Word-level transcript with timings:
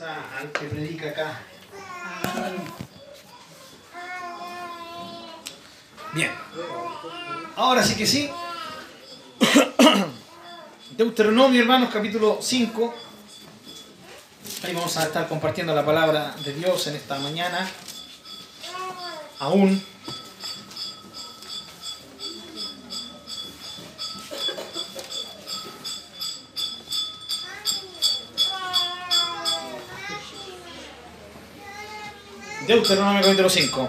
al 0.00 0.50
que 0.52 0.66
predica 0.66 1.10
acá. 1.10 1.40
Bien. 6.12 6.30
Ahora 7.56 7.84
sí 7.84 7.94
que 7.94 8.06
sí. 8.06 8.30
Deuteronomio, 10.96 11.60
hermanos, 11.60 11.90
capítulo 11.92 12.38
5. 12.40 12.94
Ahí 14.64 14.74
vamos 14.74 14.96
a 14.96 15.04
estar 15.04 15.28
compartiendo 15.28 15.74
la 15.74 15.84
palabra 15.84 16.34
de 16.44 16.54
Dios 16.54 16.86
en 16.88 16.96
esta 16.96 17.18
mañana. 17.18 17.68
Aún. 19.38 19.84
Deuteronomio 32.74 33.22
capítulo 33.22 33.48
5. 33.48 33.88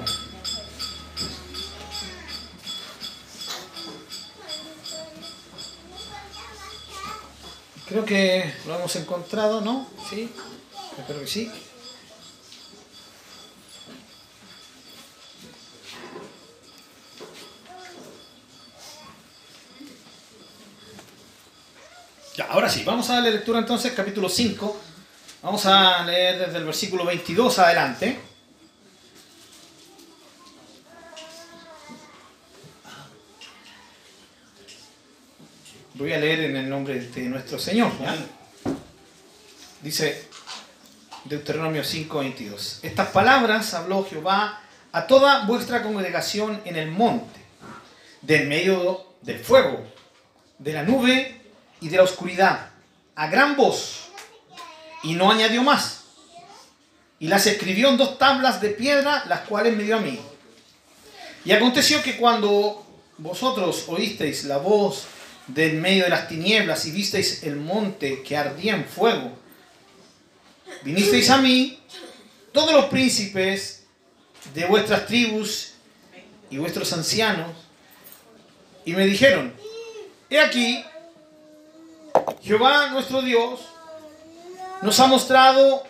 Creo 7.88 8.06
que 8.06 8.54
lo 8.68 8.76
hemos 8.76 8.96
encontrado, 8.96 9.62
¿no? 9.62 9.88
Sí, 10.08 10.32
espero 11.00 11.20
que 11.20 11.28
sí. 11.28 11.52
Ya, 22.38 22.46
ahora 22.52 22.70
sí, 22.70 22.84
vamos 22.84 23.10
a 23.10 23.16
darle 23.16 23.32
lectura 23.32 23.58
entonces, 23.58 23.94
capítulo 23.94 24.30
5. 24.30 24.78
Vamos 25.42 25.66
a 25.66 26.04
leer 26.04 26.46
desde 26.46 26.60
el 26.60 26.66
versículo 26.66 27.04
22 27.04 27.58
adelante. 27.58 28.25
A 36.16 36.18
leer 36.18 36.42
en 36.42 36.56
el 36.56 36.70
nombre 36.70 36.98
de 37.00 37.22
nuestro 37.24 37.60
Señor. 37.60 37.92
Dice 39.82 40.30
Deuteronomio 41.26 41.84
5:22. 41.84 42.80
Estas 42.84 43.10
palabras 43.10 43.74
habló 43.74 44.06
Jehová 44.10 44.62
a 44.94 45.08
toda 45.08 45.46
vuestra 45.46 45.84
congregación 45.84 46.62
en 46.64 46.78
el 46.78 46.90
monte, 46.90 47.40
del 48.22 48.48
medio 48.48 49.06
del 49.24 49.40
fuego, 49.40 49.86
de 50.58 50.72
la 50.72 50.84
nube 50.84 51.42
y 51.82 51.90
de 51.90 51.98
la 51.98 52.04
oscuridad, 52.04 52.70
a 53.16 53.28
gran 53.28 53.58
voz, 53.58 54.08
y 55.04 55.16
no 55.16 55.30
añadió 55.30 55.64
más. 55.64 56.04
Y 57.20 57.28
las 57.28 57.46
escribió 57.46 57.90
en 57.90 57.98
dos 57.98 58.18
tablas 58.18 58.62
de 58.62 58.70
piedra, 58.70 59.26
las 59.28 59.42
cuales 59.42 59.76
me 59.76 59.84
dio 59.84 59.98
a 59.98 60.02
mí. 60.02 60.18
Y 61.44 61.52
aconteció 61.52 62.02
que 62.02 62.16
cuando 62.16 62.86
vosotros 63.18 63.84
oísteis 63.88 64.46
la 64.46 64.58
voz 64.58 65.08
del 65.48 65.78
medio 65.78 66.06
de 66.06 66.10
las 66.10 66.28
tinieblas 66.28 66.86
y 66.86 66.92
visteis 66.92 67.44
el 67.44 67.56
monte 67.56 68.24
que 68.24 68.36
ardía 68.36 68.76
en 68.76 68.86
fuego. 68.86 69.32
Vinisteis 70.84 71.30
a 71.30 71.38
mí, 71.38 71.80
todos 72.52 72.74
los 72.74 72.86
príncipes 72.86 73.84
de 74.54 74.66
vuestras 74.66 75.06
tribus 75.06 75.74
y 76.50 76.58
vuestros 76.58 76.92
ancianos, 76.94 77.52
y 78.86 78.94
me 78.94 79.06
dijeron, 79.06 79.54
he 80.30 80.40
aquí, 80.40 80.84
Jehová 82.44 82.90
nuestro 82.90 83.22
Dios 83.22 83.62
nos 84.82 85.00
ha 85.00 85.08
mostrado 85.08 85.84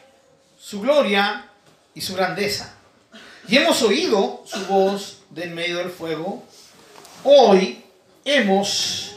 su 0.57 0.79
gloria 0.81 1.49
y 1.93 2.01
su 2.01 2.15
grandeza. 2.15 2.73
Y 3.47 3.57
hemos 3.57 3.81
oído 3.81 4.43
su 4.45 4.65
voz 4.65 5.19
del 5.29 5.51
medio 5.51 5.77
del 5.77 5.89
fuego. 5.89 6.43
Hoy 7.23 7.83
hemos 8.23 9.14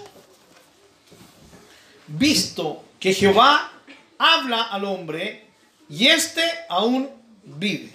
visto 2.08 2.84
que 2.98 3.14
Jehová 3.14 3.70
habla 4.18 4.62
al 4.62 4.84
hombre 4.84 5.46
y 5.88 6.08
éste 6.08 6.42
aún 6.68 7.08
vive. 7.44 7.92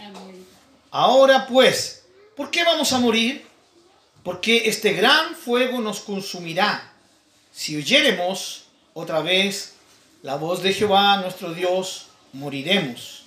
Ahora 0.92 1.48
pues, 1.48 2.06
¿por 2.36 2.50
qué 2.50 2.64
vamos 2.64 2.94
a 2.94 3.00
morir? 3.00 3.46
Porque 4.24 4.70
este 4.70 4.94
gran 4.94 5.36
fuego 5.36 5.82
nos 5.82 6.00
consumirá. 6.00 6.94
Si 7.52 7.76
oyéremos 7.76 8.66
otra 8.94 9.22
vez 9.22 9.74
la 10.22 10.36
voz 10.36 10.64
de 10.64 10.74
Jehová 10.74 11.18
nuestro 11.18 11.54
Dios, 11.54 12.08
moriremos. 12.32 13.24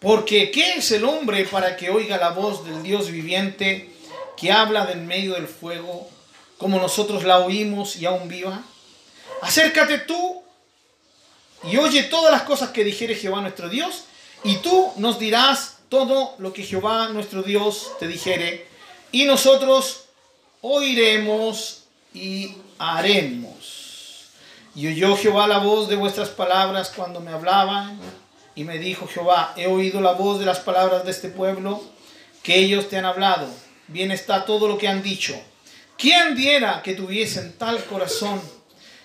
Porque 0.00 0.50
¿qué 0.50 0.74
es 0.74 0.90
el 0.92 1.04
hombre 1.04 1.44
para 1.44 1.76
que 1.76 1.90
oiga 1.90 2.16
la 2.16 2.30
voz 2.30 2.64
del 2.64 2.82
Dios 2.82 3.10
viviente 3.10 3.90
que 4.36 4.50
habla 4.50 4.86
del 4.86 5.02
medio 5.02 5.34
del 5.34 5.46
fuego, 5.46 6.10
como 6.56 6.78
nosotros 6.78 7.24
la 7.24 7.38
oímos 7.40 7.96
y 7.96 8.06
aún 8.06 8.28
viva? 8.28 8.64
Acércate 9.42 9.98
tú 9.98 10.42
y 11.64 11.76
oye 11.76 12.04
todas 12.04 12.32
las 12.32 12.42
cosas 12.42 12.70
que 12.70 12.84
dijere 12.84 13.14
Jehová 13.14 13.40
nuestro 13.40 13.68
Dios, 13.68 14.04
y 14.44 14.56
tú 14.56 14.92
nos 14.96 15.18
dirás 15.18 15.78
todo 15.88 16.34
lo 16.38 16.52
que 16.52 16.62
Jehová 16.62 17.08
nuestro 17.08 17.42
Dios 17.42 17.92
te 17.98 18.06
dijere, 18.06 18.66
y 19.12 19.24
nosotros 19.24 20.04
oiremos 20.62 21.84
y 22.14 22.54
haremos. 22.78 24.28
Y 24.74 24.86
oyó 24.86 25.16
Jehová 25.16 25.46
la 25.48 25.58
voz 25.58 25.88
de 25.88 25.96
vuestras 25.96 26.30
palabras 26.30 26.92
cuando 26.94 27.20
me 27.20 27.32
hablaban, 27.32 27.98
y 28.54 28.64
me 28.64 28.78
dijo 28.78 29.06
Jehová, 29.06 29.52
he 29.56 29.66
oído 29.66 30.00
la 30.00 30.12
voz 30.12 30.38
de 30.38 30.46
las 30.46 30.60
palabras 30.60 31.04
de 31.04 31.10
este 31.10 31.28
pueblo, 31.28 31.82
que 32.42 32.56
ellos 32.56 32.88
te 32.88 32.96
han 32.96 33.04
hablado. 33.04 33.48
Bien 33.88 34.10
está 34.10 34.44
todo 34.44 34.68
lo 34.68 34.78
que 34.78 34.88
han 34.88 35.02
dicho. 35.02 35.38
¿Quién 35.98 36.34
diera 36.34 36.82
que 36.82 36.94
tuviesen 36.94 37.56
tal 37.58 37.84
corazón? 37.84 38.40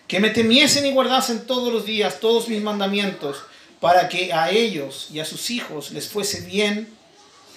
Que 0.07 0.19
me 0.19 0.29
temiesen 0.29 0.85
y 0.85 0.91
guardasen 0.91 1.45
todos 1.45 1.73
los 1.73 1.85
días 1.85 2.19
todos 2.19 2.47
mis 2.47 2.61
mandamientos, 2.61 3.43
para 3.79 4.07
que 4.07 4.33
a 4.33 4.49
ellos 4.49 5.09
y 5.11 5.19
a 5.19 5.25
sus 5.25 5.49
hijos 5.49 5.91
les 5.91 6.07
fuese 6.07 6.41
bien 6.41 6.87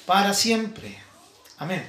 para 0.06 0.34
siempre. 0.34 0.98
Amén. 1.58 1.86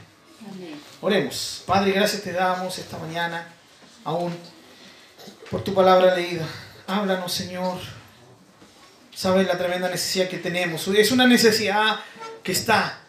Oremos. 1.02 1.64
Padre, 1.66 1.92
gracias 1.92 2.22
te 2.22 2.32
damos 2.32 2.78
esta 2.78 2.98
mañana, 2.98 3.48
aún 4.04 4.36
por 5.50 5.64
tu 5.64 5.74
palabra 5.74 6.16
leída. 6.16 6.48
Háblanos, 6.88 7.32
Señor. 7.32 7.80
Sabes 9.14 9.48
la 9.48 9.58
tremenda 9.58 9.90
necesidad 9.90 10.30
que 10.30 10.38
tenemos. 10.38 10.88
Es 10.88 11.12
una 11.12 11.28
necesidad 11.28 12.00
que 12.42 12.54
está, 12.54 13.02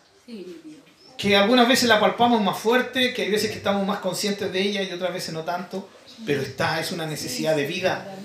que 1.16 1.37
algunas 1.37 1.69
veces 1.69 1.89
la 1.89 2.00
palpamos 2.00 2.43
más 2.43 2.59
fuerte, 2.59 3.15
que 3.15 3.22
hay 3.22 3.31
veces 3.31 3.50
que 3.50 3.59
estamos 3.59 3.87
más 3.87 4.00
conscientes 4.00 4.53
de 4.53 4.60
ella 4.60 4.83
y 4.83 4.93
otras 4.93 5.12
veces 5.12 5.33
no 5.33 5.44
tanto 5.44 5.89
pero 6.27 6.43
está, 6.43 6.81
es 6.81 6.93
una 6.93 7.07
necesidad 7.07 7.57
de 7.57 7.67
vida, 7.67 8.17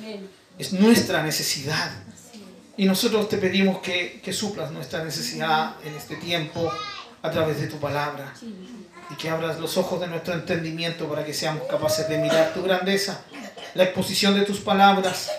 es 0.58 0.74
nuestra 0.74 1.24
necesidad. 1.24 1.92
Y 2.78 2.86
nosotros 2.86 3.30
te 3.30 3.38
pedimos 3.38 3.80
que, 3.80 4.22
que 4.24 4.34
suplas 4.34 4.72
nuestra 4.72 5.04
necesidad 5.04 5.76
en 5.86 5.96
este 5.96 6.18
tiempo 6.18 6.72
a 7.22 7.32
través 7.32 7.60
de 7.60 7.68
tu 7.68 7.78
palabra 7.78 8.34
y 9.10 9.16
que 9.16 9.30
abras 9.30 9.60
los 9.60 9.78
ojos 9.78 10.00
de 10.00 10.08
nuestro 10.08 10.34
entendimiento 10.34 11.08
para 11.08 11.26
que 11.26 11.34
seamos 11.34 11.64
capaces 11.68 12.08
de 12.10 12.18
mirar 12.18 12.54
tu 12.54 12.64
grandeza, 12.64 13.22
la 13.74 13.84
exposición 13.84 14.36
de 14.36 14.46
tus 14.46 14.60
palabras, 14.60 15.32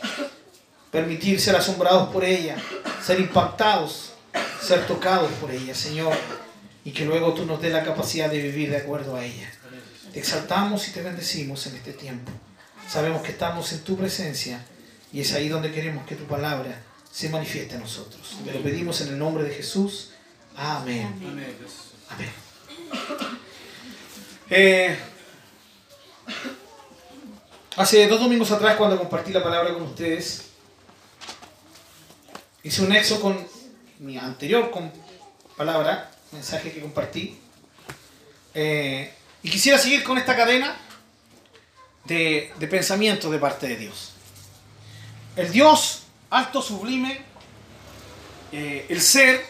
permitir 0.91 1.41
ser 1.41 1.57
asombrados 1.57 2.09
por 2.09 2.25
ella, 2.25 2.57
ser 3.03 3.21
impactados, 3.21 4.15
ser 4.61 4.87
tocados 4.87 5.31
por 5.33 5.51
ella, 5.51 5.75
Señor, 5.75 6.15
y 6.85 6.93
que 6.93 7.05
luego 7.05 7.35
tú 7.35 7.45
nos 7.45 7.61
dé 7.61 7.71
la 7.71 7.83
capacidad 7.83 8.31
de 8.31 8.41
vivir 8.41 8.71
de 8.71 8.79
acuerdo 8.79 9.17
a 9.17 9.25
ella. 9.25 9.51
Te 10.13 10.21
exaltamos 10.21 10.89
y 10.89 10.93
te 10.93 11.03
bendecimos 11.03 11.67
en 11.67 11.77
este 11.77 11.93
tiempo. 11.93 12.33
Sabemos 12.89 13.23
que 13.23 13.33
estamos 13.33 13.73
en 13.73 13.81
tu 13.83 13.97
presencia 13.97 14.65
y 15.13 15.21
es 15.21 15.33
ahí 15.33 15.49
donde 15.49 15.73
queremos 15.73 16.07
que 16.07 16.15
tu 16.15 16.25
palabra 16.25 16.83
se 17.11 17.29
manifieste 17.29 17.77
a 17.77 17.79
nosotros. 17.79 18.37
Te 18.45 18.53
lo 18.53 18.63
pedimos 18.63 19.01
en 19.01 19.09
el 19.09 19.19
nombre 19.19 19.45
de 19.45 19.55
Jesús. 19.55 20.11
Amén. 20.57 21.07
Amén. 22.09 22.31
Eh, 24.49 24.97
hace 27.77 28.07
dos 28.07 28.21
domingos 28.21 28.51
atrás, 28.53 28.77
cuando 28.77 28.99
compartí 28.99 29.33
la 29.33 29.43
palabra 29.43 29.75
con 29.75 29.83
ustedes, 29.83 30.45
hice 32.63 32.83
un 32.83 32.91
nexo 32.91 33.21
con 33.21 33.45
mi 33.99 34.17
anterior 34.19 34.71
palabra, 35.57 36.11
mensaje 36.33 36.73
que 36.73 36.81
compartí. 36.81 37.41
Eh, 38.55 39.13
y 39.43 39.51
quisiera 39.51 39.79
seguir 39.79 40.05
con 40.05 40.17
esta 40.19 40.37
cadena 40.37 40.77
de, 42.07 42.53
pensamiento 42.71 43.31
de 43.31 43.39
parte 43.39 43.69
de 43.69 43.77
Dios. 43.77 44.13
El 45.37 45.51
Dios 45.51 46.03
alto, 46.31 46.63
sublime, 46.63 47.21
eh, 48.53 48.87
el 48.89 49.01
ser 49.01 49.45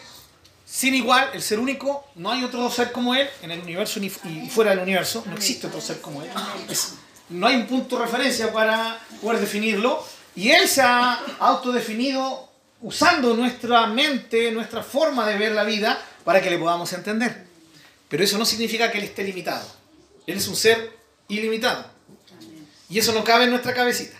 sin 0.67 0.93
igual, 0.95 1.29
el 1.33 1.41
ser 1.41 1.59
único, 1.59 2.07
no 2.15 2.29
hay 2.29 2.43
otro 2.43 2.69
ser 2.69 2.91
como 2.91 3.15
Él 3.15 3.27
en 3.41 3.51
el 3.51 3.61
universo 3.61 4.01
ni 4.01 4.07
y 4.07 4.49
fuera 4.49 4.71
del 4.71 4.81
universo, 4.81 5.23
no 5.25 5.35
existe 5.35 5.67
otro 5.67 5.79
ser 5.79 6.01
como 6.01 6.21
Él. 6.21 6.29
no 7.29 7.47
hay 7.47 7.55
un 7.55 7.67
punto 7.67 7.97
de 7.97 8.05
referencia 8.05 8.51
para 8.51 8.99
poder 9.21 9.39
definirlo. 9.39 10.05
Y 10.35 10.49
Él 10.49 10.67
se 10.67 10.81
ha 10.81 11.19
autodefinido 11.39 12.51
usando 12.81 13.33
nuestra 13.33 13.87
mente, 13.87 14.51
nuestra 14.51 14.83
forma 14.83 15.25
de 15.25 15.37
ver 15.37 15.53
la 15.53 15.63
vida 15.63 15.99
para 16.23 16.41
que 16.41 16.49
le 16.49 16.57
podamos 16.57 16.91
entender. 16.93 17.47
Pero 18.09 18.23
eso 18.23 18.37
no 18.37 18.45
significa 18.45 18.91
que 18.91 18.97
Él 18.97 19.05
esté 19.05 19.23
limitado. 19.23 19.65
Él 20.27 20.37
es 20.37 20.47
un 20.47 20.55
ser 20.55 20.97
ilimitado. 21.29 21.96
Y 22.89 22.99
eso 22.99 23.11
no 23.13 23.23
cabe 23.23 23.45
en 23.45 23.51
nuestra 23.51 23.73
cabecita. 23.73 24.17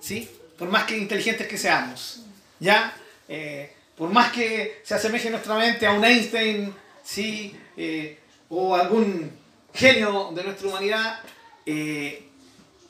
¿Sí? 0.00 0.28
Por 0.58 0.68
más 0.68 0.84
que 0.84 0.96
inteligentes 0.96 1.46
que 1.46 1.58
seamos. 1.58 2.20
¿Ya? 2.60 2.96
Eh, 3.28 3.72
por 3.96 4.10
más 4.10 4.32
que 4.32 4.80
se 4.84 4.94
asemeje 4.94 5.28
nuestra 5.30 5.56
mente 5.56 5.86
a 5.86 5.92
un 5.92 6.04
Einstein, 6.04 6.74
¿sí? 7.04 7.54
Eh, 7.76 8.18
o 8.48 8.74
algún 8.74 9.30
genio 9.74 10.30
de 10.34 10.44
nuestra 10.44 10.68
humanidad, 10.68 11.20
eh, 11.66 12.28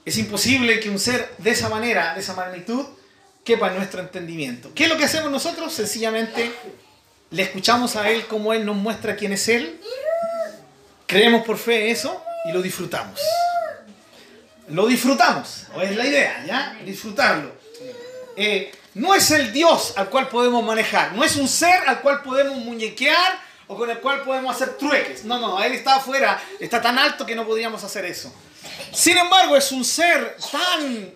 es 0.04 0.18
imposible 0.18 0.78
que 0.80 0.90
un 0.90 0.98
ser 0.98 1.34
de 1.38 1.50
esa 1.50 1.68
manera, 1.68 2.14
de 2.14 2.20
esa 2.20 2.34
magnitud, 2.34 2.84
quepa 3.44 3.68
en 3.68 3.76
nuestro 3.76 4.00
entendimiento. 4.00 4.70
¿Qué 4.74 4.84
es 4.84 4.90
lo 4.90 4.96
que 4.96 5.04
hacemos 5.04 5.30
nosotros? 5.30 5.72
Sencillamente 5.72 6.52
le 7.30 7.42
escuchamos 7.42 7.96
a 7.96 8.10
Él 8.10 8.26
como 8.26 8.52
Él 8.52 8.64
nos 8.64 8.76
muestra 8.76 9.16
quién 9.16 9.32
es 9.32 9.48
Él, 9.48 9.80
creemos 11.06 11.44
por 11.44 11.58
fe 11.58 11.90
eso 11.90 12.22
y 12.44 12.52
lo 12.52 12.62
disfrutamos. 12.62 13.20
Lo 14.70 14.86
disfrutamos, 14.86 15.64
o 15.74 15.80
es 15.80 15.96
la 15.96 16.06
idea, 16.06 16.44
¿ya? 16.46 16.78
Disfrutarlo. 16.84 17.52
Eh, 18.36 18.70
no 18.94 19.14
es 19.14 19.30
el 19.30 19.52
Dios 19.52 19.94
al 19.96 20.08
cual 20.10 20.28
podemos 20.28 20.64
manejar, 20.64 21.12
no 21.12 21.24
es 21.24 21.36
un 21.36 21.48
ser 21.48 21.88
al 21.88 22.00
cual 22.00 22.22
podemos 22.22 22.56
muñequear 22.58 23.40
o 23.66 23.76
con 23.76 23.90
el 23.90 23.98
cual 24.00 24.22
podemos 24.22 24.54
hacer 24.54 24.76
trueques. 24.76 25.24
No, 25.24 25.38
no, 25.38 25.62
Él 25.62 25.72
está 25.72 25.96
afuera, 25.96 26.40
está 26.58 26.82
tan 26.82 26.98
alto 26.98 27.24
que 27.24 27.34
no 27.34 27.46
podríamos 27.46 27.82
hacer 27.84 28.04
eso. 28.04 28.32
Sin 28.92 29.16
embargo, 29.16 29.56
es 29.56 29.72
un 29.72 29.84
ser 29.84 30.36
tan 30.50 31.14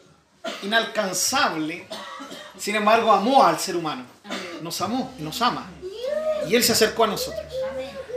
inalcanzable, 0.63 1.87
sin 2.59 2.77
embargo, 2.77 3.13
amó 3.13 3.45
al 3.45 3.59
ser 3.59 3.77
humano. 3.77 4.05
Nos 4.61 4.81
amó, 4.81 5.13
nos 5.19 5.43
ama. 5.43 5.69
Y 6.49 6.55
Él 6.55 6.63
se 6.63 6.73
acercó 6.73 7.05
a 7.05 7.09
nosotros. 7.09 7.53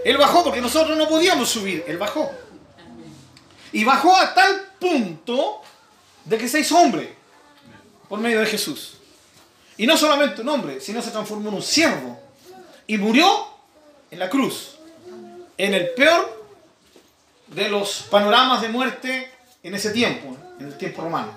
Él 0.04 0.18
bajó 0.18 0.44
porque 0.44 0.62
nosotros 0.62 0.96
no 0.98 1.08
podíamos 1.08 1.50
subir, 1.50 1.84
Él 1.88 1.98
bajó. 1.98 2.32
Y 3.72 3.84
bajó 3.84 4.16
a 4.16 4.34
tal 4.34 4.74
punto 4.80 5.62
de 6.24 6.38
que 6.38 6.48
se 6.48 6.60
hizo 6.60 6.78
hombre 6.78 7.14
por 8.08 8.20
medio 8.20 8.40
de 8.40 8.46
Jesús. 8.46 8.98
Y 9.78 9.86
no 9.86 9.98
solamente 9.98 10.42
un 10.42 10.50
hombre, 10.50 10.80
sino 10.80 11.02
se 11.02 11.12
transformó 11.12 11.50
en 11.50 11.56
un 11.56 11.64
siervo. 11.64 12.20
Y 12.88 12.98
murió 12.98 13.48
en 14.12 14.20
la 14.20 14.30
cruz. 14.30 14.78
En 15.58 15.74
el 15.74 15.90
peor 15.90 16.46
de 17.48 17.70
los 17.70 18.04
panoramas 18.10 18.62
de 18.62 18.70
muerte 18.70 19.32
en 19.64 19.74
ese 19.74 19.92
tiempo, 19.92 20.36
en 20.60 20.68
el 20.68 20.78
tiempo 20.78 21.02
romano. 21.02 21.32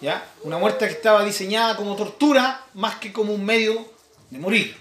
¿ya? 0.00 0.24
Una 0.42 0.58
muerte 0.58 0.86
que 0.86 0.92
estaba 0.92 1.24
diseñada 1.24 1.76
como 1.76 1.96
tortura 1.96 2.64
más 2.74 2.96
que 2.96 3.12
como 3.12 3.32
un 3.32 3.44
medio 3.44 3.86
de 4.30 4.38
morir. 4.38 4.76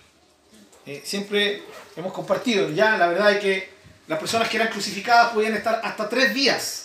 Eh, 0.85 1.01
siempre 1.05 1.63
hemos 1.95 2.11
compartido, 2.11 2.69
ya 2.69 2.97
la 2.97 3.07
verdad 3.07 3.31
es 3.33 3.39
que 3.39 3.69
las 4.07 4.19
personas 4.19 4.49
que 4.49 4.57
eran 4.57 4.69
crucificadas 4.69 5.31
podían 5.31 5.53
estar 5.53 5.79
hasta 5.83 6.09
tres 6.09 6.33
días 6.33 6.80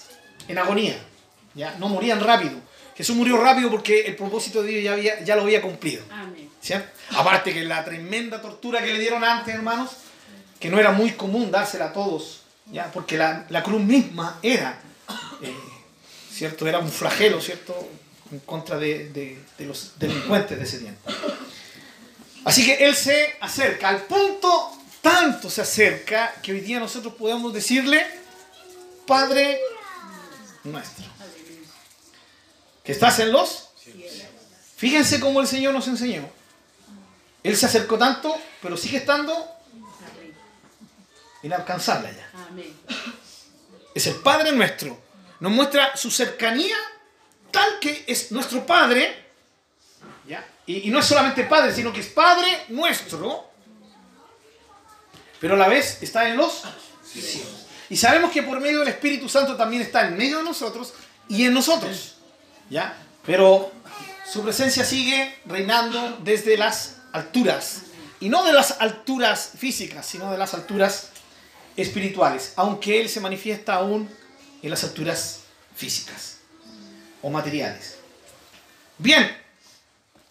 en 0.48 0.58
agonía, 0.58 0.98
ya 1.54 1.76
no 1.78 1.88
morían 1.88 2.20
rápido. 2.20 2.54
Jesús 2.96 3.14
murió 3.14 3.36
rápido 3.36 3.70
porque 3.70 4.06
el 4.06 4.16
propósito 4.16 4.62
de 4.62 4.70
Dios 4.70 4.84
ya, 4.84 4.92
había, 4.92 5.20
ya 5.22 5.36
lo 5.36 5.42
había 5.42 5.60
cumplido. 5.60 6.02
Aparte 7.10 7.52
que 7.52 7.64
la 7.64 7.84
tremenda 7.84 8.40
tortura 8.40 8.82
que 8.82 8.92
le 8.92 8.98
dieron 8.98 9.22
antes, 9.22 9.54
hermanos, 9.54 9.90
que 10.58 10.70
no 10.70 10.78
era 10.78 10.92
muy 10.92 11.12
común 11.12 11.50
dársela 11.50 11.86
a 11.86 11.92
todos, 11.92 12.42
¿ya? 12.72 12.90
porque 12.92 13.18
la, 13.18 13.46
la 13.50 13.62
cruz 13.62 13.82
misma 13.82 14.38
era 14.42 14.80
eh, 15.42 15.54
¿cierto? 16.32 16.66
Era 16.66 16.78
un 16.78 16.90
flagelo, 16.90 17.40
¿cierto? 17.40 17.88
En 18.30 18.40
contra 18.40 18.76
de, 18.76 19.38
los 19.60 19.92
delincuentes 19.98 20.58
de 20.58 20.64
ese 20.64 20.78
tiempo. 20.78 21.10
Así 22.44 22.64
que 22.64 22.86
Él 22.86 22.94
se 22.94 23.36
acerca, 23.40 23.88
al 23.88 24.02
punto 24.02 24.72
tanto 25.00 25.48
se 25.48 25.62
acerca 25.62 26.34
que 26.42 26.52
hoy 26.52 26.60
día 26.60 26.78
nosotros 26.78 27.14
podemos 27.14 27.52
decirle, 27.52 28.04
Padre 29.06 29.58
nuestro, 30.66 31.04
que 32.84 32.92
estás 32.92 33.18
en 33.20 33.32
los... 33.32 33.70
Fíjense 34.76 35.20
cómo 35.20 35.40
el 35.40 35.46
Señor 35.46 35.72
nos 35.72 35.88
enseñó. 35.88 36.28
Él 37.42 37.56
se 37.56 37.66
acercó 37.66 37.96
tanto, 37.96 38.36
pero 38.60 38.76
sigue 38.76 38.98
estando 38.98 39.48
inalcanzable 41.42 42.08
allá. 42.08 42.28
Es 43.94 44.06
el 44.06 44.16
Padre 44.16 44.52
nuestro 44.52 45.06
nos 45.40 45.52
muestra 45.52 45.96
su 45.96 46.10
cercanía 46.10 46.76
tal 47.50 47.78
que 47.80 48.04
es 48.06 48.32
nuestro 48.32 48.66
Padre, 48.66 49.24
¿ya? 50.26 50.46
Y, 50.66 50.90
no 50.90 50.98
es 50.98 51.06
solamente 51.06 51.44
Padre, 51.44 51.74
sino 51.74 51.92
que 51.92 52.00
es 52.00 52.08
Padre 52.08 52.64
nuestro, 52.68 53.50
pero 55.40 55.54
a 55.54 55.56
la 55.56 55.68
vez 55.68 56.02
está 56.02 56.28
en 56.28 56.36
los 56.36 56.62
cielos. 57.04 57.65
Y 57.88 57.96
sabemos 57.96 58.32
que 58.32 58.42
por 58.42 58.60
medio 58.60 58.80
del 58.80 58.88
Espíritu 58.88 59.28
Santo 59.28 59.56
también 59.56 59.82
está 59.82 60.06
en 60.06 60.16
medio 60.16 60.38
de 60.38 60.44
nosotros 60.44 60.92
y 61.28 61.44
en 61.44 61.54
nosotros, 61.54 62.16
¿ya? 62.68 62.96
Pero 63.24 63.72
su 64.30 64.42
presencia 64.42 64.84
sigue 64.84 65.38
reinando 65.46 66.18
desde 66.22 66.56
las 66.56 66.96
alturas. 67.12 67.82
Y 68.18 68.28
no 68.28 68.44
de 68.44 68.52
las 68.52 68.80
alturas 68.80 69.52
físicas, 69.56 70.06
sino 70.06 70.32
de 70.32 70.38
las 70.38 70.54
alturas 70.54 71.10
espirituales. 71.76 72.52
Aunque 72.56 73.00
Él 73.00 73.08
se 73.08 73.20
manifiesta 73.20 73.74
aún 73.74 74.08
en 74.62 74.70
las 74.70 74.82
alturas 74.84 75.40
físicas 75.76 76.38
o 77.22 77.30
materiales. 77.30 77.98
Bien, 78.98 79.36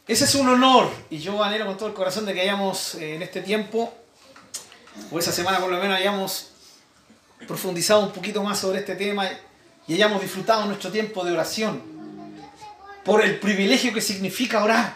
ese 0.08 0.26
es 0.26 0.36
un 0.36 0.50
honor 0.50 0.92
y 1.10 1.20
yo 1.20 1.44
anhelo 1.44 1.66
con 1.66 1.78
todo 1.78 1.90
el 1.90 1.96
corazón 1.96 2.26
de 2.26 2.34
que 2.34 2.42
hayamos 2.42 2.96
eh, 2.96 3.16
en 3.16 3.22
este 3.22 3.42
tiempo, 3.42 3.94
o 5.12 5.20
esa 5.20 5.32
semana 5.32 5.60
por 5.60 5.72
lo 5.72 5.80
menos, 5.80 5.98
hayamos 5.98 6.52
profundizado 7.48 8.02
un 8.02 8.12
poquito 8.12 8.44
más 8.44 8.60
sobre 8.60 8.80
este 8.80 8.96
tema 8.96 9.30
y 9.88 9.94
hayamos 9.94 10.22
disfrutado 10.22 10.66
nuestro 10.66 10.92
tiempo 10.92 11.24
de 11.24 11.34
oración 11.34 11.82
por 13.04 13.24
el 13.24 13.40
privilegio 13.40 13.94
que 13.94 14.02
significa 14.02 14.64
orar, 14.64 14.94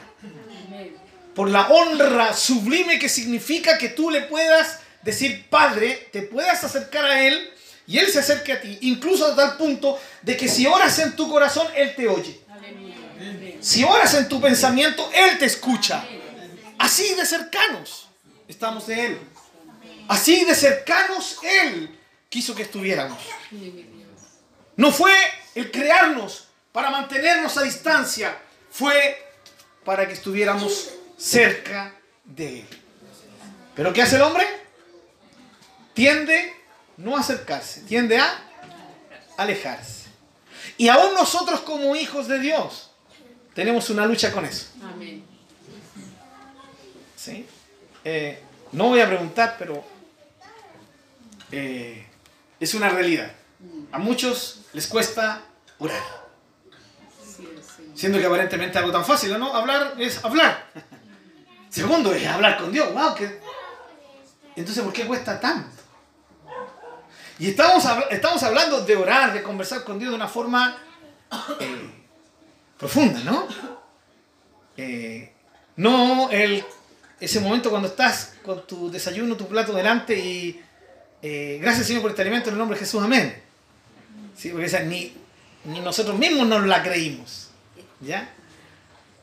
por 1.35 1.49
la 1.49 1.67
honra 1.69 2.33
sublime 2.33 2.97
que 2.97 3.07
significa 3.07 3.77
que 3.77 3.89
tú 3.89 4.09
le 4.09 4.23
puedas 4.23 4.79
decir, 5.03 5.47
Padre, 5.49 6.09
te 6.11 6.23
puedas 6.23 6.63
acercar 6.63 7.05
a 7.05 7.25
Él 7.25 7.53
y 7.85 7.97
Él 7.99 8.07
se 8.07 8.19
acerque 8.19 8.53
a 8.53 8.61
ti, 8.61 8.77
incluso 8.81 9.27
a 9.27 9.35
tal 9.35 9.57
punto 9.57 9.99
de 10.21 10.35
que 10.35 10.47
si 10.47 10.65
oras 10.65 10.97
en 10.99 11.15
tu 11.15 11.29
corazón, 11.29 11.67
Él 11.75 11.95
te 11.95 12.07
oye. 12.07 12.39
Si 13.61 13.83
oras 13.83 14.13
en 14.15 14.27
tu 14.27 14.41
pensamiento, 14.41 15.09
Él 15.13 15.37
te 15.37 15.45
escucha. 15.45 16.03
Así 16.77 17.13
de 17.13 17.25
cercanos 17.25 18.07
estamos 18.47 18.87
de 18.87 19.05
Él. 19.05 19.19
Así 20.07 20.45
de 20.45 20.55
cercanos 20.55 21.37
Él 21.43 21.98
quiso 22.29 22.55
que 22.55 22.63
estuviéramos. 22.63 23.17
No 24.75 24.91
fue 24.91 25.13
el 25.55 25.71
crearnos 25.71 26.47
para 26.71 26.89
mantenernos 26.89 27.57
a 27.57 27.63
distancia, 27.63 28.37
fue 28.71 29.17
para 29.83 30.07
que 30.07 30.13
estuviéramos 30.13 30.91
cerca 31.17 31.93
de 32.23 32.61
Él. 32.61 32.67
¿Pero 33.75 33.91
qué 33.91 34.01
hace 34.01 34.15
el 34.15 34.21
hombre? 34.21 34.45
Tiende 35.93 36.53
no 36.97 37.17
acercarse, 37.17 37.81
tiende 37.81 38.17
a 38.17 38.41
alejarse. 39.37 40.07
Y 40.77 40.87
aún 40.87 41.13
nosotros 41.13 41.61
como 41.61 41.95
hijos 41.95 42.27
de 42.27 42.39
Dios 42.39 42.91
tenemos 43.53 43.89
una 43.89 44.05
lucha 44.05 44.31
con 44.31 44.45
eso. 44.45 44.67
Amén. 44.83 45.23
¿Sí? 47.15 47.45
Eh, 48.05 48.41
no 48.71 48.89
voy 48.89 49.01
a 49.01 49.07
preguntar, 49.07 49.55
pero 49.59 49.83
eh, 51.51 52.08
es 52.59 52.73
una 52.73 52.89
realidad. 52.89 53.31
A 53.91 53.97
muchos 53.97 54.61
les 54.73 54.87
cuesta 54.87 55.41
orar. 55.77 56.01
Siendo 57.95 58.17
que 58.19 58.25
aparentemente 58.25 58.77
algo 58.77 58.91
tan 58.91 59.05
fácil, 59.05 59.37
¿no? 59.37 59.53
Hablar 59.53 59.95
es 59.97 60.23
hablar. 60.23 60.67
Segundo 61.69 62.13
es 62.13 62.25
hablar 62.27 62.57
con 62.57 62.71
Dios. 62.71 62.93
Wow, 62.93 63.15
Entonces, 64.55 64.83
¿por 64.83 64.93
qué 64.93 65.05
cuesta 65.05 65.39
tanto? 65.39 65.69
Y 67.37 67.49
estamos, 67.49 67.85
estamos 68.09 68.43
hablando 68.43 68.81
de 68.81 68.95
orar, 68.95 69.33
de 69.33 69.41
conversar 69.41 69.83
con 69.83 69.97
Dios 69.97 70.11
de 70.11 70.15
una 70.15 70.27
forma 70.27 70.77
eh, 71.59 71.89
profunda, 72.77 73.19
¿no? 73.21 73.47
Eh, 74.75 75.33
no 75.77 76.29
el, 76.31 76.63
ese 77.19 77.39
momento 77.39 77.69
cuando 77.69 77.87
estás 77.87 78.33
con 78.43 78.67
tu 78.67 78.91
desayuno, 78.91 79.37
tu 79.37 79.47
plato 79.47 79.73
delante 79.73 80.17
y 80.17 80.61
eh, 81.21 81.59
gracias 81.61 81.87
Señor 81.87 82.01
por 82.01 82.11
este 82.11 82.21
alimento 82.21 82.49
en 82.49 82.55
el 82.55 82.59
nombre 82.59 82.77
de 82.77 82.85
Jesús, 82.85 83.03
amén. 83.03 83.41
Sí, 84.37 84.49
porque 84.49 84.79
ni, 84.85 85.13
nosotros 85.81 86.17
mismos 86.17 86.47
nos 86.47 86.65
la 86.65 86.81
creímos. 86.81 87.49
¿Ya? 87.99 88.29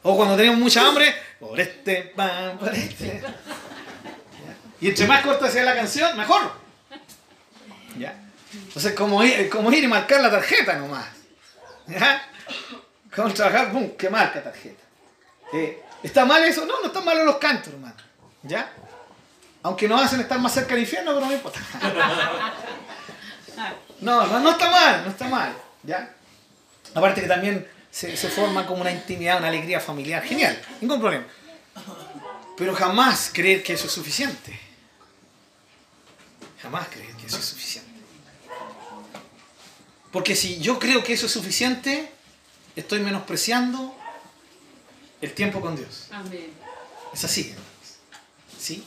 O 0.03 0.15
cuando 0.15 0.37
tenemos 0.37 0.59
mucha 0.59 0.87
hambre, 0.87 1.15
por 1.41 1.59
este 1.59 2.12
pan, 2.15 2.59
por 2.59 2.73
este. 2.75 3.23
Y 4.81 4.88
entre 4.88 5.07
más 5.07 5.23
corta 5.23 5.50
sea 5.50 5.65
la 5.65 5.75
canción, 5.75 6.17
mejor. 6.17 6.53
¿Ya? 7.99 8.15
Entonces, 8.53 8.93
como 8.93 9.25
ir, 9.25 9.50
y 9.85 9.87
marcar 9.87 10.21
la 10.21 10.31
tarjeta 10.31 10.76
nomás. 10.76 11.07
¿Ya? 11.87 12.29
Como 13.15 13.33
trabajar, 13.33 13.73
¡pum! 13.73 13.91
¿Qué 13.97 14.11
marca 14.11 14.43
tarjeta? 14.43 14.83
¿Está 16.03 16.25
mal 16.26 16.45
eso? 16.45 16.67
No, 16.67 16.81
no 16.81 16.88
están 16.88 17.05
malos 17.05 17.25
los 17.25 17.38
cantos, 17.38 17.73
hermano. 17.73 17.97
¿Ya? 18.43 18.71
Aunque 19.66 19.88
nos 19.88 20.00
hacen 20.00 20.20
estar 20.20 20.38
más 20.38 20.54
cerca 20.54 20.75
del 20.75 20.85
infierno, 20.85 21.12
pero 21.12 21.26
no 21.26 21.32
importa. 21.32 21.61
No, 24.00 24.25
no, 24.25 24.38
no 24.38 24.50
está 24.52 24.70
mal, 24.70 25.04
no 25.04 25.11
está 25.11 25.28
mal. 25.28 25.56
¿Ya? 25.82 26.14
Aparte 26.94 27.23
que 27.23 27.26
también 27.26 27.68
se, 27.90 28.16
se 28.16 28.28
forma 28.28 28.64
como 28.64 28.82
una 28.82 28.92
intimidad, 28.92 29.38
una 29.38 29.49
alegría 29.49 29.80
familiar. 29.80 30.23
Genial, 30.23 30.62
ningún 30.80 31.00
problema. 31.00 31.25
Pero 32.56 32.76
jamás 32.76 33.30
creer 33.32 33.64
que 33.64 33.73
eso 33.73 33.87
es 33.87 33.92
suficiente. 33.92 34.56
Jamás 36.62 36.87
creer 36.87 37.16
que 37.16 37.26
eso 37.26 37.38
es 37.38 37.44
suficiente. 37.46 37.90
Porque 40.12 40.37
si 40.37 40.61
yo 40.61 40.78
creo 40.78 41.02
que 41.02 41.14
eso 41.14 41.26
es 41.26 41.32
suficiente, 41.32 42.12
estoy 42.76 43.00
menospreciando 43.00 43.96
el 45.20 45.32
tiempo 45.32 45.61
con 45.61 45.75
Dios. 45.75 46.06
Amén. 46.12 46.52
Es 47.12 47.25
así. 47.25 47.52
¿Sí? 48.61 48.85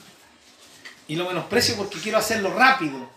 Y 1.09 1.15
lo 1.15 1.25
menosprecio 1.25 1.75
porque 1.75 1.99
quiero 1.99 2.19
hacerlo 2.19 2.53
rápido. 2.53 3.09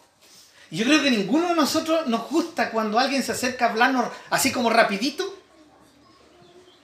Y 0.70 0.78
yo 0.78 0.86
creo 0.86 1.02
que 1.02 1.10
ninguno 1.10 1.48
de 1.48 1.54
nosotros 1.54 2.06
nos 2.06 2.28
gusta 2.30 2.70
cuando 2.70 2.98
alguien 2.98 3.22
se 3.22 3.32
acerca 3.32 3.66
a 3.66 3.70
hablarnos 3.70 4.06
así 4.30 4.50
como 4.50 4.70
rapidito. 4.70 5.38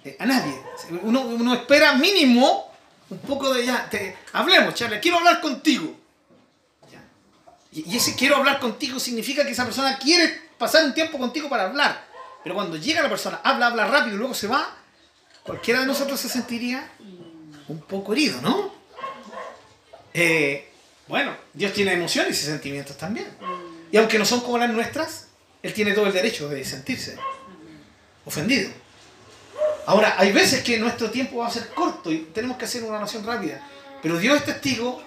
Eh, 0.05 0.17
a 0.21 0.27
nadie. 0.27 0.55
Uno, 1.03 1.23
uno 1.23 1.55
espera 1.55 1.95
mínimo 1.95 2.71
un 3.09 3.19
poco 3.21 3.55
de 3.55 3.65
ya. 3.65 3.89
Hablemos, 4.35 4.75
Charlie. 4.75 5.01
Quiero 5.01 5.17
hablar 5.17 5.41
contigo. 5.41 5.97
Y, 7.73 7.91
y 7.91 7.97
ese 7.97 8.15
quiero 8.15 8.37
hablar 8.37 8.61
contigo 8.61 9.01
significa 9.01 9.45
que 9.45 9.53
esa 9.53 9.65
persona 9.65 9.99
quiere 9.99 10.49
pasar 10.59 10.85
un 10.85 10.93
tiempo 10.93 11.19
contigo 11.19 11.49
para 11.49 11.65
hablar. 11.65 12.07
Pero 12.43 12.55
cuando 12.55 12.77
llega 12.77 13.03
la 13.03 13.09
persona, 13.09 13.41
habla, 13.43 13.69
habla 13.69 13.87
rápido 13.87 14.17
y 14.17 14.19
luego 14.19 14.35
se 14.35 14.47
va, 14.47 14.77
cualquiera 15.43 15.81
de 15.81 15.87
nosotros 15.87 16.21
se 16.21 16.29
sentiría 16.29 16.91
un 17.69 17.81
poco 17.81 18.13
herido, 18.13 18.41
¿no? 18.43 18.71
Eh, 20.13 20.68
bueno, 21.09 21.35
Dios 21.55 21.73
tiene 21.73 21.93
emociones 21.95 22.41
y 22.43 22.47
sentimientos 22.47 22.97
también. 22.97 23.27
Y 23.91 23.97
aunque 23.97 24.19
no 24.19 24.25
son 24.25 24.41
como 24.41 24.59
las 24.59 24.71
nuestras, 24.71 25.29
Él 25.63 25.73
tiene 25.73 25.93
todo 25.93 26.07
el 26.07 26.13
derecho 26.13 26.49
de 26.49 26.65
sentirse 26.65 27.17
ofendido. 28.25 28.71
Ahora, 29.87 30.17
hay 30.19 30.33
veces 30.33 30.63
que 30.63 30.79
nuestro 30.79 31.11
tiempo 31.11 31.39
va 31.39 31.47
a 31.47 31.51
ser 31.51 31.69
corto 31.71 32.13
y 32.13 32.19
tenemos 32.35 32.59
que 32.59 32.67
hacer 32.67 32.83
una 32.83 32.99
oración 32.99 33.25
rápida. 33.25 33.67
Pero 34.03 34.19
Dios 34.19 34.37
es 34.37 34.45
testigo 34.45 35.03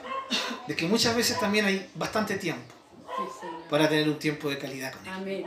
de 0.67 0.75
que 0.75 0.87
muchas 0.87 1.15
veces 1.15 1.39
también 1.39 1.65
hay 1.65 1.89
bastante 1.93 2.35
tiempo 2.35 2.73
para 3.69 3.87
tener 3.87 4.09
un 4.09 4.17
tiempo 4.17 4.49
de 4.49 4.57
calidad 4.57 4.91
con 4.93 5.27
Él. 5.27 5.45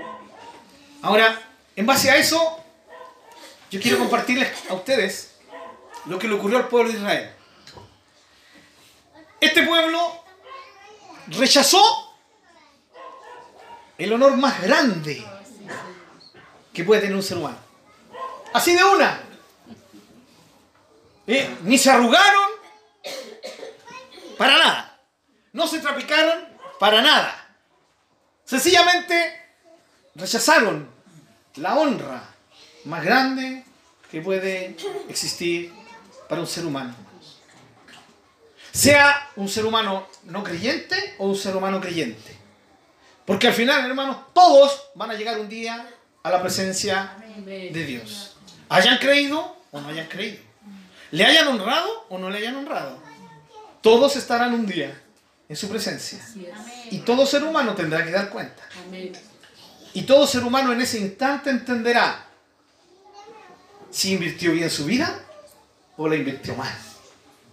Ahora, 1.02 1.40
en 1.74 1.84
base 1.84 2.10
a 2.10 2.16
eso, 2.16 2.60
yo 3.70 3.80
quiero 3.80 3.98
compartirles 3.98 4.48
a 4.70 4.74
ustedes 4.74 5.34
lo 6.06 6.18
que 6.18 6.28
le 6.28 6.34
ocurrió 6.34 6.58
al 6.58 6.68
pueblo 6.68 6.92
de 6.92 6.98
Israel. 6.98 7.30
Este 9.40 9.66
pueblo 9.66 10.23
rechazó 11.28 11.82
el 13.98 14.12
honor 14.12 14.36
más 14.36 14.60
grande 14.62 15.24
que 16.72 16.84
puede 16.84 17.02
tener 17.02 17.16
un 17.16 17.22
ser 17.22 17.38
humano. 17.38 17.58
Así 18.52 18.74
de 18.74 18.84
una. 18.84 19.20
Eh, 21.26 21.56
Ni 21.62 21.78
se 21.78 21.90
arrugaron 21.90 22.50
para 24.36 24.58
nada. 24.58 25.00
No 25.52 25.66
se 25.66 25.78
trapicaron 25.78 26.44
para 26.78 27.00
nada. 27.00 27.56
Sencillamente 28.44 29.42
rechazaron 30.14 30.88
la 31.56 31.76
honra 31.76 32.22
más 32.84 33.04
grande 33.04 33.64
que 34.10 34.20
puede 34.20 34.76
existir 35.08 35.72
para 36.28 36.40
un 36.40 36.46
ser 36.46 36.66
humano. 36.66 36.94
Sea 38.74 39.30
un 39.36 39.48
ser 39.48 39.64
humano 39.64 40.08
no 40.24 40.42
creyente 40.42 41.14
o 41.18 41.28
un 41.28 41.36
ser 41.36 41.54
humano 41.54 41.80
creyente. 41.80 42.36
Porque 43.24 43.46
al 43.46 43.54
final, 43.54 43.86
hermanos, 43.86 44.16
todos 44.34 44.90
van 44.96 45.12
a 45.12 45.14
llegar 45.14 45.38
un 45.38 45.48
día 45.48 45.88
a 46.24 46.30
la 46.30 46.42
presencia 46.42 47.16
de 47.36 47.84
Dios. 47.84 48.36
Hayan 48.68 48.98
creído 48.98 49.56
o 49.70 49.80
no 49.80 49.88
hayan 49.88 50.08
creído. 50.08 50.38
Le 51.12 51.24
hayan 51.24 51.46
honrado 51.46 52.06
o 52.08 52.18
no 52.18 52.28
le 52.30 52.38
hayan 52.38 52.56
honrado. 52.56 52.98
Todos 53.80 54.16
estarán 54.16 54.52
un 54.52 54.66
día 54.66 55.00
en 55.48 55.54
su 55.54 55.68
presencia. 55.68 56.18
Y 56.90 56.98
todo 56.98 57.26
ser 57.26 57.44
humano 57.44 57.76
tendrá 57.76 58.04
que 58.04 58.10
dar 58.10 58.28
cuenta. 58.28 58.64
Y 59.92 60.02
todo 60.02 60.26
ser 60.26 60.42
humano 60.42 60.72
en 60.72 60.80
ese 60.80 60.98
instante 60.98 61.48
entenderá 61.48 62.26
si 63.88 64.14
invirtió 64.14 64.50
bien 64.50 64.68
su 64.68 64.84
vida 64.84 65.16
o 65.96 66.08
la 66.08 66.16
invirtió 66.16 66.56
mal. 66.56 66.74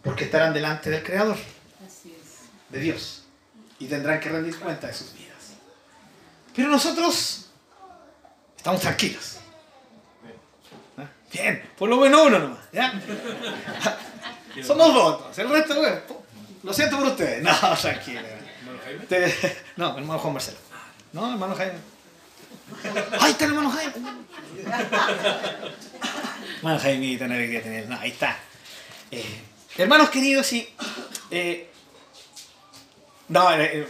Porque 0.03 0.25
estarán 0.25 0.53
delante 0.53 0.89
del 0.89 1.03
Creador, 1.03 1.37
Así 1.85 2.15
es. 2.19 2.39
de 2.69 2.79
Dios. 2.79 3.23
Y 3.79 3.87
tendrán 3.87 4.19
que 4.19 4.29
rendir 4.29 4.57
cuenta 4.59 4.87
de 4.87 4.93
sus 4.93 5.13
vidas. 5.13 5.53
Pero 6.55 6.69
nosotros 6.69 7.47
estamos 8.57 8.81
tranquilos. 8.81 9.37
¿Ah? 10.97 11.05
Bien, 11.31 11.63
por 11.77 11.89
lo 11.89 11.97
menos 11.97 12.27
uno 12.27 12.39
nomás. 12.39 12.59
¿ya? 12.71 12.93
Somos 14.63 14.93
dos. 14.93 15.37
El 15.39 15.49
resto, 15.49 15.75
bueno, 15.75 15.97
lo 16.63 16.73
siento 16.73 16.97
por 16.97 17.07
ustedes. 17.07 17.43
No, 17.43 17.53
tranquilo. 17.77 18.21
Te- 19.07 19.57
No, 19.77 19.97
hermano 19.97 20.19
Juan 20.19 20.33
Marcelo. 20.33 20.57
No, 21.13 21.31
hermano 21.31 21.55
Jaime. 21.55 21.79
¡Ahí 23.19 23.31
está 23.31 23.45
el 23.45 23.51
hermano 23.51 23.69
Jaime! 23.71 23.93
hermano 26.57 26.79
Jaime. 26.79 27.85
No, 27.87 27.99
ahí 27.99 28.11
está. 28.11 28.37
Eh, 29.11 29.41
hermanos 29.77 30.09
queridos, 30.09 30.47
sí. 30.47 30.67
eh, 31.31 31.69
no, 33.31 33.49
eh, 33.53 33.79
eh, 33.79 33.87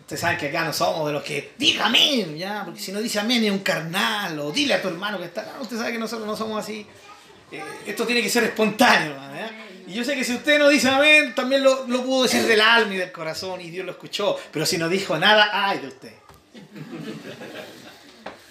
ustedes 0.00 0.20
saben 0.20 0.36
que 0.36 0.48
acá 0.48 0.64
no 0.64 0.72
somos 0.72 1.06
de 1.06 1.14
los 1.14 1.22
que 1.22 1.52
diga 1.56 1.86
amén, 1.86 2.36
ya, 2.36 2.62
porque 2.64 2.78
si 2.78 2.92
no 2.92 3.00
dice 3.00 3.18
amén 3.18 3.42
es 3.42 3.50
un 3.50 3.60
carnal, 3.60 4.38
o 4.38 4.52
dile 4.52 4.74
a 4.74 4.82
tu 4.82 4.88
hermano 4.88 5.18
que 5.18 5.24
está 5.24 5.40
acá. 5.40 5.54
Usted 5.60 5.78
sabe 5.78 5.92
que 5.92 5.98
nosotros 5.98 6.26
no 6.26 6.36
somos 6.36 6.62
así. 6.62 6.86
Eh, 7.50 7.62
esto 7.86 8.06
tiene 8.06 8.22
que 8.22 8.28
ser 8.28 8.44
espontáneo. 8.44 9.16
Y 9.86 9.94
yo 9.94 10.04
sé 10.04 10.14
que 10.14 10.24
si 10.24 10.34
usted 10.34 10.58
no 10.58 10.68
dice 10.68 10.88
amén, 10.88 11.34
también 11.34 11.62
lo, 11.62 11.86
lo 11.86 12.04
pudo 12.04 12.24
decir 12.24 12.42
del 12.42 12.60
alma 12.60 12.92
y 12.92 12.96
del 12.98 13.12
corazón 13.12 13.60
y 13.60 13.70
Dios 13.70 13.86
lo 13.86 13.92
escuchó. 13.92 14.36
Pero 14.50 14.66
si 14.66 14.76
no 14.76 14.88
dijo 14.88 15.16
nada, 15.16 15.48
ay 15.52 15.78
de 15.78 15.86
usted. 15.88 16.12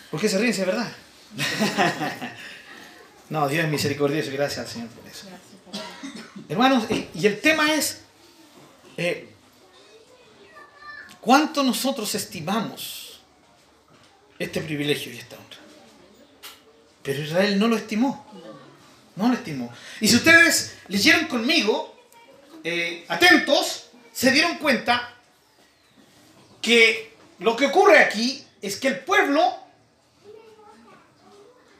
¿Por 0.09 0.19
qué 0.19 0.29
se 0.29 0.37
ríen 0.39 0.51
es 0.51 0.65
verdad? 0.65 0.91
no, 3.29 3.47
Dios 3.47 3.65
es 3.65 3.69
misericordioso, 3.69 4.31
gracias 4.31 4.65
al 4.65 4.71
Señor 4.71 4.87
por 4.89 5.07
eso. 5.07 5.27
Hermanos, 6.47 6.83
eh, 6.89 7.09
y 7.15 7.25
el 7.25 7.41
tema 7.41 7.73
es, 7.73 8.01
eh, 8.97 9.27
¿cuánto 11.19 11.63
nosotros 11.63 12.13
estimamos 12.13 13.19
este 14.37 14.61
privilegio 14.61 15.11
y 15.11 15.17
esta 15.17 15.37
honra? 15.37 15.57
Pero 17.01 17.21
Israel 17.21 17.57
no 17.57 17.67
lo 17.67 17.77
estimó. 17.77 18.25
No 19.15 19.29
lo 19.29 19.33
estimó. 19.33 19.73
Y 20.01 20.07
si 20.07 20.17
ustedes 20.17 20.75
leyeron 20.87 21.25
conmigo, 21.27 21.95
eh, 22.63 23.05
atentos, 23.07 23.87
se 24.11 24.31
dieron 24.31 24.57
cuenta 24.57 25.13
que 26.61 27.15
lo 27.39 27.55
que 27.55 27.67
ocurre 27.67 27.99
aquí 27.99 28.45
es 28.61 28.77
que 28.77 28.89
el 28.89 28.99
pueblo, 28.99 29.55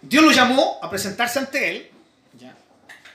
Dios 0.01 0.23
lo 0.23 0.31
llamó 0.31 0.79
a 0.81 0.89
presentarse 0.89 1.39
ante 1.39 1.69
él. 1.69 1.91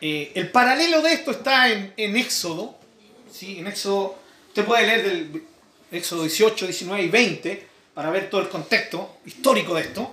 Eh, 0.01 0.33
el 0.35 0.51
paralelo 0.51 1.03
de 1.03 1.13
esto 1.13 1.31
está 1.31 1.71
en, 1.71 1.93
en 1.97 2.17
Éxodo. 2.17 2.79
¿sí? 3.31 3.59
En 3.59 3.67
Éxodo, 3.67 4.19
usted 4.49 4.65
puede 4.65 4.87
leer 4.87 5.03
del 5.03 5.43
Éxodo 5.93 6.23
18, 6.23 6.67
19 6.67 7.03
y 7.03 7.09
20 7.09 7.69
para 7.95 8.11
ver 8.11 8.31
todo 8.31 8.41
el 8.41 8.49
contexto 8.49 9.19
histórico 9.27 9.75
de 9.75 9.83
esto. 9.83 10.11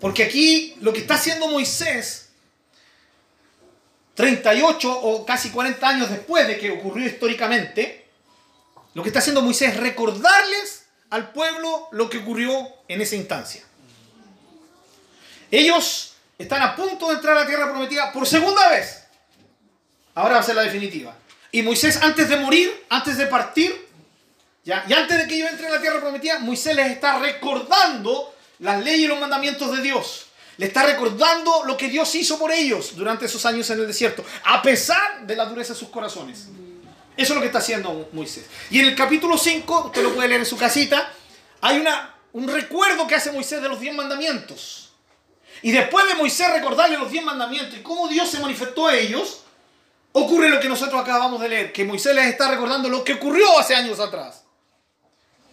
Porque 0.00 0.24
aquí 0.24 0.76
lo 0.80 0.92
que 0.92 1.00
está 1.00 1.14
haciendo 1.14 1.48
Moisés 1.48 2.28
38 4.18 5.00
o 5.00 5.24
casi 5.24 5.50
40 5.50 5.88
años 5.88 6.10
después 6.10 6.44
de 6.48 6.58
que 6.58 6.72
ocurrió 6.72 7.06
históricamente, 7.06 8.08
lo 8.94 9.04
que 9.04 9.10
está 9.10 9.20
haciendo 9.20 9.42
Moisés 9.42 9.74
es 9.74 9.76
recordarles 9.76 10.86
al 11.10 11.30
pueblo 11.30 11.86
lo 11.92 12.10
que 12.10 12.18
ocurrió 12.18 12.50
en 12.88 13.00
esa 13.00 13.14
instancia. 13.14 13.62
Ellos 15.52 16.14
están 16.36 16.62
a 16.62 16.74
punto 16.74 17.08
de 17.08 17.14
entrar 17.14 17.36
a 17.36 17.40
la 17.42 17.46
tierra 17.46 17.70
prometida 17.70 18.12
por 18.12 18.26
segunda 18.26 18.68
vez. 18.70 19.04
Ahora 20.18 20.34
va 20.34 20.40
a 20.40 20.42
ser 20.42 20.56
la 20.56 20.62
definitiva. 20.62 21.14
Y 21.52 21.62
Moisés 21.62 22.00
antes 22.02 22.28
de 22.28 22.36
morir, 22.38 22.86
antes 22.88 23.16
de 23.16 23.26
partir, 23.26 23.86
¿ya? 24.64 24.84
y 24.88 24.92
antes 24.92 25.16
de 25.16 25.28
que 25.28 25.36
ellos 25.36 25.48
entren 25.48 25.70
a 25.70 25.76
la 25.76 25.80
tierra 25.80 26.00
prometida, 26.00 26.40
Moisés 26.40 26.74
les 26.74 26.90
está 26.90 27.20
recordando 27.20 28.34
las 28.58 28.82
leyes 28.82 29.02
y 29.02 29.06
los 29.06 29.20
mandamientos 29.20 29.76
de 29.76 29.80
Dios. 29.80 30.26
Le 30.56 30.66
está 30.66 30.82
recordando 30.82 31.62
lo 31.64 31.76
que 31.76 31.88
Dios 31.88 32.12
hizo 32.16 32.36
por 32.36 32.50
ellos 32.50 32.96
durante 32.96 33.26
esos 33.26 33.46
años 33.46 33.70
en 33.70 33.78
el 33.78 33.86
desierto, 33.86 34.24
a 34.42 34.60
pesar 34.60 35.24
de 35.24 35.36
la 35.36 35.44
dureza 35.44 35.72
de 35.72 35.78
sus 35.78 35.88
corazones. 35.88 36.48
Eso 37.16 37.32
es 37.32 37.34
lo 37.36 37.40
que 37.40 37.46
está 37.46 37.60
haciendo 37.60 38.08
Moisés. 38.12 38.46
Y 38.70 38.80
en 38.80 38.86
el 38.86 38.96
capítulo 38.96 39.38
5, 39.38 39.84
usted 39.86 40.02
lo 40.02 40.16
puede 40.16 40.26
leer 40.26 40.40
en 40.40 40.46
su 40.46 40.56
casita, 40.56 41.12
hay 41.60 41.78
una, 41.78 42.16
un 42.32 42.48
recuerdo 42.48 43.06
que 43.06 43.14
hace 43.14 43.30
Moisés 43.30 43.62
de 43.62 43.68
los 43.68 43.78
diez 43.78 43.94
mandamientos. 43.94 44.90
Y 45.62 45.70
después 45.70 46.08
de 46.08 46.16
Moisés 46.16 46.50
recordarle 46.50 46.98
los 46.98 47.08
diez 47.08 47.22
mandamientos 47.22 47.78
y 47.78 47.82
cómo 47.82 48.08
Dios 48.08 48.28
se 48.28 48.40
manifestó 48.40 48.88
a 48.88 48.96
ellos, 48.96 49.44
ocurre 50.12 50.48
lo 50.48 50.60
que 50.60 50.68
nosotros 50.68 51.00
acabamos 51.00 51.40
de 51.40 51.48
leer, 51.48 51.72
que 51.72 51.84
Moisés 51.84 52.14
les 52.14 52.26
está 52.26 52.50
recordando 52.50 52.88
lo 52.88 53.04
que 53.04 53.14
ocurrió 53.14 53.58
hace 53.58 53.74
años 53.74 54.00
atrás. 54.00 54.44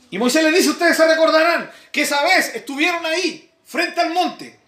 Y 0.09 0.17
Moisés 0.17 0.43
les 0.43 0.55
dice, 0.55 0.69
ustedes 0.69 0.95
se 0.95 1.07
recordarán 1.07 1.69
que 1.91 2.03
esa 2.03 2.23
vez 2.23 2.55
estuvieron 2.55 3.05
ahí, 3.05 3.51
frente 3.65 4.01
al 4.01 4.11
monte. 4.11 4.59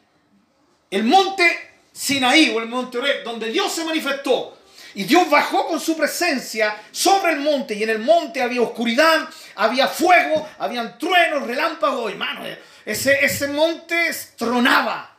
El 0.90 1.04
monte 1.04 1.68
Sinaí 1.92 2.54
o 2.56 2.60
el 2.60 2.68
monte 2.68 3.00
Oreb, 3.00 3.24
donde 3.24 3.50
Dios 3.50 3.72
se 3.74 3.84
manifestó. 3.84 4.58
Y 4.94 5.04
Dios 5.04 5.30
bajó 5.30 5.68
con 5.68 5.80
su 5.80 5.96
presencia 5.98 6.76
sobre 6.92 7.34
el 7.34 7.40
monte. 7.40 7.74
Y 7.74 7.84
en 7.84 7.90
el 7.90 8.00
monte 8.00 8.42
había 8.42 8.62
oscuridad, 8.62 9.28
había 9.56 9.88
fuego, 9.88 10.48
habían 10.60 10.98
truenos, 10.98 11.46
relámpagos. 11.46 12.12
Hermano, 12.12 12.42
ese, 12.86 13.24
ese 13.24 13.48
monte 13.48 14.12
tronaba. 14.36 15.16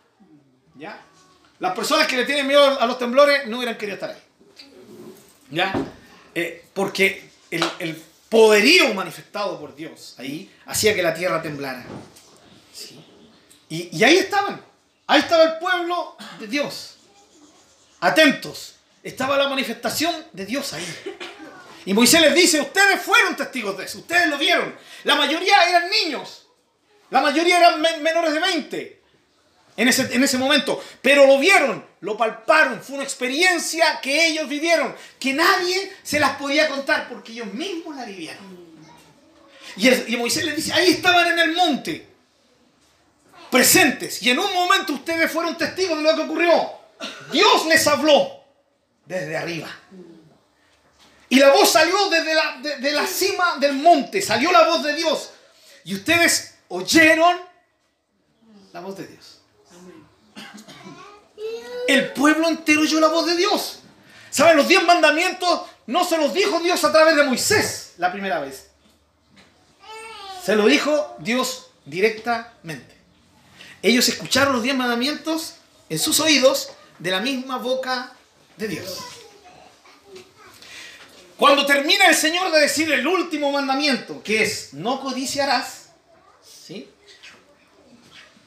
¿Ya? 0.74 1.00
Las 1.58 1.74
personas 1.74 2.06
que 2.06 2.16
le 2.16 2.24
tienen 2.24 2.46
miedo 2.46 2.80
a 2.80 2.86
los 2.86 2.98
temblores 2.98 3.46
no 3.46 3.58
hubieran 3.58 3.76
querido 3.76 3.94
estar 3.94 4.10
ahí. 4.10 4.27
¿Ya? 5.50 5.72
Eh, 6.34 6.64
porque 6.74 7.30
el, 7.50 8.04
poderío 8.28 8.92
manifestado 8.92 9.58
por 9.58 9.74
Dios 9.74 10.14
ahí 10.18 10.54
hacía 10.66 10.94
que 10.94 11.02
la 11.02 11.14
tierra 11.14 11.40
temblara. 11.40 11.84
Y 13.70 14.04
ahí 14.04 14.18
estaban. 14.18 14.62
Ahí 15.06 15.20
estaba 15.20 15.44
el 15.44 15.58
pueblo 15.58 16.16
de 16.38 16.46
Dios. 16.46 16.96
Atentos. 18.00 18.74
Estaba 19.02 19.38
la 19.38 19.48
manifestación 19.48 20.14
de 20.32 20.44
Dios 20.44 20.74
ahí. 20.74 20.86
Y 21.86 21.94
Moisés 21.94 22.20
les 22.20 22.34
dice, 22.34 22.60
ustedes 22.60 23.00
fueron 23.00 23.34
testigos 23.34 23.78
de 23.78 23.84
eso, 23.86 23.98
ustedes 24.00 24.28
lo 24.28 24.36
vieron. 24.36 24.76
La 25.04 25.14
mayoría 25.14 25.62
eran 25.66 25.88
niños. 25.88 26.46
La 27.08 27.22
mayoría 27.22 27.58
eran 27.58 27.80
menores 27.80 28.34
de 28.34 28.40
20 28.40 28.97
en 29.78 29.86
ese, 29.86 30.14
en 30.14 30.22
ese 30.22 30.36
momento. 30.36 30.82
Pero 31.00 31.24
lo 31.26 31.38
vieron, 31.38 31.86
lo 32.00 32.16
palparon. 32.16 32.82
Fue 32.82 32.96
una 32.96 33.04
experiencia 33.04 34.00
que 34.02 34.26
ellos 34.26 34.48
vivieron, 34.48 34.94
que 35.18 35.32
nadie 35.32 35.96
se 36.02 36.18
las 36.18 36.36
podía 36.36 36.68
contar 36.68 37.08
porque 37.08 37.32
ellos 37.32 37.54
mismos 37.54 37.96
la 37.96 38.04
vivieron. 38.04 38.68
Y, 39.76 40.16
Moisés 40.16 40.44
les 40.44 40.56
dice, 40.56 40.72
ahí 40.72 40.90
estaban 40.90 41.28
en 41.28 41.38
el 41.38 41.54
monte 41.54 42.08
presentes. 43.50 44.20
Y 44.20 44.30
en 44.30 44.40
un 44.40 44.52
momento 44.52 44.94
ustedes 44.94 45.30
fueron 45.30 45.56
testigos 45.56 45.96
de 45.96 46.02
lo 46.02 46.16
que 46.16 46.22
ocurrió. 46.22 46.72
Dios 47.30 47.66
les 47.66 47.86
habló 47.86 48.42
desde 49.06 49.36
arriba. 49.36 49.70
Y 51.28 51.38
la 51.38 51.52
voz 51.52 51.70
salió 51.70 52.08
desde 52.08 52.34
la, 52.34 52.60
de, 52.80 52.92
la 52.92 53.06
cima 53.06 53.58
del 53.60 53.74
monte. 53.74 54.20
Salió 54.20 54.50
la 54.50 54.66
voz 54.66 54.82
de 54.82 54.94
Dios. 54.94 55.30
Y 55.84 55.94
ustedes 55.94 56.56
oyeron 56.66 57.38
la 58.72 58.80
voz 58.80 58.96
de 58.96 59.06
Dios. 59.06 59.37
El 61.88 62.12
pueblo 62.12 62.48
entero 62.48 62.82
oyó 62.82 63.00
la 63.00 63.08
voz 63.08 63.24
de 63.24 63.34
Dios. 63.34 63.78
¿Saben? 64.28 64.58
Los 64.58 64.68
diez 64.68 64.84
mandamientos 64.84 65.62
no 65.86 66.04
se 66.04 66.18
los 66.18 66.34
dijo 66.34 66.60
Dios 66.60 66.84
a 66.84 66.92
través 66.92 67.16
de 67.16 67.24
Moisés 67.24 67.94
la 67.96 68.12
primera 68.12 68.40
vez. 68.40 68.68
Se 70.44 70.54
lo 70.54 70.66
dijo 70.66 71.16
Dios 71.18 71.70
directamente. 71.86 72.94
Ellos 73.80 74.06
escucharon 74.06 74.52
los 74.52 74.62
diez 74.62 74.76
mandamientos 74.76 75.54
en 75.88 75.98
sus 75.98 76.20
oídos 76.20 76.68
de 76.98 77.10
la 77.10 77.20
misma 77.20 77.56
boca 77.56 78.12
de 78.58 78.68
Dios. 78.68 78.98
Cuando 81.38 81.64
termina 81.64 82.06
el 82.06 82.14
Señor 82.14 82.52
de 82.52 82.60
decir 82.60 82.92
el 82.92 83.06
último 83.06 83.50
mandamiento, 83.50 84.22
que 84.22 84.42
es 84.42 84.74
no 84.74 85.00
codiciarás, 85.00 85.88
¿sí? 86.44 86.90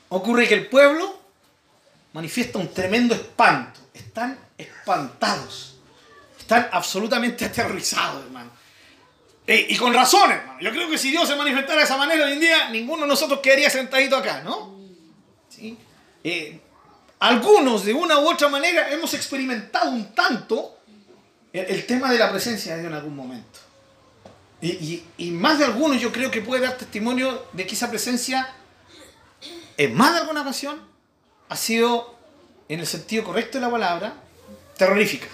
ocurre 0.09 0.47
que 0.47 0.53
el 0.53 0.67
pueblo 0.67 1.20
manifiesta 2.13 2.59
un 2.59 2.73
tremendo 2.73 3.13
espanto. 3.13 3.79
Están 3.93 4.37
espantados. 4.57 5.77
Están 6.37 6.69
absolutamente 6.71 7.45
aterrorizados, 7.45 8.25
hermano. 8.25 8.51
Y 9.47 9.75
con 9.75 9.93
razón, 9.93 10.31
hermano. 10.31 10.59
Yo 10.61 10.71
creo 10.71 10.89
que 10.89 10.97
si 10.97 11.11
Dios 11.11 11.27
se 11.27 11.35
manifestara 11.35 11.79
de 11.79 11.85
esa 11.85 11.97
manera 11.97 12.25
hoy 12.25 12.33
en 12.33 12.39
día, 12.39 12.69
ninguno 12.69 13.01
de 13.01 13.07
nosotros 13.07 13.39
quedaría 13.41 13.69
sentadito 13.69 14.15
acá, 14.15 14.41
¿no? 14.43 14.79
Eh, 16.23 16.59
algunos 17.19 17.83
de 17.83 17.93
una 17.93 18.19
u 18.19 18.29
otra 18.29 18.47
manera 18.47 18.89
hemos 18.91 19.13
experimentado 19.13 19.91
un 19.91 20.13
tanto 20.13 20.77
el, 21.53 21.85
tema 21.85 22.11
de 22.11 22.17
la 22.17 22.31
presencia 22.31 22.73
de 22.73 22.81
Dios 22.81 22.91
en 22.91 22.97
algún 22.97 23.15
momento. 23.15 23.59
Y, 24.61 25.03
y, 25.17 25.31
más 25.31 25.57
de 25.57 25.65
algunos 25.65 25.99
yo 25.99 26.11
creo 26.11 26.29
que 26.29 26.41
puede 26.41 26.61
dar 26.61 26.77
testimonio 26.77 27.47
de 27.51 27.65
que 27.65 27.73
esa 27.73 27.89
presencia, 27.89 28.53
en 29.75 29.95
más 29.95 30.13
de 30.13 30.19
alguna 30.19 30.41
ocasión, 30.41 30.79
ha 31.51 31.55
sido, 31.57 32.15
en 32.69 32.79
el 32.79 32.87
sentido 32.87 33.25
correcto 33.25 33.57
de 33.57 33.65
la 33.65 33.69
palabra, 33.69 34.13
terrorífica. 34.77 35.27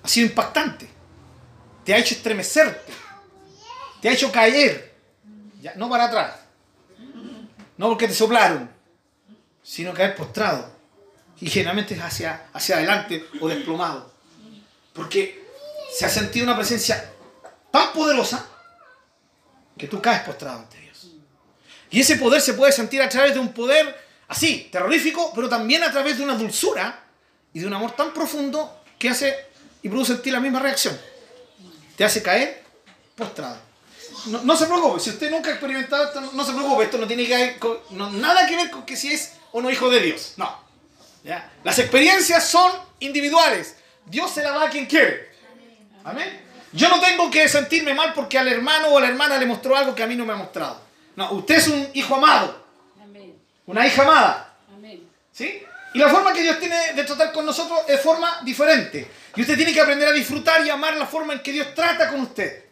Ha 0.00 0.06
sido 0.06 0.28
impactante. 0.28 0.88
Te 1.84 1.92
ha 1.92 1.98
hecho 1.98 2.14
estremecerte. 2.14 2.92
Te 4.00 4.08
ha 4.08 4.12
hecho 4.12 4.30
caer. 4.30 4.94
Ya, 5.60 5.74
no 5.74 5.90
para 5.90 6.04
atrás. 6.04 6.36
No 7.76 7.88
porque 7.88 8.06
te 8.06 8.14
soplaron 8.14 8.70
sino 9.60 9.92
caer 9.92 10.14
postrado. 10.14 10.70
Y 11.40 11.50
generalmente 11.50 11.94
es 11.94 12.00
hacia, 12.00 12.46
hacia 12.52 12.76
adelante 12.76 13.26
o 13.40 13.48
desplomado. 13.48 14.08
Porque 14.92 15.48
se 15.92 16.06
ha 16.06 16.08
sentido 16.08 16.44
una 16.44 16.54
presencia 16.54 17.12
tan 17.72 17.92
poderosa 17.92 18.46
que 19.76 19.88
tú 19.88 20.00
caes 20.00 20.22
postrado 20.22 20.60
ante 20.60 20.78
Dios. 20.78 21.10
Y 21.90 22.02
ese 22.02 22.14
poder 22.18 22.40
se 22.40 22.54
puede 22.54 22.70
sentir 22.70 23.02
a 23.02 23.08
través 23.08 23.34
de 23.34 23.40
un 23.40 23.52
poder 23.52 24.11
así, 24.32 24.68
terrorífico, 24.72 25.32
pero 25.34 25.48
también 25.48 25.82
a 25.82 25.92
través 25.92 26.16
de 26.16 26.24
una 26.24 26.34
dulzura 26.34 27.04
y 27.52 27.60
de 27.60 27.66
un 27.66 27.74
amor 27.74 27.92
tan 27.92 28.12
profundo 28.12 28.82
que 28.98 29.10
hace 29.10 29.36
y 29.82 29.88
produce 29.88 30.12
en 30.12 30.22
ti 30.22 30.30
la 30.30 30.40
misma 30.40 30.58
reacción. 30.58 30.98
Te 31.96 32.04
hace 32.04 32.22
caer 32.22 32.62
postrado. 33.14 33.58
No, 34.26 34.56
se 34.56 34.66
preocupe, 34.66 35.00
si 35.00 35.10
usted 35.10 35.30
nunca 35.30 35.50
ha 35.50 35.52
experimentado 35.52 36.04
esto, 36.04 36.20
no, 36.20 36.44
se 36.44 36.52
preocupe, 36.52 36.84
esto 36.84 36.98
no 36.98 37.06
tiene 37.06 37.26
que 37.26 37.58
nada 37.90 38.46
que 38.46 38.56
ver 38.56 38.70
con 38.70 38.86
que 38.86 38.96
si 38.96 39.12
es 39.12 39.34
o 39.52 39.60
no 39.60 39.70
hijo 39.70 39.90
de 39.90 40.00
Dios. 40.00 40.34
No. 40.36 40.62
Las 41.62 41.78
experiencias 41.78 42.46
son 42.46 42.72
individuales. 43.00 43.76
Dios 44.06 44.30
se 44.30 44.42
la 44.42 44.50
da 44.52 44.64
a 44.64 44.70
quien 44.70 44.86
quiere. 44.86 45.30
Amén. 46.04 46.40
Yo 46.72 46.88
no 46.88 47.00
tengo 47.00 47.30
que 47.30 47.48
sentirme 47.48 47.92
mal 47.92 48.14
porque 48.14 48.38
al 48.38 48.48
hermano 48.48 48.88
o 48.88 48.98
a 48.98 49.02
la 49.02 49.08
hermana 49.08 49.36
le 49.36 49.44
mostró 49.44 49.76
algo 49.76 49.94
que 49.94 50.02
a 50.02 50.06
mí 50.06 50.16
no 50.16 50.24
me 50.24 50.32
ha 50.32 50.36
mostrado. 50.36 50.80
No, 51.16 51.32
usted 51.32 51.56
es 51.56 51.68
un 51.68 51.86
hijo 51.92 52.14
amado. 52.14 52.61
Una 53.66 53.86
hija 53.86 54.02
amada. 54.02 54.54
Amén. 54.74 55.08
¿Sí? 55.32 55.62
Y 55.94 55.98
la 55.98 56.08
forma 56.08 56.32
que 56.32 56.42
Dios 56.42 56.58
tiene 56.58 56.94
de 56.94 57.04
tratar 57.04 57.32
con 57.32 57.44
nosotros 57.44 57.80
es 57.86 58.00
forma 58.00 58.40
diferente. 58.42 59.08
Y 59.36 59.42
usted 59.42 59.56
tiene 59.56 59.72
que 59.72 59.80
aprender 59.80 60.08
a 60.08 60.12
disfrutar 60.12 60.64
y 60.66 60.70
amar 60.70 60.96
la 60.96 61.06
forma 61.06 61.34
en 61.34 61.42
que 61.42 61.52
Dios 61.52 61.74
trata 61.74 62.08
con 62.08 62.20
usted. 62.20 62.64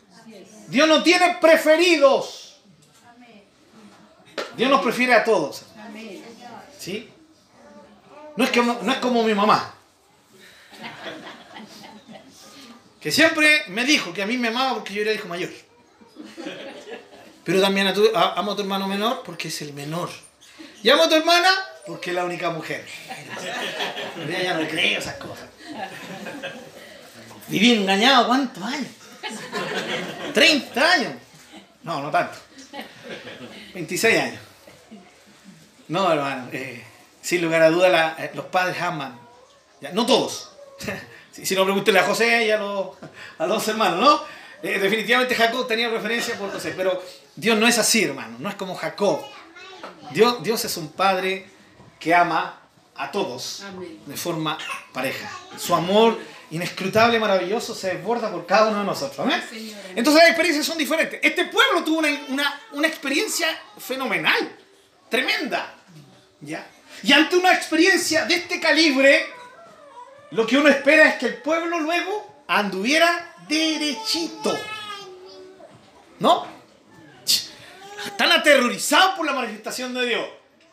Dios 0.68 0.88
no 0.88 1.03
tiene 1.03 1.38
preferidos. 1.40 2.61
Dios 4.57 4.70
nos 4.70 4.83
prefiere 4.83 5.14
a 5.14 5.24
todos. 5.24 5.64
¿Sí? 6.79 7.11
No 8.37 8.44
es, 8.44 8.50
que, 8.50 8.62
no 8.62 8.90
es 8.90 8.98
como 8.98 9.22
mi 9.22 9.35
mamá. 9.35 9.74
Que 13.00 13.11
siempre 13.11 13.64
me 13.68 13.85
dijo 13.85 14.12
que 14.12 14.22
a 14.22 14.26
mí 14.26 14.38
me 14.38 14.48
amaba 14.48 14.74
porque 14.74 14.94
yo 14.94 15.03
era 15.03 15.11
el 15.11 15.16
hijo 15.16 15.29
mayor. 15.29 15.50
Pero 17.44 17.61
también 17.61 17.87
a 17.87 18.33
amo 18.35 18.53
a 18.53 18.57
tu 18.57 18.62
hermano 18.62 18.87
menor 18.87 19.22
porque 19.24 19.48
es 19.48 19.62
el 19.62 19.72
menor. 19.72 20.11
Y 20.83 20.90
amo 20.90 21.05
a 21.05 21.09
tu 21.09 21.14
hermana 21.14 21.51
porque 21.87 22.11
es 22.11 22.16
la 22.16 22.25
única 22.25 22.51
mujer. 22.51 22.85
Ya 24.29 24.55
no 24.55 24.66
creo 24.69 24.99
esas 24.99 25.16
cosas. 25.16 25.47
Viví 27.49 27.75
engañado 27.75 28.29
cuántos 28.29 28.62
años. 28.62 28.88
30 30.35 30.93
años. 30.93 31.12
No, 31.83 32.03
no 32.03 32.11
tanto. 32.11 32.38
26 33.75 34.21
años. 34.21 34.40
No, 35.88 36.12
hermano. 36.12 36.49
Eh, 36.53 36.85
sin 37.21 37.43
lugar 37.43 37.62
a 37.62 37.71
duda, 37.71 38.16
eh, 38.19 38.31
los 38.35 38.47
padres 38.47 38.81
aman. 38.81 39.19
no 39.93 40.07
todos. 40.07 40.53
si, 41.33 41.55
no, 41.55 41.64
pregúntele 41.64 41.99
a 41.99 42.05
José 42.05 42.47
y 42.47 42.51
a 42.51 42.59
los, 42.59 42.97
a 43.38 43.47
los 43.47 43.66
hermanos, 43.69 44.01
¿no? 44.01 44.40
Eh, 44.62 44.79
definitivamente 44.79 45.35
Jacob 45.35 45.66
tenía 45.66 45.88
referencia 45.88 46.37
por 46.37 46.53
José, 46.53 46.75
pero 46.77 47.03
Dios 47.35 47.59
no 47.59 47.66
es 47.66 47.79
así, 47.79 48.05
hermano. 48.05 48.37
No 48.38 48.49
es 48.49 48.55
como 48.55 48.75
Jacob. 48.75 49.21
Dios, 50.12 50.42
Dios 50.42 50.64
es 50.64 50.77
un 50.77 50.88
padre 50.92 51.49
que 51.99 52.14
ama 52.14 52.61
a 52.96 53.11
todos 53.11 53.62
de 54.07 54.16
forma 54.16 54.59
pareja. 54.92 55.31
Su 55.57 55.75
amor 55.75 56.18
inescrutable, 56.51 57.18
maravilloso, 57.18 57.75
se 57.75 57.94
desborda 57.94 58.31
por 58.31 58.44
cada 58.46 58.68
uno 58.70 58.81
de 58.81 58.85
nosotros. 58.85 59.27
Entonces 59.94 60.23
las 60.23 60.31
experiencias 60.31 60.66
son 60.66 60.77
diferentes. 60.77 61.20
Este 61.23 61.44
pueblo 61.46 61.85
tuvo 61.85 61.99
una, 61.99 62.09
una, 62.29 62.61
una 62.73 62.88
experiencia 62.88 63.46
fenomenal, 63.79 64.57
tremenda. 65.09 65.75
¿Ya? 66.40 66.66
Y 67.03 67.12
ante 67.12 67.37
una 67.37 67.55
experiencia 67.55 68.25
de 68.25 68.35
este 68.35 68.61
calibre, 68.61 69.27
lo 70.33 70.46
que 70.46 70.59
uno 70.59 70.68
espera 70.68 71.09
es 71.09 71.14
que 71.16 71.27
el 71.27 71.37
pueblo 71.37 71.79
luego 71.79 72.44
anduviera 72.49 73.35
derechito. 73.49 74.57
¿No? 76.18 76.60
Están 78.07 78.33
aterrorizados 78.33 79.17
por 79.17 79.27
la 79.27 79.33
manifestación 79.33 79.95
de 79.95 80.07
Dios. 80.07 80.29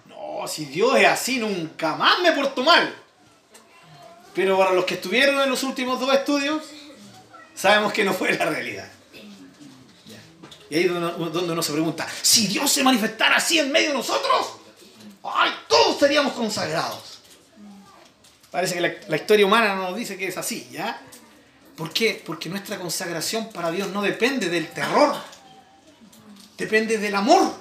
No, 0.06 0.48
si 0.48 0.66
Dios 0.66 0.98
es 0.98 1.08
así, 1.08 1.40
nunca 1.40 1.96
más 1.96 2.20
me 2.20 2.32
porto 2.32 2.64
mal. 2.64 2.94
Pero 4.34 4.58
para 4.58 4.72
los 4.72 4.86
que 4.86 4.96
estuvieron 4.96 5.40
en 5.42 5.50
los 5.50 5.64
últimos 5.64 6.00
dos 6.00 6.14
estudios, 6.14 6.64
sabemos 7.56 7.92
que 7.92 8.04
no 8.04 8.14
fue 8.14 8.34
la 8.34 8.46
realidad. 8.46 8.90
Y 10.70 10.76
ahí 10.76 10.84
es 10.84 10.92
donde 10.92 11.54
uno 11.54 11.64
se 11.64 11.72
pregunta, 11.72 12.08
si 12.22 12.48
Dios 12.48 12.72
se 12.72 12.84
manifestara 12.84 13.38
así 13.38 13.58
en 13.58 13.72
medio 13.72 13.90
de 13.90 13.94
nosotros, 13.96 14.58
¡ay! 15.24 15.52
Todos 15.68 15.98
seríamos 15.98 16.34
consagrados. 16.34 17.20
Parece 18.52 18.76
que 18.76 18.82
la, 18.82 18.94
la 19.08 19.16
historia 19.16 19.46
humana 19.46 19.76
nos 19.76 19.96
dice 19.96 20.18
que 20.18 20.28
es 20.28 20.38
así, 20.38 20.68
¿ya? 20.72 21.02
¿Por 21.76 21.92
qué? 21.94 22.22
Porque 22.26 22.50
nuestra 22.50 22.78
consagración 22.80 23.50
para 23.50 23.72
Dios 23.72 23.90
no 23.90 24.02
depende 24.02 24.50
del 24.50 24.68
terror, 24.68 25.16
depende 26.58 26.98
del 26.98 27.16
amor, 27.16 27.54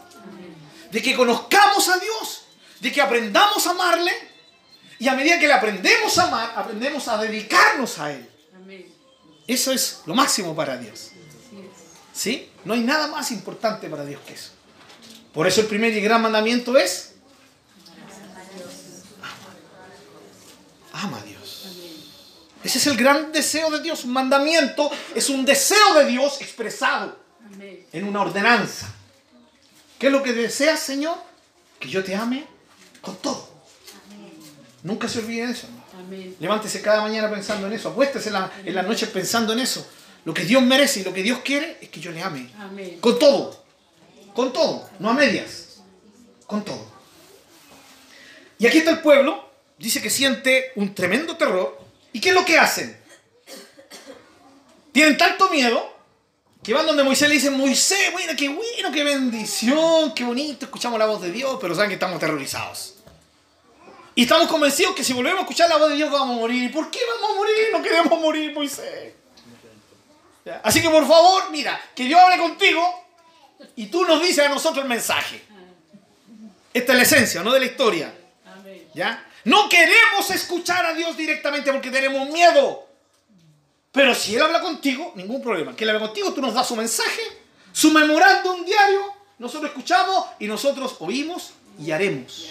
de 0.91 1.03
que 1.03 1.15
conozcamos 1.15 1.89
a 1.89 1.99
Dios, 1.99 2.47
de 2.81 2.91
que 2.91 3.03
aprendamos 3.03 3.67
a 3.67 3.71
amarle 3.71 4.13
y 4.99 5.09
a 5.09 5.15
medida 5.15 5.39
que 5.39 5.47
le 5.47 5.53
aprendemos 5.53 6.19
a 6.19 6.25
amar, 6.25 6.53
aprendemos 6.57 7.07
a 7.09 7.19
dedicarnos 7.19 7.99
a 7.99 8.13
Él. 8.13 8.31
Eso 9.47 9.73
es 9.73 10.01
lo 10.07 10.15
máximo 10.15 10.57
para 10.57 10.77
Dios. 10.77 11.11
¿Sí? 12.13 12.51
No 12.65 12.73
hay 12.73 12.81
nada 12.81 13.07
más 13.09 13.31
importante 13.31 13.89
para 13.89 14.05
Dios 14.05 14.21
que 14.27 14.33
eso. 14.33 14.51
Por 15.33 15.47
eso 15.47 15.61
el 15.61 15.67
primer 15.67 15.93
y 15.93 16.01
gran 16.01 16.23
mandamiento 16.23 16.77
es 16.79 17.13
ama 20.93 21.19
a 21.19 21.23
Dios. 21.23 21.67
Ese 22.65 22.79
es 22.79 22.87
el 22.87 22.97
gran 22.97 23.31
deseo 23.33 23.71
de 23.71 23.83
Dios. 23.83 24.05
Un 24.05 24.15
mandamiento 24.15 24.91
es 25.15 25.29
un 25.29 25.45
deseo 25.45 25.95
de 25.95 26.07
Dios 26.07 26.41
expresado 26.41 27.26
en 27.93 28.05
una 28.05 28.23
ordenanza. 28.23 28.93
¿Qué 29.99 30.07
es 30.09 30.13
lo 30.13 30.23
que 30.23 30.33
deseas, 30.33 30.81
Señor? 30.81 31.17
Que 31.81 31.89
yo 31.89 32.05
te 32.05 32.15
ame 32.15 32.47
con 33.01 33.17
todo. 33.17 33.49
Nunca 34.83 35.09
se 35.09 35.19
olvide 35.19 35.47
de 35.47 35.53
eso. 35.53 35.69
Levántese 36.39 36.81
cada 36.81 37.01
mañana 37.01 37.31
pensando 37.31 37.67
en 37.67 37.73
eso. 37.73 37.89
Apuéstese 37.89 38.29
en 38.29 38.35
la, 38.35 38.53
en 38.65 38.75
la 38.75 38.83
noche 38.83 39.07
pensando 39.07 39.53
en 39.53 39.61
eso. 39.61 39.87
Lo 40.25 40.35
que 40.35 40.45
Dios 40.45 40.63
merece 40.63 41.01
y 41.01 41.05
lo 41.05 41.13
que 41.13 41.23
Dios 41.23 41.41
quiere 41.45 41.79
es 41.81 41.89
que 41.89 42.01
yo 42.01 42.11
le 42.13 42.23
ame. 42.23 42.51
Con 43.01 43.19
todo. 43.19 43.65
Con 44.35 44.53
todo. 44.53 44.89
No 44.99 45.11
a 45.11 45.15
medias. 45.15 45.81
Con 46.47 46.65
todo. 46.65 46.85
Y 48.59 48.67
aquí 48.67 48.79
está 48.79 48.91
el 48.91 49.01
pueblo. 49.01 49.51
Dice 49.79 50.01
que 50.01 50.11
siente 50.11 50.73
un 50.77 50.95
tremendo 50.95 51.37
terror. 51.37 51.79
¿Y 52.13 52.21
qué 52.21 52.31
es 52.31 52.35
lo 52.35 52.45
que 52.45 52.59
hacen? 52.59 52.97
Tienen 54.93 55.17
tanto 55.17 55.51
miedo 55.51 55.96
que 56.63 56.75
van 56.75 56.87
donde 56.87 57.05
Moisés 57.05 57.29
le 57.29 57.35
dicen, 57.35 57.57
Moisés, 57.57 58.13
bueno, 58.13 58.33
qué 58.37 58.49
bueno, 58.49 58.91
qué 58.93 59.05
bendición, 59.05 60.13
qué 60.15 60.25
bonito, 60.25 60.67
escuchamos 60.67 60.99
la 60.99 61.07
voz 61.07 61.23
de 61.23 61.31
Dios, 61.31 61.59
pero 61.61 61.75
saben 61.75 61.91
que 61.91 61.95
estamos 61.95 62.19
terrorizados. 62.19 62.95
Y 64.17 64.23
estamos 64.23 64.49
convencidos 64.49 64.95
que 64.95 65.05
si 65.05 65.13
volvemos 65.13 65.41
a 65.41 65.43
escuchar 65.43 65.69
la 65.69 65.77
voz 65.77 65.91
de 65.91 65.97
Dios 65.97 66.11
vamos 66.11 66.37
a 66.37 66.41
morir. 66.41 66.65
¿Y 66.65 66.69
por 66.71 66.91
qué 66.91 67.01
vamos 67.07 67.31
a 67.31 67.35
morir? 67.35 67.55
No 67.71 67.83
queremos 67.83 68.21
morir, 68.21 68.55
Moisés. 68.55 69.13
Así 70.63 70.81
que 70.81 70.89
por 70.89 71.07
favor, 71.07 71.51
mira, 71.51 71.79
que 71.95 72.05
Dios 72.05 72.19
hable 72.19 72.39
contigo 72.39 72.83
y 73.75 73.87
tú 73.87 74.07
nos 74.07 74.23
dices 74.23 74.47
a 74.47 74.49
nosotros 74.49 74.85
el 74.85 74.89
mensaje. 74.89 75.43
Esta 76.73 76.93
es 76.93 76.97
la 76.97 77.03
esencia, 77.03 77.43
no 77.43 77.53
de 77.53 77.61
la 77.61 77.67
historia. 77.67 78.15
¿Ya? 78.95 79.23
No 79.45 79.69
queremos 79.69 80.31
escuchar 80.31 80.87
a 80.87 80.95
Dios 80.95 81.15
directamente 81.17 81.71
porque 81.71 81.91
tenemos 81.91 82.29
miedo. 82.31 82.86
Pero 83.97 84.15
si 84.15 84.37
Él 84.37 84.43
habla 84.43 84.61
contigo, 84.61 85.15
ningún 85.17 85.41
problema. 85.41 85.75
Que 85.75 85.85
Él 85.85 85.91
hable 85.91 86.03
contigo, 86.03 86.31
tú 86.35 86.43
nos 86.43 86.53
das 86.53 86.69
su 86.69 86.77
mensaje, 86.77 87.23
su 87.73 87.91
memorándum 87.91 88.63
diario, 88.63 89.01
nosotros 89.39 89.71
escuchamos 89.71 90.27
y 90.39 90.47
nosotros 90.47 90.97
oímos 90.99 91.53
y 91.81 91.91
haremos. 91.91 92.47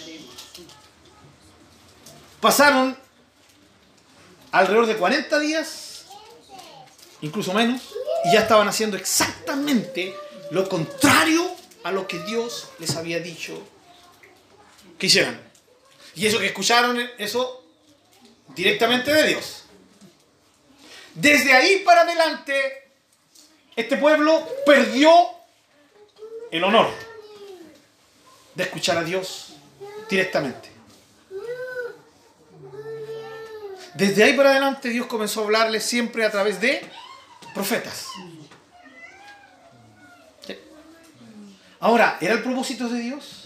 Pasaron 2.40 2.98
alrededor 4.50 4.86
de 4.86 4.96
40 4.96 5.38
días, 5.38 6.06
incluso 7.20 7.52
menos, 7.54 7.94
y 8.24 8.32
ya 8.32 8.40
estaban 8.40 8.66
haciendo 8.66 8.96
exactamente 8.96 10.16
lo 10.50 10.68
contrario 10.68 11.48
a 11.84 11.92
lo 11.92 12.08
que 12.08 12.18
Dios 12.24 12.70
les 12.80 12.96
había 12.96 13.20
dicho 13.20 13.56
que 14.98 15.06
hicieran. 15.06 15.40
Y 16.16 16.26
eso 16.26 16.40
que 16.40 16.46
escucharon, 16.46 16.98
eso 17.18 17.64
directamente 18.48 19.12
de 19.12 19.28
Dios. 19.28 19.65
Desde 21.16 21.54
ahí 21.54 21.78
para 21.78 22.02
adelante, 22.02 22.90
este 23.74 23.96
pueblo 23.96 24.46
perdió 24.66 25.10
el 26.50 26.62
honor 26.62 26.90
de 28.54 28.62
escuchar 28.62 28.98
a 28.98 29.02
Dios 29.02 29.54
directamente. 30.10 30.70
Desde 33.94 34.24
ahí 34.24 34.34
para 34.34 34.50
adelante 34.50 34.90
Dios 34.90 35.06
comenzó 35.06 35.40
a 35.40 35.44
hablarles 35.44 35.84
siempre 35.84 36.22
a 36.22 36.30
través 36.30 36.60
de 36.60 36.86
profetas. 37.54 38.08
Ahora, 41.80 42.18
¿era 42.20 42.34
el 42.34 42.42
propósito 42.42 42.88
de 42.90 43.00
Dios? 43.00 43.44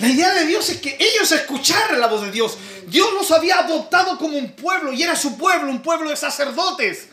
La 0.00 0.08
idea 0.08 0.32
de 0.32 0.46
Dios 0.46 0.66
es 0.70 0.80
que 0.80 0.96
ellos 0.98 1.30
escucharan 1.30 2.00
la 2.00 2.06
voz 2.06 2.22
de 2.22 2.30
Dios. 2.30 2.56
Dios 2.86 3.12
los 3.12 3.30
había 3.30 3.58
adoptado 3.58 4.16
como 4.16 4.38
un 4.38 4.52
pueblo 4.52 4.94
y 4.94 5.02
era 5.02 5.14
su 5.14 5.36
pueblo, 5.36 5.70
un 5.70 5.82
pueblo 5.82 6.08
de 6.08 6.16
sacerdotes. 6.16 7.08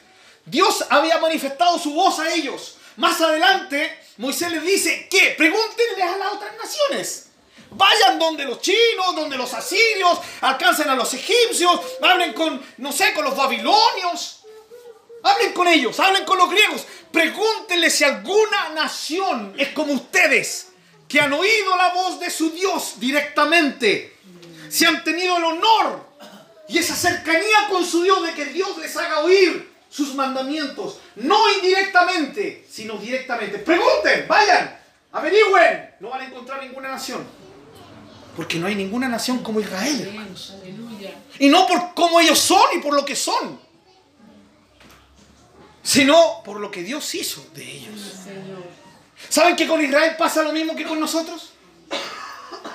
Dios 0.46 0.86
había 0.90 1.18
manifestado 1.18 1.78
su 1.78 1.94
voz 1.94 2.20
a 2.20 2.34
ellos. 2.34 2.78
Más 2.96 3.20
adelante, 3.20 4.00
Moisés 4.16 4.54
les 4.54 4.64
dice 4.64 5.10
que 5.12 5.36
pregúntenle 5.38 6.02
a 6.02 6.18
las 6.18 6.34
otras 6.34 6.54
naciones. 6.56 7.28
Vayan 7.72 8.18
donde 8.18 8.46
los 8.46 8.62
chinos, 8.62 9.16
donde 9.18 9.36
los 9.36 9.54
asirios, 9.54 10.20
alcancen 10.40 10.90
a 10.90 10.96
los 10.96 11.14
egipcios, 11.14 11.82
hablen 12.02 12.32
con, 12.32 12.66
no 12.78 12.94
sé, 12.94 13.14
con 13.14 13.26
los 13.26 13.36
babilonios. 13.36 14.46
Hablen 15.24 15.52
con 15.52 15.68
ellos, 15.68 16.00
hablen 16.00 16.24
con 16.24 16.38
los 16.38 16.50
griegos. 16.50 16.86
Pregúntenle 17.12 17.90
si 17.90 18.06
alguna 18.06 18.70
nación 18.70 19.56
es 19.58 19.70
como 19.74 19.92
ustedes, 19.92 20.67
que 21.08 21.20
han 21.20 21.34
oído 21.34 21.78
la 21.78 21.94
voz 21.94 22.20
de 22.20 22.30
su 22.30 22.52
Dios 22.52 22.96
directamente. 22.98 24.16
Si 24.70 24.86
han 24.86 25.04
tenido 25.04 25.38
el 25.38 25.44
honor 25.44 26.08
y 26.68 26.78
esa 26.78 26.96
cercanía 26.96 27.68
con 27.70 27.86
su 27.86 28.04
Dios 28.04 28.26
de 28.26 28.34
que 28.34 28.46
Dios 28.46 28.78
les 28.78 28.96
haga 28.98 29.20
oír 29.20 29.72
sus 29.90 30.14
mandamientos. 30.16 31.00
No 31.16 31.52
indirectamente, 31.54 32.66
sino 32.70 32.98
directamente. 32.98 33.60
Pregunten, 33.60 34.28
vayan, 34.28 34.78
averigüen. 35.12 35.96
No 36.00 36.10
van 36.10 36.22
a 36.22 36.26
encontrar 36.26 36.62
ninguna 36.62 36.90
nación. 36.90 37.26
Porque 38.36 38.60
no 38.60 38.68
hay 38.68 38.76
ninguna 38.76 39.08
nación 39.08 39.42
como 39.42 39.60
Israel. 39.60 40.28
Y 41.40 41.50
no 41.50 41.66
por 41.66 41.94
cómo 41.96 42.20
ellos 42.20 42.38
son 42.38 42.78
y 42.78 42.80
por 42.80 42.94
lo 42.94 43.04
que 43.04 43.16
son, 43.16 43.60
sino 45.82 46.44
por 46.44 46.60
lo 46.60 46.70
que 46.70 46.84
Dios 46.84 47.16
hizo 47.16 47.44
de 47.56 47.64
ellos. 47.64 48.27
¿Saben 49.30 49.56
que 49.56 49.68
con 49.68 49.84
Israel 49.84 50.16
pasa 50.18 50.44
lo 50.44 50.52
mismo 50.52 50.76
que 50.76 50.84
con 50.84 51.00
nosotros? 51.00 51.52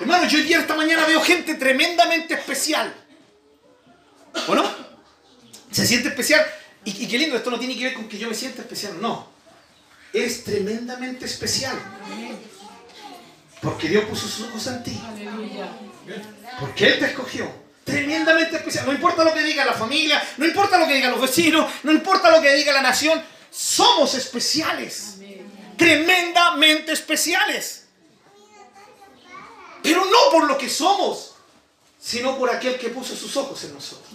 Hermano, 0.00 0.26
yo 0.26 0.38
hoy 0.38 0.44
día 0.44 0.60
esta 0.60 0.74
mañana 0.74 1.06
veo 1.06 1.20
gente 1.20 1.54
tremendamente 1.54 2.34
especial. 2.34 2.92
¿Bueno? 4.46 4.64
Se 5.70 5.86
siente 5.86 6.08
especial. 6.08 6.44
Y, 6.84 7.04
y, 7.04 7.08
qué 7.08 7.18
lindo, 7.18 7.36
esto 7.36 7.50
no 7.50 7.58
tiene 7.58 7.76
que 7.76 7.84
ver 7.84 7.94
con 7.94 8.08
que 8.08 8.18
yo 8.18 8.28
me 8.28 8.34
sienta 8.34 8.62
especial, 8.62 9.00
no. 9.00 9.28
Eres 10.12 10.44
tremendamente 10.44 11.24
especial. 11.24 11.78
Porque 13.60 13.88
Dios 13.88 14.04
puso 14.04 14.26
sus 14.26 14.48
ojos 14.48 14.66
en 14.66 14.82
ti. 14.82 15.00
Porque 16.58 16.86
Él 16.86 16.98
te 16.98 17.06
escogió. 17.06 17.50
Tremendamente 17.84 18.56
especial. 18.56 18.86
No 18.86 18.92
importa 18.92 19.24
lo 19.24 19.32
que 19.32 19.42
diga 19.42 19.64
la 19.64 19.72
familia, 19.72 20.22
no 20.36 20.44
importa 20.44 20.78
lo 20.78 20.86
que 20.86 20.94
digan 20.94 21.12
los 21.12 21.20
vecinos, 21.20 21.70
no 21.84 21.92
importa 21.92 22.30
lo 22.30 22.42
que 22.42 22.52
diga 22.54 22.72
la 22.72 22.82
nación. 22.82 23.22
Somos 23.50 24.14
especiales. 24.14 25.16
Tremendamente 25.76 26.92
especiales. 26.92 27.86
Pero 29.82 30.04
no 30.04 30.30
por 30.30 30.46
lo 30.46 30.56
que 30.56 30.68
somos, 30.68 31.34
sino 31.98 32.38
por 32.38 32.50
aquel 32.50 32.78
que 32.78 32.90
puso 32.90 33.16
sus 33.16 33.36
ojos 33.36 33.64
en 33.64 33.74
nosotros. 33.74 34.08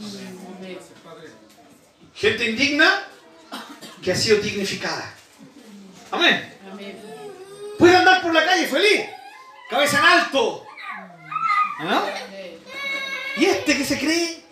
Gente 2.16 2.50
indigna 2.50 3.04
que 4.02 4.12
ha 4.12 4.16
sido 4.16 4.38
dignificada. 4.38 5.14
Amén. 6.12 6.54
Puede 7.78 7.96
andar 7.96 8.22
por 8.22 8.34
la 8.34 8.46
calle 8.46 8.68
feliz 8.68 9.18
cabeza 9.70 10.00
en 10.00 10.06
alto. 10.06 10.66
¿No? 11.80 12.04
Y 13.38 13.46
este 13.46 13.78
que 13.78 13.86
se 13.86 14.00
cree, 14.00 14.44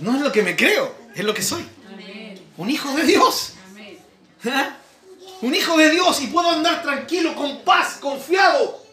no 0.00 0.16
es 0.16 0.20
lo 0.20 0.32
que 0.32 0.42
me 0.42 0.56
creo, 0.56 0.94
es 1.14 1.24
lo 1.24 1.32
que 1.32 1.42
soy. 1.42 1.64
Un 2.56 2.70
hijo 2.70 2.92
de 2.94 3.04
Dios. 3.04 3.54
¿Ah? 4.44 4.76
Un 5.42 5.54
hijo 5.54 5.76
de 5.76 5.90
Dios 5.90 6.20
y 6.22 6.26
puedo 6.26 6.50
andar 6.50 6.82
tranquilo, 6.82 7.34
con 7.34 7.62
paz, 7.62 7.96
confiado. 8.00 8.84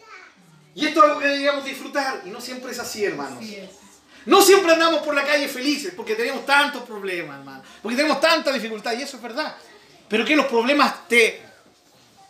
Y 0.74 0.86
esto 0.86 1.00
es 1.00 1.08
algo 1.08 1.20
que 1.20 1.26
debíamos 1.26 1.64
disfrutar. 1.64 2.22
Y 2.24 2.30
no 2.30 2.40
siempre 2.40 2.72
es 2.72 2.78
así, 2.78 3.04
hermanos. 3.04 3.44
No 4.24 4.42
siempre 4.42 4.72
andamos 4.72 5.02
por 5.02 5.14
la 5.14 5.24
calle 5.24 5.48
felices 5.48 5.92
porque 5.96 6.14
tenemos 6.14 6.46
tantos 6.46 6.82
problemas, 6.82 7.38
hermano. 7.38 7.62
Porque 7.82 7.96
tenemos 7.96 8.20
tanta 8.20 8.52
dificultad 8.52 8.92
y 8.92 9.02
eso 9.02 9.16
es 9.16 9.22
verdad. 9.22 9.56
Pero 10.08 10.24
que 10.24 10.36
los 10.36 10.46
problemas 10.46 11.08
te 11.08 11.48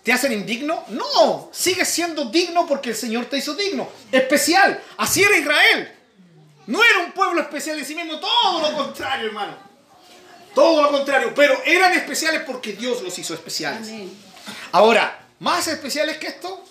¿Te 0.08 0.14
hacen 0.14 0.32
indigno? 0.32 0.84
No, 0.88 1.50
sigues 1.52 1.86
siendo 1.86 2.24
digno 2.24 2.66
porque 2.66 2.88
el 2.88 2.96
Señor 2.96 3.26
te 3.26 3.36
hizo 3.36 3.54
digno. 3.54 3.86
Especial. 4.10 4.82
Así 4.96 5.22
era 5.22 5.36
Israel. 5.36 5.94
No 6.66 6.82
era 6.82 7.00
un 7.00 7.12
pueblo 7.12 7.42
especial 7.42 7.78
en 7.78 7.84
sí 7.84 7.94
mismo, 7.94 8.18
todo 8.18 8.70
lo 8.70 8.74
contrario, 8.74 9.26
hermano. 9.26 9.67
Todo 10.58 10.82
lo 10.82 10.90
contrario, 10.90 11.32
pero 11.36 11.56
eran 11.64 11.92
especiales 11.92 12.42
porque 12.44 12.72
Dios 12.72 13.00
los 13.02 13.16
hizo 13.16 13.32
especiales. 13.32 13.86
Amén. 13.86 14.12
Ahora, 14.72 15.24
más 15.38 15.68
especiales 15.68 16.16
que 16.16 16.26
esto, 16.26 16.64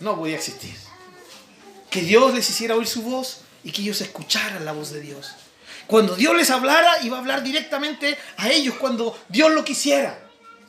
no 0.00 0.16
podía 0.16 0.36
existir. 0.36 0.74
Que 1.90 2.00
Dios 2.00 2.32
les 2.32 2.48
hiciera 2.48 2.74
oír 2.74 2.86
su 2.86 3.02
voz 3.02 3.42
y 3.62 3.70
que 3.70 3.82
ellos 3.82 4.00
escucharan 4.00 4.64
la 4.64 4.72
voz 4.72 4.92
de 4.92 5.00
Dios. 5.02 5.34
Cuando 5.86 6.16
Dios 6.16 6.34
les 6.34 6.50
hablara, 6.50 7.02
iba 7.02 7.18
a 7.18 7.20
hablar 7.20 7.42
directamente 7.42 8.16
a 8.38 8.48
ellos 8.48 8.76
cuando 8.80 9.14
Dios 9.28 9.50
lo 9.52 9.62
quisiera. 9.62 10.18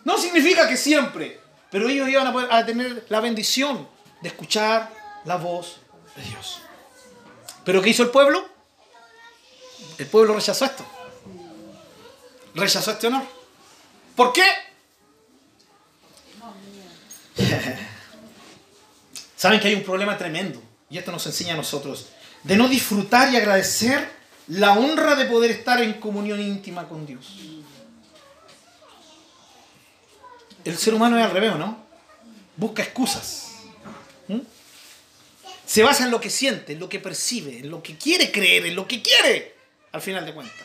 No 0.03 0.17
significa 0.17 0.67
que 0.67 0.75
siempre, 0.75 1.39
pero 1.71 1.87
ellos 1.87 2.09
iban 2.09 2.27
a, 2.27 2.33
poder- 2.33 2.51
a 2.51 2.65
tener 2.65 3.05
la 3.07 3.21
bendición 3.21 3.87
de 4.21 4.27
escuchar 4.27 4.91
la 5.23 5.37
voz 5.37 5.77
de 6.17 6.23
Dios. 6.23 6.59
¿Pero 7.63 7.81
qué 7.81 7.91
hizo 7.91 8.03
el 8.03 8.09
pueblo? 8.09 8.45
El 9.97 10.07
pueblo 10.07 10.33
rechazó 10.35 10.65
esto. 10.65 10.85
Rechazó 12.55 12.91
este 12.91 13.07
honor. 13.07 13.23
¿Por 14.15 14.33
qué? 14.33 14.43
Saben 19.35 19.59
que 19.59 19.67
hay 19.67 19.75
un 19.75 19.83
problema 19.83 20.17
tremendo, 20.17 20.63
y 20.89 20.97
esto 20.97 21.11
nos 21.11 21.25
enseña 21.25 21.53
a 21.53 21.57
nosotros, 21.57 22.07
de 22.43 22.55
no 22.55 22.69
disfrutar 22.69 23.31
y 23.31 23.35
agradecer 23.35 24.09
la 24.47 24.73
honra 24.73 25.15
de 25.15 25.25
poder 25.25 25.51
estar 25.51 25.81
en 25.81 25.93
comunión 25.93 26.39
íntima 26.39 26.87
con 26.87 27.05
Dios. 27.05 27.35
El 30.63 30.77
ser 30.77 30.93
humano 30.93 31.19
es 31.19 31.25
al 31.25 31.31
revés, 31.31 31.51
¿o 31.53 31.57
¿no? 31.57 31.85
Busca 32.55 32.81
excusas. 32.81 33.51
Se 35.65 35.83
basa 35.83 36.05
en 36.05 36.11
lo 36.11 36.21
que 36.21 36.29
siente, 36.29 36.73
en 36.73 36.79
lo 36.79 36.87
que 36.87 36.99
percibe, 36.99 37.59
en 37.59 37.69
lo 37.69 37.81
que 37.81 37.97
quiere 37.97 38.31
creer, 38.31 38.67
en 38.67 38.75
lo 38.75 38.87
que 38.87 39.01
quiere, 39.01 39.55
al 39.91 40.01
final 40.01 40.25
de 40.25 40.33
cuentas. 40.33 40.64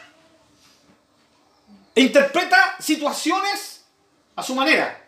E 2.01 2.05
interpreta 2.05 2.77
situaciones 2.81 3.83
a 4.35 4.43
su 4.43 4.55
manera, 4.55 5.07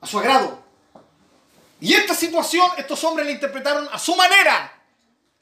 a 0.00 0.06
su 0.08 0.18
agrado. 0.18 0.60
Y 1.80 1.94
esta 1.94 2.16
situación, 2.16 2.68
estos 2.76 3.04
hombres 3.04 3.24
la 3.24 3.30
interpretaron 3.30 3.88
a 3.92 3.96
su 3.96 4.16
manera 4.16 4.72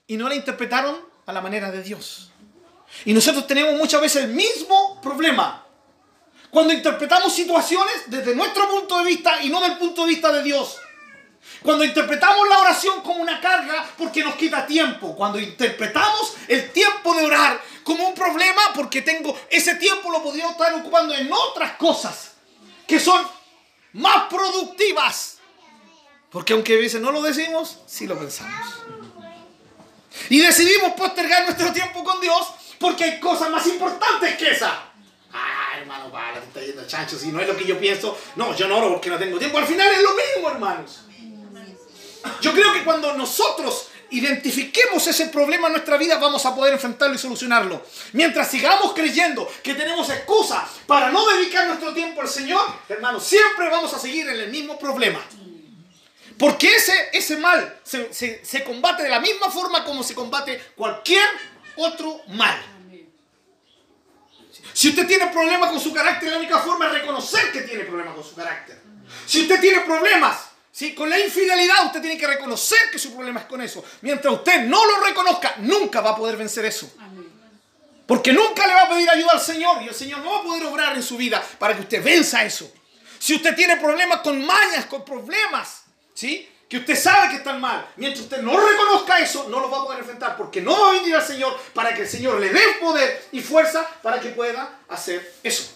y 0.06 0.18
no 0.18 0.28
la 0.28 0.34
interpretaron 0.34 1.00
a 1.24 1.32
la 1.32 1.40
manera 1.40 1.70
de 1.70 1.82
Dios. 1.82 2.32
Y 3.06 3.14
nosotros 3.14 3.46
tenemos 3.46 3.78
muchas 3.78 4.02
veces 4.02 4.24
el 4.24 4.34
mismo 4.34 5.00
problema. 5.00 5.64
Cuando 6.50 6.74
interpretamos 6.74 7.34
situaciones 7.34 8.02
desde 8.08 8.34
nuestro 8.34 8.68
punto 8.68 8.98
de 8.98 9.06
vista 9.06 9.42
y 9.42 9.48
no 9.48 9.58
del 9.58 9.78
punto 9.78 10.02
de 10.02 10.08
vista 10.08 10.30
de 10.32 10.42
Dios. 10.42 10.76
Cuando 11.62 11.82
interpretamos 11.82 12.46
la 12.50 12.58
oración 12.58 13.00
como 13.00 13.22
una 13.22 13.40
carga 13.40 13.88
porque 13.96 14.22
nos 14.22 14.34
quita 14.34 14.66
tiempo. 14.66 15.16
Cuando 15.16 15.40
interpretamos 15.40 16.34
el 16.46 16.70
tiempo 16.72 17.14
de 17.14 17.24
orar 17.24 17.58
como 17.84 18.08
un 18.08 18.14
problema 18.14 18.72
porque 18.74 19.02
tengo 19.02 19.38
ese 19.50 19.76
tiempo 19.76 20.10
lo 20.10 20.22
podría 20.22 20.50
estar 20.50 20.72
ocupando 20.74 21.14
en 21.14 21.30
otras 21.32 21.72
cosas 21.72 22.32
que 22.86 23.00
son 23.00 23.26
más 23.94 24.28
productivas. 24.28 25.38
Porque 26.30 26.54
aunque 26.54 26.76
veces 26.76 27.00
no 27.00 27.12
lo 27.12 27.22
decimos, 27.22 27.78
sí 27.86 28.06
lo 28.06 28.18
pensamos. 28.18 28.82
Y 30.30 30.40
decidimos 30.40 30.92
postergar 30.92 31.44
nuestro 31.44 31.72
tiempo 31.72 32.02
con 32.04 32.20
Dios 32.20 32.48
porque 32.78 33.04
hay 33.04 33.20
cosas 33.20 33.50
más 33.50 33.66
importantes 33.66 34.36
que 34.36 34.50
esa. 34.50 34.92
Ah, 35.32 35.78
hermano, 35.78 36.10
para, 36.10 36.40
te 36.40 36.46
está 36.46 36.60
yendo 36.60 36.86
chancho, 36.86 37.18
si 37.18 37.28
no 37.28 37.40
es 37.40 37.48
lo 37.48 37.56
que 37.56 37.64
yo 37.64 37.78
pienso. 37.78 38.18
No, 38.36 38.54
yo 38.54 38.68
no 38.68 38.78
oro 38.78 38.90
porque 38.90 39.10
no 39.10 39.18
tengo 39.18 39.38
tiempo. 39.38 39.58
Al 39.58 39.66
final 39.66 39.90
es 39.92 40.02
lo 40.02 40.10
mismo, 40.14 40.50
hermanos. 40.50 41.00
Yo 42.40 42.52
creo 42.52 42.72
que 42.72 42.84
cuando 42.84 43.14
nosotros 43.14 43.88
identifiquemos 44.12 45.06
ese 45.06 45.26
problema 45.26 45.66
en 45.68 45.72
nuestra 45.74 45.96
vida, 45.96 46.18
vamos 46.18 46.44
a 46.46 46.54
poder 46.54 46.74
enfrentarlo 46.74 47.14
y 47.14 47.18
solucionarlo. 47.18 47.84
Mientras 48.12 48.50
sigamos 48.50 48.92
creyendo 48.92 49.50
que 49.62 49.74
tenemos 49.74 50.08
excusa 50.10 50.68
para 50.86 51.10
no 51.10 51.26
dedicar 51.36 51.66
nuestro 51.66 51.92
tiempo 51.94 52.20
al 52.20 52.28
Señor, 52.28 52.64
hermanos, 52.88 53.24
siempre 53.24 53.68
vamos 53.70 53.92
a 53.94 53.98
seguir 53.98 54.28
en 54.28 54.38
el 54.40 54.50
mismo 54.50 54.78
problema. 54.78 55.20
Porque 56.38 56.74
ese, 56.74 57.10
ese 57.12 57.36
mal 57.36 57.78
se, 57.84 58.12
se- 58.12 58.44
se 58.44 58.64
combate 58.64 59.02
de 59.02 59.08
la 59.08 59.20
misma 59.20 59.50
forma 59.50 59.84
como 59.84 60.02
se 60.02 60.14
combate 60.14 60.60
cualquier 60.76 61.24
otro 61.76 62.20
mal. 62.28 62.60
Si 64.72 64.88
usted 64.88 65.06
tiene 65.06 65.26
problemas 65.28 65.70
con 65.70 65.80
su 65.80 65.92
carácter, 65.92 66.30
la 66.30 66.38
única 66.38 66.58
forma 66.58 66.86
es 66.86 66.92
reconocer 66.92 67.52
que 67.52 67.62
tiene 67.62 67.84
problemas 67.84 68.14
con 68.14 68.24
su 68.24 68.34
carácter. 68.34 68.80
Si 69.26 69.42
usted 69.42 69.60
tiene 69.60 69.80
problemas 69.80 70.51
¿sí? 70.72 70.94
con 70.94 71.08
la 71.08 71.18
infidelidad, 71.18 71.86
usted 71.86 72.00
tiene 72.00 72.18
que 72.18 72.26
reconocer 72.26 72.90
que 72.90 72.98
su 72.98 73.14
problema 73.14 73.40
es 73.40 73.46
con 73.46 73.60
eso. 73.60 73.84
Mientras 74.00 74.32
usted 74.34 74.62
no 74.62 74.84
lo 74.84 75.00
reconozca, 75.06 75.54
nunca 75.58 76.00
va 76.00 76.10
a 76.10 76.16
poder 76.16 76.36
vencer 76.36 76.64
eso. 76.64 76.90
Porque 78.06 78.32
nunca 78.32 78.66
le 78.66 78.74
va 78.74 78.82
a 78.82 78.88
pedir 78.88 79.08
ayuda 79.08 79.32
al 79.32 79.40
Señor 79.40 79.82
y 79.82 79.88
el 79.88 79.94
Señor 79.94 80.20
no 80.20 80.32
va 80.32 80.38
a 80.40 80.42
poder 80.42 80.64
obrar 80.64 80.96
en 80.96 81.02
su 81.02 81.16
vida 81.16 81.42
para 81.58 81.74
que 81.74 81.82
usted 81.82 82.02
venza 82.02 82.44
eso. 82.44 82.70
Si 83.18 83.34
usted 83.34 83.54
tiene 83.54 83.76
problemas 83.76 84.20
con 84.20 84.44
mañas, 84.44 84.86
con 84.86 85.04
problemas, 85.04 85.84
¿sí? 86.12 86.48
Que 86.68 86.78
usted 86.78 86.96
sabe 86.96 87.28
que 87.28 87.36
están 87.36 87.60
mal, 87.60 87.86
mientras 87.96 88.24
usted 88.24 88.42
no 88.42 88.58
reconozca 88.58 89.20
eso, 89.20 89.46
no 89.48 89.60
lo 89.60 89.70
va 89.70 89.78
a 89.78 89.84
poder 89.84 90.00
enfrentar 90.00 90.36
porque 90.36 90.60
no 90.60 90.78
va 90.78 90.88
a 90.88 90.92
venir 90.94 91.14
al 91.14 91.24
Señor 91.24 91.56
para 91.74 91.94
que 91.94 92.02
el 92.02 92.08
Señor 92.08 92.40
le 92.40 92.48
dé 92.48 92.60
poder 92.80 93.28
y 93.30 93.40
fuerza 93.40 93.86
para 94.02 94.18
que 94.18 94.30
pueda 94.30 94.80
hacer 94.88 95.34
eso. 95.42 95.70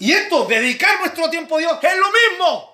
Y 0.00 0.12
esto, 0.12 0.46
dedicar 0.46 0.98
nuestro 1.00 1.30
tiempo 1.30 1.56
a 1.56 1.60
Dios, 1.60 1.78
es 1.80 1.96
lo 1.96 2.06
mismo. 2.10 2.73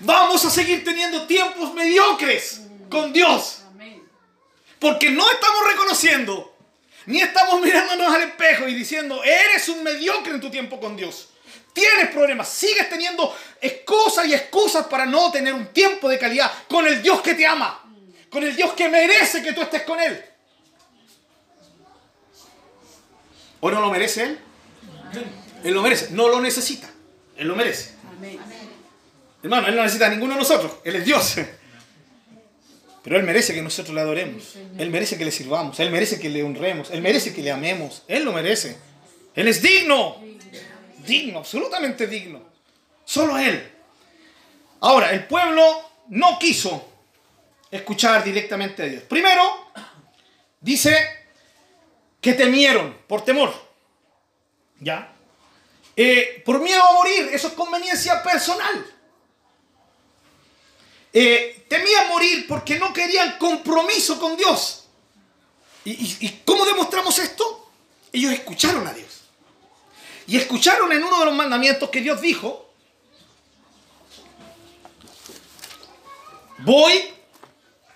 Vamos 0.00 0.44
a 0.44 0.50
seguir 0.50 0.84
teniendo 0.84 1.26
tiempos 1.26 1.72
mediocres 1.74 2.60
con 2.90 3.12
Dios. 3.12 3.62
Porque 4.78 5.10
no 5.10 5.30
estamos 5.30 5.66
reconociendo, 5.66 6.54
ni 7.06 7.20
estamos 7.20 7.60
mirándonos 7.62 8.14
al 8.14 8.22
espejo 8.22 8.68
y 8.68 8.74
diciendo, 8.74 9.22
eres 9.24 9.68
un 9.68 9.82
mediocre 9.82 10.34
en 10.34 10.40
tu 10.40 10.50
tiempo 10.50 10.78
con 10.78 10.96
Dios. 10.96 11.30
Tienes 11.72 12.08
problemas, 12.08 12.48
sigues 12.48 12.88
teniendo 12.88 13.36
excusas 13.60 14.26
y 14.26 14.34
excusas 14.34 14.86
para 14.86 15.06
no 15.06 15.30
tener 15.30 15.52
un 15.54 15.66
tiempo 15.68 16.08
de 16.08 16.18
calidad 16.18 16.50
con 16.68 16.86
el 16.86 17.02
Dios 17.02 17.20
que 17.22 17.34
te 17.34 17.46
ama, 17.46 17.82
con 18.30 18.42
el 18.42 18.54
Dios 18.54 18.72
que 18.74 18.88
merece 18.88 19.42
que 19.42 19.52
tú 19.52 19.62
estés 19.62 19.82
con 19.82 20.00
Él. 20.00 20.22
¿O 23.60 23.70
no 23.70 23.80
lo 23.80 23.90
merece 23.90 24.22
Él? 24.24 24.38
Él 25.64 25.74
lo 25.74 25.82
merece, 25.82 26.08
no 26.10 26.28
lo 26.28 26.40
necesita, 26.40 26.88
Él 27.36 27.48
lo 27.48 27.56
merece. 27.56 27.94
Amén. 28.16 28.38
Hermano, 29.42 29.68
Él 29.68 29.76
no 29.76 29.82
necesita 29.82 30.08
ninguno 30.08 30.34
de 30.34 30.40
nosotros. 30.40 30.72
Él 30.84 30.96
es 30.96 31.04
Dios. 31.04 31.36
Pero 33.02 33.18
Él 33.18 33.22
merece 33.22 33.54
que 33.54 33.62
nosotros 33.62 33.94
le 33.94 34.00
adoremos. 34.00 34.56
Él 34.78 34.90
merece 34.90 35.16
que 35.16 35.24
le 35.24 35.30
sirvamos. 35.30 35.78
Él 35.78 35.90
merece 35.90 36.18
que 36.18 36.28
le 36.28 36.42
honremos. 36.42 36.90
Él 36.90 37.02
merece 37.02 37.32
que 37.32 37.42
le 37.42 37.52
amemos. 37.52 38.02
Él 38.08 38.24
lo 38.24 38.32
merece. 38.32 38.76
Él 39.34 39.46
es 39.46 39.62
digno. 39.62 40.16
Digno, 41.06 41.38
absolutamente 41.38 42.08
digno. 42.08 42.42
Solo 43.04 43.38
Él. 43.38 43.72
Ahora, 44.80 45.12
el 45.12 45.24
pueblo 45.26 45.88
no 46.08 46.38
quiso 46.38 46.84
escuchar 47.70 48.24
directamente 48.24 48.82
a 48.82 48.86
Dios. 48.86 49.02
Primero, 49.04 49.70
dice 50.60 50.96
que 52.20 52.32
temieron 52.32 52.96
por 53.06 53.24
temor. 53.24 53.54
¿Ya? 54.80 55.12
Eh, 55.94 56.42
por 56.44 56.60
miedo 56.60 56.82
a 56.82 56.92
morir. 56.92 57.30
Eso 57.32 57.48
es 57.48 57.54
conveniencia 57.54 58.20
personal. 58.22 58.84
Eh, 61.18 61.64
temían 61.66 62.08
morir 62.08 62.46
porque 62.46 62.78
no 62.78 62.92
querían 62.92 63.38
compromiso 63.38 64.20
con 64.20 64.36
Dios. 64.36 64.84
¿Y, 65.82 66.42
cómo 66.44 66.66
demostramos 66.66 67.18
esto? 67.18 67.70
Ellos 68.12 68.32
escucharon 68.32 68.86
a 68.86 68.92
Dios. 68.92 69.22
Y 70.26 70.36
escucharon 70.36 70.92
en 70.92 71.02
uno 71.02 71.18
de 71.20 71.24
los 71.24 71.34
mandamientos 71.34 71.88
que 71.88 72.02
Dios 72.02 72.20
dijo, 72.20 72.70
voy, 76.58 76.92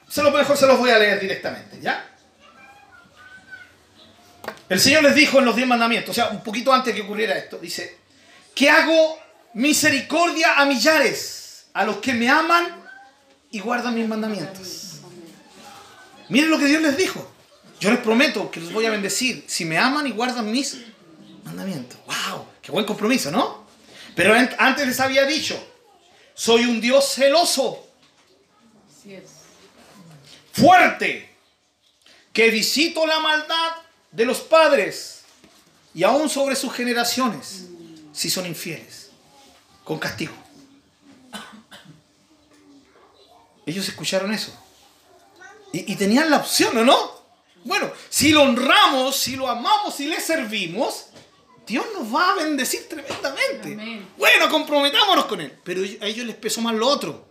se 0.09 0.23
lo 0.23 0.31
mejor 0.31 0.57
se 0.57 0.67
los 0.67 0.79
voy 0.79 0.89
a 0.89 0.99
leer 0.99 1.21
directamente, 1.21 1.79
¿ya? 1.79 2.17
El 4.67 4.81
Señor 4.81 5.03
les 5.03 5.15
dijo 5.15 5.41
en 5.41 5.45
los 5.45 5.57
diez 5.57 5.69
mandamientos, 5.69 6.13
o 6.13 6.15
sea, 6.15 6.31
un 6.31 6.43
poquito 6.43 6.73
antes 6.73 6.95
que 6.95 7.03
ocurriera 7.03 7.37
esto, 7.37 7.59
dice, 7.59 7.99
que 8.55 8.71
hago 8.71 9.19
misericordia 9.53 10.55
a 10.59 10.65
millares, 10.65 11.67
a 11.75 11.85
los 11.85 11.99
que 11.99 12.15
me 12.15 12.31
aman 12.31 12.80
y 13.51 13.61
guardan 13.61 13.95
mis 13.95 14.07
mandamientos. 14.09 14.99
Miren 16.29 16.51
lo 16.51 16.59
que 16.59 16.67
Dios 16.67 16.83
les 16.83 16.97
dijo. 16.97 17.29
Yo 17.81 17.91
les 17.91 18.01
prometo 18.01 18.51
que 18.51 18.61
los 18.61 18.73
voy 18.73 18.85
a 18.87 18.91
bendecir 18.91 19.45
si 19.49 19.65
me 19.65 19.79
aman 19.79 20.07
y 20.07 20.11
guardan 20.13 20.51
mis 20.51 20.77
mandamientos. 21.45 21.99
¡Wow! 22.07 22.47
¡Qué 22.63 22.71
buen 22.71 22.85
compromiso, 22.85 23.31
¿no? 23.31 23.65
Pero 24.15 24.35
an- 24.35 24.55
antes 24.59 24.87
les 24.87 25.01
había 25.01 25.25
dicho, 25.25 25.59
soy 26.35 26.65
un 26.67 26.81
Dios 26.81 27.13
celoso, 27.15 27.87
fuerte, 30.53 31.29
que 32.33 32.51
visito 32.51 33.07
la 33.07 33.19
maldad 33.21 33.73
de 34.13 34.25
los 34.25 34.41
padres 34.41 35.23
y 35.95 36.03
aún 36.05 36.29
sobre 36.29 36.55
sus 36.57 36.73
generaciones, 36.73 37.67
si 38.13 38.31
son 38.31 38.47
infieles, 38.47 39.11
con 39.85 39.99
castigo. 39.99 40.35
Ellos 43.67 43.89
escucharon 43.89 44.33
eso. 44.33 44.53
Y, 45.73 45.93
y 45.93 45.97
tenían 45.97 46.31
la 46.31 46.39
opción, 46.39 46.77
¿o 46.79 46.85
no? 46.85 47.21
Bueno, 47.65 47.93
si 48.09 48.31
lo 48.31 48.43
honramos, 48.43 49.17
si 49.17 49.37
lo 49.37 49.49
amamos, 49.49 49.95
si 49.95 50.07
le 50.07 50.21
servimos, 50.21 51.07
Dios 51.67 51.87
nos 51.97 52.13
va 52.13 52.33
a 52.33 52.35
bendecir 52.37 52.89
tremendamente. 52.89 53.75
Amén. 53.75 54.09
Bueno, 54.17 54.49
comprometámonos 54.49 55.27
con 55.27 55.41
Él. 55.41 55.57
Pero 55.63 55.83
a 55.83 56.07
ellos 56.07 56.27
les 56.27 56.37
pesó 56.37 56.61
más 56.61 56.75
lo 56.75 56.89
otro. 56.89 57.29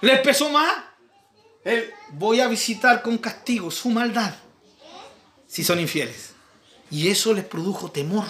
Les 0.00 0.20
pesó 0.20 0.48
más 0.48 0.72
el 1.64 1.92
voy 2.10 2.40
a 2.40 2.48
visitar 2.48 3.02
con 3.02 3.18
castigo 3.18 3.70
su 3.70 3.88
maldad 3.90 4.34
si 5.46 5.62
son 5.62 5.78
infieles. 5.78 6.30
Y 6.90 7.08
eso 7.08 7.34
les 7.34 7.44
produjo 7.44 7.90
temor. 7.90 8.24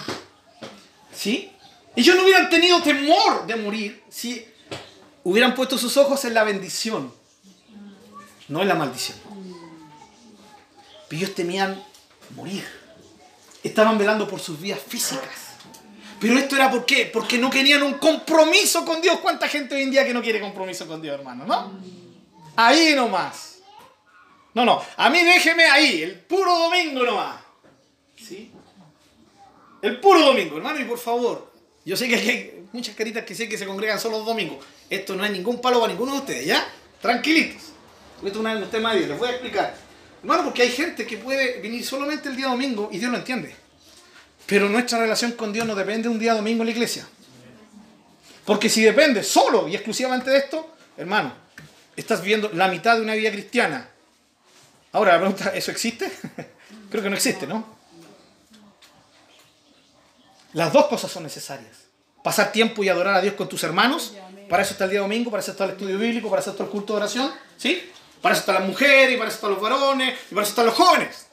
¿Sí? 1.14 1.52
Ellos 1.94 2.16
no 2.16 2.24
hubieran 2.24 2.50
tenido 2.50 2.82
temor 2.82 3.46
de 3.46 3.56
morir 3.56 4.02
si 4.08 4.44
hubieran 5.24 5.54
puesto 5.54 5.78
sus 5.78 5.96
ojos 5.96 6.24
en 6.24 6.34
la 6.34 6.44
bendición, 6.44 7.12
no 8.48 8.62
en 8.62 8.68
la 8.68 8.74
maldición. 8.74 9.18
Pero 11.08 11.22
ellos 11.22 11.34
temían 11.34 11.82
morir. 12.34 12.66
Estaban 13.62 13.98
velando 13.98 14.26
por 14.26 14.40
sus 14.40 14.60
vidas 14.60 14.80
físicas. 14.80 15.52
Pero 16.18 16.38
esto 16.38 16.56
era 16.56 16.70
por 16.70 16.86
qué? 16.86 17.10
Porque 17.12 17.38
no 17.38 17.50
querían 17.50 17.82
un 17.82 17.94
compromiso 17.94 18.84
con 18.84 19.00
Dios. 19.00 19.18
¿Cuánta 19.20 19.48
gente 19.48 19.74
hoy 19.74 19.82
en 19.82 19.90
día 19.90 20.04
que 20.04 20.14
no 20.14 20.22
quiere 20.22 20.40
compromiso 20.40 20.86
con 20.86 21.02
Dios, 21.02 21.18
hermano? 21.18 21.44
¿No? 21.44 21.72
Ahí 22.56 22.94
nomás. 22.94 23.58
No, 24.54 24.64
no. 24.64 24.82
A 24.96 25.10
mí 25.10 25.22
déjeme 25.22 25.64
ahí, 25.64 26.02
el 26.02 26.20
puro 26.20 26.56
domingo 26.58 27.04
nomás. 27.04 27.40
¿Sí? 28.16 28.52
El 29.80 29.98
puro 29.98 30.20
domingo, 30.20 30.58
hermano, 30.58 30.78
y 30.78 30.84
por 30.84 30.98
favor. 30.98 31.52
Yo 31.84 31.96
sé 31.96 32.08
que 32.08 32.14
hay 32.14 32.68
muchas 32.72 32.94
caritas 32.94 33.24
que 33.24 33.34
sé 33.34 33.48
que 33.48 33.58
se 33.58 33.66
congregan 33.66 33.98
solo 33.98 34.18
los 34.18 34.26
domingos. 34.26 34.64
Esto 34.92 35.16
no 35.16 35.24
hay 35.24 35.30
ningún 35.30 35.58
palo 35.58 35.80
para 35.80 35.90
ninguno 35.90 36.12
de 36.12 36.18
ustedes, 36.18 36.44
¿ya? 36.44 36.68
Tranquilitos. 37.00 37.62
Esto 38.16 38.28
es 38.28 38.36
una 38.36 38.54
de 38.54 38.60
los 38.60 38.70
temas 38.70 38.92
de 38.92 38.98
Dios, 38.98 39.08
les 39.08 39.18
voy 39.18 39.28
a 39.28 39.32
explicar. 39.32 39.74
Hermano, 40.20 40.44
porque 40.44 40.60
hay 40.60 40.70
gente 40.70 41.06
que 41.06 41.16
puede 41.16 41.62
venir 41.62 41.82
solamente 41.82 42.28
el 42.28 42.36
día 42.36 42.48
domingo 42.48 42.90
y 42.92 42.98
Dios 42.98 43.10
lo 43.10 43.16
entiende. 43.16 43.56
Pero 44.44 44.68
nuestra 44.68 44.98
relación 44.98 45.32
con 45.32 45.50
Dios 45.50 45.66
no 45.66 45.74
depende 45.74 46.02
de 46.02 46.08
un 46.10 46.18
día 46.18 46.34
domingo 46.34 46.62
en 46.62 46.66
la 46.66 46.72
iglesia. 46.72 47.08
Porque 48.44 48.68
si 48.68 48.82
depende 48.82 49.22
solo 49.22 49.66
y 49.66 49.74
exclusivamente 49.74 50.30
de 50.30 50.36
esto, 50.36 50.76
hermano, 50.98 51.32
estás 51.96 52.20
viviendo 52.20 52.50
la 52.52 52.68
mitad 52.68 52.96
de 52.96 53.00
una 53.00 53.14
vida 53.14 53.30
cristiana. 53.30 53.88
Ahora 54.92 55.12
la 55.14 55.20
pregunta, 55.20 55.54
¿eso 55.54 55.70
existe? 55.70 56.12
Creo 56.90 57.02
que 57.02 57.08
no 57.08 57.16
existe, 57.16 57.46
¿no? 57.46 57.64
Las 60.52 60.70
dos 60.70 60.86
cosas 60.88 61.10
son 61.10 61.22
necesarias. 61.22 61.81
Pasar 62.22 62.52
tiempo 62.52 62.84
y 62.84 62.88
adorar 62.88 63.16
a 63.16 63.20
Dios 63.20 63.34
con 63.34 63.48
tus 63.48 63.62
hermanos. 63.64 64.14
Para 64.48 64.62
eso 64.62 64.72
está 64.72 64.84
el 64.84 64.90
día 64.90 65.00
domingo, 65.00 65.30
para 65.30 65.42
eso 65.42 65.52
está 65.52 65.64
el 65.64 65.70
estudio 65.70 65.98
bíblico, 65.98 66.28
para 66.28 66.42
eso 66.42 66.50
está 66.50 66.62
el 66.64 66.68
culto 66.68 66.92
de 66.92 66.98
oración. 66.98 67.32
¿Sí? 67.56 67.90
Para 68.20 68.34
eso 68.34 68.40
están 68.40 68.54
las 68.56 68.64
mujeres, 68.64 69.14
y 69.14 69.16
para 69.16 69.28
eso 69.28 69.36
están 69.36 69.50
los 69.50 69.60
varones, 69.60 70.14
y 70.30 70.34
para 70.34 70.42
eso 70.42 70.50
están 70.50 70.66
los 70.66 70.74
jóvenes. 70.74 71.26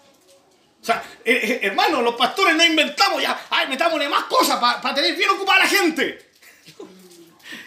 O 0.81 0.85
sea, 0.85 1.03
eh, 1.25 1.39
eh, 1.43 1.59
hermano, 1.63 2.01
los 2.01 2.15
pastores 2.15 2.55
no 2.55 2.63
inventamos 2.63 3.21
ya, 3.21 3.39
ay, 3.49 3.67
metámosle 3.67 4.07
más 4.07 4.23
cosas 4.23 4.57
para 4.57 4.95
tener 4.95 5.15
bien 5.15 5.29
ocupada 5.29 5.57
a 5.57 5.63
la 5.63 5.69
gente. 5.69 6.29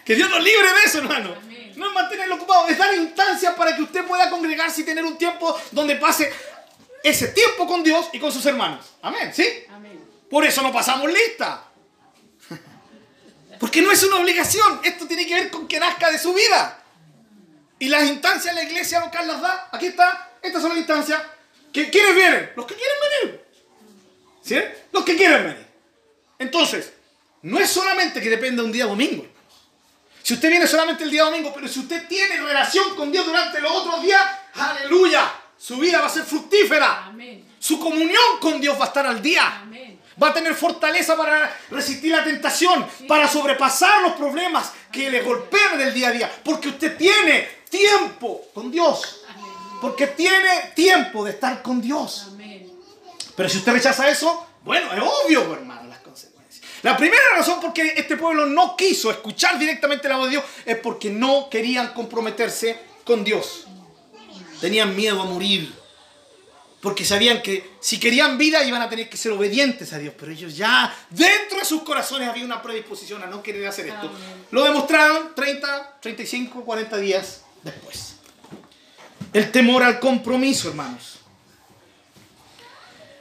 Que 0.04 0.16
Dios 0.16 0.28
nos 0.28 0.42
libre 0.42 0.66
de 0.66 0.84
eso, 0.84 0.98
hermano. 0.98 1.34
No 1.76 1.86
es 1.86 1.92
mantenerlo 1.92 2.34
ocupado, 2.34 2.66
es 2.66 2.76
dar 2.76 2.92
instancias 2.94 3.54
para 3.54 3.74
que 3.76 3.82
usted 3.82 4.04
pueda 4.04 4.28
congregarse 4.30 4.80
y 4.80 4.84
tener 4.84 5.04
un 5.04 5.16
tiempo 5.16 5.56
donde 5.70 5.94
pase 5.96 6.32
ese 7.02 7.28
tiempo 7.28 7.66
con 7.66 7.82
Dios 7.82 8.08
y 8.12 8.18
con 8.18 8.32
sus 8.32 8.44
hermanos. 8.46 8.84
Amén, 9.00 9.32
¿sí? 9.32 9.46
Amén. 9.70 10.04
Por 10.28 10.44
eso 10.44 10.62
no 10.62 10.72
pasamos 10.72 11.08
lista. 11.08 11.64
Porque 13.62 13.80
no 13.80 13.92
es 13.92 14.02
una 14.02 14.16
obligación. 14.16 14.80
Esto 14.82 15.06
tiene 15.06 15.24
que 15.24 15.34
ver 15.34 15.50
con 15.52 15.68
que 15.68 15.78
nazca 15.78 16.10
de 16.10 16.18
su 16.18 16.34
vida. 16.34 16.82
Y 17.78 17.88
las 17.88 18.08
instancias 18.08 18.52
la 18.56 18.64
iglesia 18.64 18.98
local 18.98 19.24
las 19.28 19.40
da. 19.40 19.68
Aquí 19.70 19.86
está. 19.86 20.32
Estas 20.42 20.60
son 20.62 20.70
las 20.70 20.78
instancias. 20.78 21.22
¿Qui- 21.72 21.88
¿Quiénes 21.88 22.14
vienen? 22.16 22.50
Los 22.56 22.66
que 22.66 22.74
quieren 22.74 22.96
venir. 23.22 23.44
¿Sí? 24.42 24.56
Los 24.90 25.04
que 25.04 25.16
quieren 25.16 25.44
venir. 25.44 25.66
Entonces, 26.40 26.92
no 27.42 27.60
es 27.60 27.70
solamente 27.70 28.20
que 28.20 28.30
dependa 28.30 28.64
un 28.64 28.72
día 28.72 28.84
domingo. 28.86 29.28
Si 30.24 30.34
usted 30.34 30.50
viene 30.50 30.66
solamente 30.66 31.04
el 31.04 31.10
día 31.12 31.22
domingo, 31.22 31.52
pero 31.54 31.68
si 31.68 31.78
usted 31.78 32.08
tiene 32.08 32.38
relación 32.38 32.96
con 32.96 33.12
Dios 33.12 33.24
durante 33.24 33.60
los 33.60 33.70
otros 33.70 34.02
días, 34.02 34.22
aleluya, 34.54 35.32
su 35.56 35.76
vida 35.78 36.00
va 36.00 36.08
a 36.08 36.10
ser 36.10 36.24
fructífera. 36.24 37.06
Amén. 37.06 37.44
Su 37.60 37.78
comunión 37.78 38.40
con 38.40 38.60
Dios 38.60 38.76
va 38.76 38.86
a 38.86 38.88
estar 38.88 39.06
al 39.06 39.22
día. 39.22 39.60
Amén. 39.62 39.91
Va 40.20 40.28
a 40.28 40.34
tener 40.34 40.54
fortaleza 40.54 41.16
para 41.16 41.56
resistir 41.70 42.10
la 42.10 42.24
tentación, 42.24 42.86
para 43.06 43.28
sobrepasar 43.28 44.02
los 44.02 44.12
problemas 44.12 44.72
que 44.90 45.10
le 45.10 45.22
golpean 45.22 45.78
del 45.78 45.94
día 45.94 46.08
a 46.08 46.12
día. 46.12 46.32
Porque 46.44 46.68
usted 46.68 46.96
tiene 46.96 47.48
tiempo 47.68 48.46
con 48.52 48.70
Dios. 48.70 49.24
Porque 49.80 50.08
tiene 50.08 50.72
tiempo 50.74 51.24
de 51.24 51.32
estar 51.32 51.62
con 51.62 51.80
Dios. 51.80 52.28
Pero 53.34 53.48
si 53.48 53.58
usted 53.58 53.72
rechaza 53.72 54.08
eso, 54.08 54.46
bueno, 54.62 54.92
es 54.92 55.02
obvio, 55.02 55.52
hermano, 55.54 55.88
las 55.88 56.00
consecuencias. 56.00 56.64
La 56.82 56.96
primera 56.96 57.22
razón 57.36 57.60
por 57.60 57.72
qué 57.72 57.94
este 57.96 58.16
pueblo 58.16 58.46
no 58.46 58.76
quiso 58.76 59.10
escuchar 59.10 59.58
directamente 59.58 60.08
la 60.08 60.16
voz 60.16 60.26
de 60.26 60.32
Dios 60.32 60.44
es 60.64 60.76
porque 60.78 61.10
no 61.10 61.48
querían 61.48 61.94
comprometerse 61.94 62.78
con 63.04 63.24
Dios. 63.24 63.66
Tenían 64.60 64.94
miedo 64.94 65.22
a 65.22 65.24
morir. 65.24 65.81
Porque 66.82 67.04
sabían 67.04 67.40
que 67.42 67.76
si 67.80 68.00
querían 68.00 68.36
vida 68.36 68.62
iban 68.64 68.82
a 68.82 68.88
tener 68.90 69.08
que 69.08 69.16
ser 69.16 69.30
obedientes 69.32 69.92
a 69.92 69.98
Dios. 69.98 70.14
Pero 70.18 70.32
ellos 70.32 70.56
ya, 70.56 70.92
dentro 71.10 71.60
de 71.60 71.64
sus 71.64 71.82
corazones 71.82 72.28
había 72.28 72.44
una 72.44 72.60
predisposición 72.60 73.22
a 73.22 73.26
no 73.26 73.40
querer 73.42 73.66
hacer 73.68 73.86
esto. 73.86 74.08
Amén. 74.08 74.46
Lo 74.50 74.64
demostraron 74.64 75.32
30, 75.34 76.00
35, 76.00 76.64
40 76.64 76.96
días 76.98 77.42
después. 77.62 78.16
El 79.32 79.52
temor 79.52 79.84
al 79.84 80.00
compromiso, 80.00 80.68
hermanos. 80.68 81.20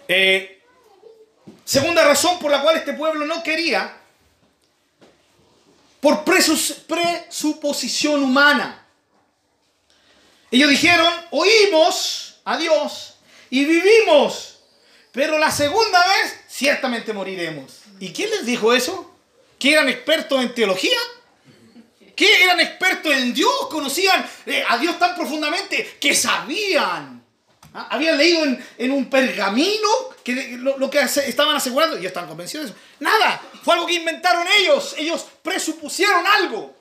Eh, 0.08 0.62
segunda 1.63 2.04
razón 2.04 2.39
por 2.39 2.50
la 2.52 2.62
cual 2.63 2.78
este 2.78 2.93
pueblo 2.93 3.26
no 3.28 3.43
quería, 3.43 3.95
por 6.02 6.26
presus- 6.26 6.74
presuposición 6.88 8.24
humana. 8.24 8.86
Ellos 10.50 10.69
dijeron, 10.69 11.08
oímos 11.30 12.41
a 12.43 12.58
Dios 12.58 13.11
y 13.52 13.66
vivimos, 13.66 14.60
pero 15.12 15.38
la 15.38 15.52
segunda 15.52 16.00
vez 16.08 16.40
ciertamente 16.48 17.12
moriremos. 17.12 17.82
¿Y 18.00 18.14
quién 18.14 18.30
les 18.30 18.46
dijo 18.46 18.74
eso? 18.74 19.14
¿Que 19.60 19.74
eran 19.74 19.90
expertos 19.90 20.42
en 20.42 20.56
teología? 20.56 20.98
¿Que 22.16 22.44
eran 22.44 22.62
expertos 22.62 23.14
en 23.14 23.34
Dios? 23.34 23.52
¿Conocían 23.70 24.26
eh, 24.46 24.64
a 24.68 24.78
Dios 24.78 24.98
tan 24.98 25.16
profundamente 25.16 25.98
que 26.00 26.16
sabían? 26.16 27.24
¿Ah? 27.74 27.88
Habían 27.92 28.18
leído 28.18 28.46
en, 28.78 28.92
un 28.92 29.10
pergamino 29.10 29.90
que 30.24 30.58
lo, 30.58 30.90
que 30.90 31.02
estaban 31.02 31.56
asegurando 31.56 32.00
y 32.00 32.06
estaban 32.06 32.30
convencidos 32.30 32.68
de 32.68 32.72
eso. 32.72 32.80
Nada, 33.02 33.42
fue 33.64 33.74
algo 33.74 33.86
que 33.86 33.96
inventaron 33.96 34.48
ellos. 34.60 34.96
Ellos 34.98 35.26
presupusieron 35.44 36.26
algo. 36.26 36.78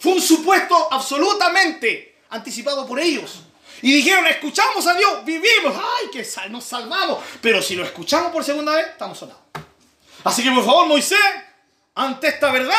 Fue 0.00 0.12
un 0.12 0.20
supuesto 0.20 0.88
absolutamente 0.90 2.16
anticipado 2.30 2.84
por 2.84 2.98
ellos. 2.98 3.42
Y 3.82 3.92
dijeron, 3.94 4.26
escuchamos 4.26 4.86
a 4.86 4.94
Dios, 4.94 5.24
vivimos, 5.24 5.74
ay, 5.76 6.08
que 6.12 6.26
nos 6.50 6.64
salvamos. 6.64 7.18
Pero 7.40 7.62
si 7.62 7.76
lo 7.76 7.84
escuchamos 7.84 8.32
por 8.32 8.42
segunda 8.44 8.74
vez, 8.74 8.88
estamos 8.88 9.18
sonados. 9.18 9.42
Así 10.24 10.42
que 10.42 10.50
por 10.50 10.64
favor, 10.64 10.86
Moisés, 10.86 11.18
ante 11.94 12.28
esta 12.28 12.50
verdad, 12.50 12.74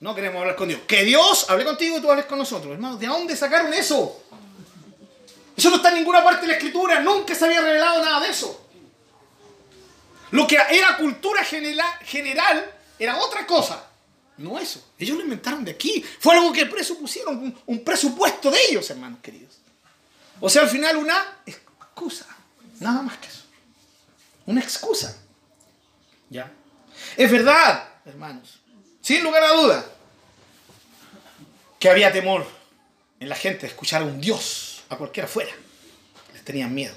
no 0.00 0.14
queremos 0.14 0.40
hablar 0.40 0.56
con 0.56 0.68
Dios. 0.68 0.80
Que 0.86 1.04
Dios 1.04 1.48
hable 1.48 1.64
contigo 1.64 1.96
y 1.96 2.00
tú 2.00 2.10
hables 2.10 2.26
con 2.26 2.38
nosotros. 2.38 2.72
Hermanos, 2.72 2.98
¿de 3.00 3.06
dónde 3.06 3.36
sacaron 3.36 3.72
eso? 3.72 4.22
Eso 5.56 5.70
no 5.70 5.76
está 5.76 5.90
en 5.90 5.96
ninguna 5.96 6.22
parte 6.24 6.42
de 6.42 6.48
la 6.48 6.54
escritura. 6.54 7.00
Nunca 7.00 7.34
se 7.34 7.44
había 7.44 7.60
revelado 7.60 8.04
nada 8.04 8.20
de 8.20 8.30
eso. 8.30 8.66
Lo 10.30 10.46
que 10.46 10.56
era 10.70 10.96
cultura 10.96 11.44
genera- 11.44 11.98
general 12.04 12.70
era 12.98 13.16
otra 13.18 13.46
cosa. 13.46 13.86
No 14.38 14.58
eso. 14.58 14.82
Ellos 14.98 15.16
lo 15.18 15.24
inventaron 15.24 15.64
de 15.64 15.72
aquí. 15.72 16.04
Fue 16.20 16.34
algo 16.34 16.52
que 16.52 16.66
presupusieron, 16.66 17.56
un 17.66 17.84
presupuesto 17.84 18.50
de 18.50 18.58
ellos, 18.70 18.88
hermanos 18.90 19.20
queridos. 19.22 19.58
O 20.44 20.50
sea, 20.50 20.62
al 20.62 20.68
final 20.68 20.96
una 20.96 21.38
excusa. 21.46 22.26
Nada 22.80 23.00
más 23.00 23.16
que 23.18 23.28
eso. 23.28 23.44
Una 24.44 24.60
excusa. 24.60 25.16
¿Ya? 26.30 26.50
Es 27.16 27.30
verdad, 27.30 27.88
hermanos. 28.04 28.58
Sin 29.00 29.22
lugar 29.22 29.44
a 29.44 29.52
duda. 29.52 29.86
Que 31.78 31.88
había 31.88 32.12
temor 32.12 32.44
en 33.20 33.28
la 33.28 33.36
gente 33.36 33.60
de 33.60 33.66
escuchar 33.68 34.02
a 34.02 34.04
un 34.04 34.20
Dios, 34.20 34.82
a 34.88 34.96
cualquiera 34.96 35.28
fuera. 35.28 35.52
Les 36.32 36.42
tenían 36.42 36.74
miedo. 36.74 36.94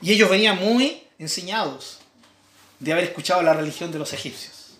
Y 0.00 0.12
ellos 0.12 0.30
venían 0.30 0.58
muy 0.58 1.06
enseñados 1.18 1.98
de 2.78 2.90
haber 2.90 3.04
escuchado 3.04 3.42
la 3.42 3.52
religión 3.52 3.92
de 3.92 3.98
los 3.98 4.14
egipcios. 4.14 4.78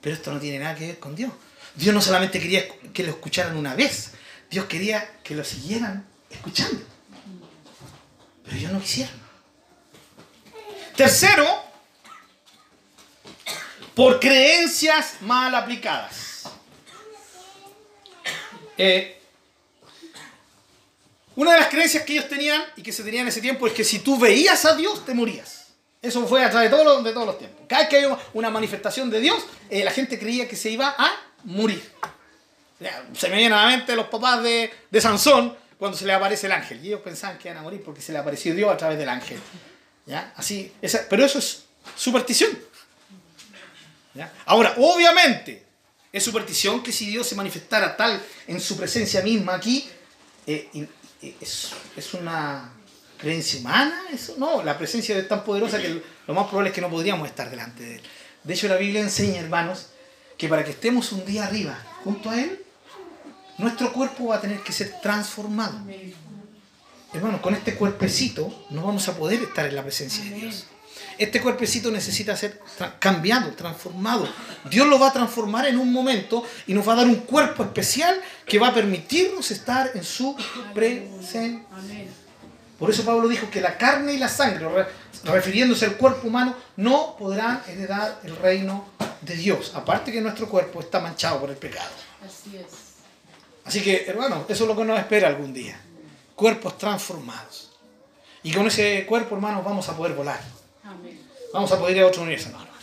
Pero 0.00 0.16
esto 0.16 0.32
no 0.32 0.40
tiene 0.40 0.58
nada 0.58 0.74
que 0.74 0.86
ver 0.86 0.98
con 0.98 1.14
Dios. 1.14 1.32
Dios 1.74 1.94
no 1.94 2.00
solamente 2.00 2.40
quería 2.40 2.66
que 2.94 3.02
lo 3.02 3.10
escucharan 3.10 3.58
una 3.58 3.74
vez, 3.74 4.12
Dios 4.50 4.64
quería 4.64 5.18
que 5.22 5.34
lo 5.34 5.44
siguieran 5.44 6.06
escuchando. 6.30 6.85
Pero 8.56 8.68
ellos 8.68 8.72
no 8.72 8.80
quisieron. 8.80 9.14
Tercero, 10.96 11.62
por 13.94 14.18
creencias 14.18 15.16
mal 15.20 15.54
aplicadas. 15.54 16.44
Eh, 18.78 19.20
Una 21.34 21.52
de 21.52 21.58
las 21.58 21.68
creencias 21.68 22.02
que 22.04 22.14
ellos 22.14 22.28
tenían 22.30 22.62
y 22.76 22.82
que 22.82 22.92
se 22.92 23.04
tenían 23.04 23.22
en 23.22 23.28
ese 23.28 23.42
tiempo 23.42 23.66
es 23.66 23.74
que 23.74 23.84
si 23.84 23.98
tú 23.98 24.18
veías 24.18 24.64
a 24.64 24.74
Dios, 24.74 25.04
te 25.04 25.12
morías. 25.12 25.66
Eso 26.00 26.26
fue 26.26 26.42
a 26.42 26.50
través 26.50 26.70
de 26.70 26.76
todos 26.78 27.26
los, 27.26 27.38
tiempos. 27.38 27.66
Cada 27.68 27.82
vez 27.82 27.90
que 27.90 27.96
había 27.96 28.18
una 28.32 28.48
manifestación 28.48 29.10
de 29.10 29.20
Dios, 29.20 29.44
eh, 29.68 29.84
la 29.84 29.90
gente 29.90 30.18
creía 30.18 30.48
que 30.48 30.56
se 30.56 30.70
iba 30.70 30.94
a 30.96 31.12
morir. 31.44 31.92
Se 33.14 33.28
me 33.28 33.36
vienen 33.36 33.52
a 33.52 33.66
la 33.66 33.76
mente 33.76 33.94
los 33.94 34.06
papás 34.06 34.42
de 34.42 34.70
Sansón 34.98 35.54
cuando 35.78 35.96
se 35.96 36.04
le 36.06 36.12
aparece 36.12 36.46
el 36.46 36.52
ángel. 36.52 36.82
Y 36.84 36.88
ellos 36.88 37.00
pensaban 37.02 37.38
que 37.38 37.48
iban 37.48 37.58
a 37.58 37.62
morir 37.62 37.82
porque 37.84 38.00
se 38.00 38.12
le 38.12 38.18
apareció 38.18 38.54
Dios 38.54 38.70
a 38.72 38.76
través 38.76 38.98
del 38.98 39.08
ángel. 39.08 39.38
¿Ya? 40.06 40.32
Así, 40.36 40.72
esa- 40.82 41.06
pero 41.08 41.24
eso 41.24 41.38
es 41.38 41.64
superstición. 41.96 42.50
¿Ya? 44.14 44.32
Ahora, 44.46 44.74
obviamente, 44.78 45.64
es 46.12 46.22
superstición 46.24 46.82
que 46.82 46.92
si 46.92 47.06
Dios 47.06 47.26
se 47.26 47.34
manifestara 47.34 47.96
tal 47.96 48.20
en 48.46 48.60
su 48.60 48.76
presencia 48.76 49.20
misma 49.22 49.54
aquí, 49.56 49.88
eh, 50.46 50.68
y 50.72 50.88
es, 51.40 51.70
es 51.96 52.14
una 52.14 52.72
creencia 53.18 53.60
humana, 53.60 54.02
eso 54.12 54.34
no, 54.38 54.62
la 54.62 54.76
presencia 54.78 55.16
es 55.16 55.26
tan 55.28 55.42
poderosa 55.44 55.80
que 55.80 56.02
lo 56.26 56.34
más 56.34 56.46
probable 56.46 56.70
es 56.70 56.74
que 56.74 56.80
no 56.80 56.90
podríamos 56.90 57.28
estar 57.28 57.50
delante 57.50 57.82
de 57.82 57.94
Él. 57.96 58.02
De 58.44 58.54
hecho, 58.54 58.68
la 58.68 58.76
Biblia 58.76 59.00
enseña, 59.00 59.40
hermanos, 59.40 59.88
que 60.38 60.48
para 60.48 60.64
que 60.64 60.70
estemos 60.70 61.12
un 61.12 61.24
día 61.26 61.44
arriba 61.46 61.76
junto 62.04 62.30
a 62.30 62.40
Él, 62.40 62.62
nuestro 63.58 63.92
cuerpo 63.92 64.26
va 64.28 64.36
a 64.36 64.40
tener 64.40 64.60
que 64.60 64.72
ser 64.72 65.00
transformado. 65.02 65.76
Amén. 65.78 66.14
Hermano, 67.12 67.40
con 67.40 67.54
este 67.54 67.74
cuerpecito 67.74 68.66
no 68.70 68.82
vamos 68.82 69.08
a 69.08 69.14
poder 69.16 69.42
estar 69.42 69.66
en 69.66 69.74
la 69.76 69.82
presencia 69.82 70.22
de 70.24 70.30
Dios. 70.30 70.66
Este 71.18 71.40
cuerpecito 71.40 71.90
necesita 71.90 72.36
ser 72.36 72.60
cambiado, 72.98 73.50
transformado. 73.52 74.28
Dios 74.68 74.86
lo 74.86 74.98
va 74.98 75.08
a 75.08 75.12
transformar 75.12 75.66
en 75.66 75.78
un 75.78 75.90
momento 75.92 76.44
y 76.66 76.74
nos 76.74 76.86
va 76.86 76.92
a 76.92 76.96
dar 76.96 77.06
un 77.06 77.16
cuerpo 77.16 77.62
especial 77.64 78.20
que 78.44 78.58
va 78.58 78.68
a 78.68 78.74
permitirnos 78.74 79.50
estar 79.50 79.92
en 79.94 80.04
su 80.04 80.36
presencia. 80.74 81.62
Por 82.78 82.90
eso 82.90 83.02
Pablo 83.04 83.28
dijo 83.28 83.48
que 83.50 83.62
la 83.62 83.78
carne 83.78 84.12
y 84.12 84.18
la 84.18 84.28
sangre, 84.28 84.68
re- 84.68 84.86
refiriéndose 85.24 85.86
al 85.86 85.96
cuerpo 85.96 86.28
humano, 86.28 86.54
no 86.76 87.16
podrán 87.18 87.62
heredar 87.66 88.20
el 88.24 88.36
reino 88.36 88.84
de 89.22 89.36
Dios. 89.36 89.72
Aparte 89.74 90.12
que 90.12 90.20
nuestro 90.20 90.46
cuerpo 90.48 90.80
está 90.80 91.00
manchado 91.00 91.40
por 91.40 91.48
el 91.48 91.56
pecado. 91.56 91.88
Así 92.22 92.56
es. 92.58 92.85
Así 93.66 93.82
que, 93.82 94.04
hermano, 94.06 94.46
eso 94.48 94.64
es 94.64 94.68
lo 94.68 94.76
que 94.76 94.84
nos 94.84 94.98
espera 94.98 95.28
algún 95.28 95.52
día. 95.52 95.78
Cuerpos 96.34 96.78
transformados. 96.78 97.72
Y 98.42 98.52
con 98.52 98.66
ese 98.68 99.04
cuerpo, 99.06 99.34
hermanos, 99.34 99.64
vamos 99.64 99.88
a 99.88 99.96
poder 99.96 100.14
volar. 100.14 100.40
Amén. 100.84 101.20
Vamos 101.52 101.72
a 101.72 101.78
poder 101.78 101.96
ir 101.96 102.02
a 102.04 102.06
otro 102.06 102.22
universo. 102.22 102.50
No, 102.50 102.58
no, 102.58 102.64
no. 102.64 102.76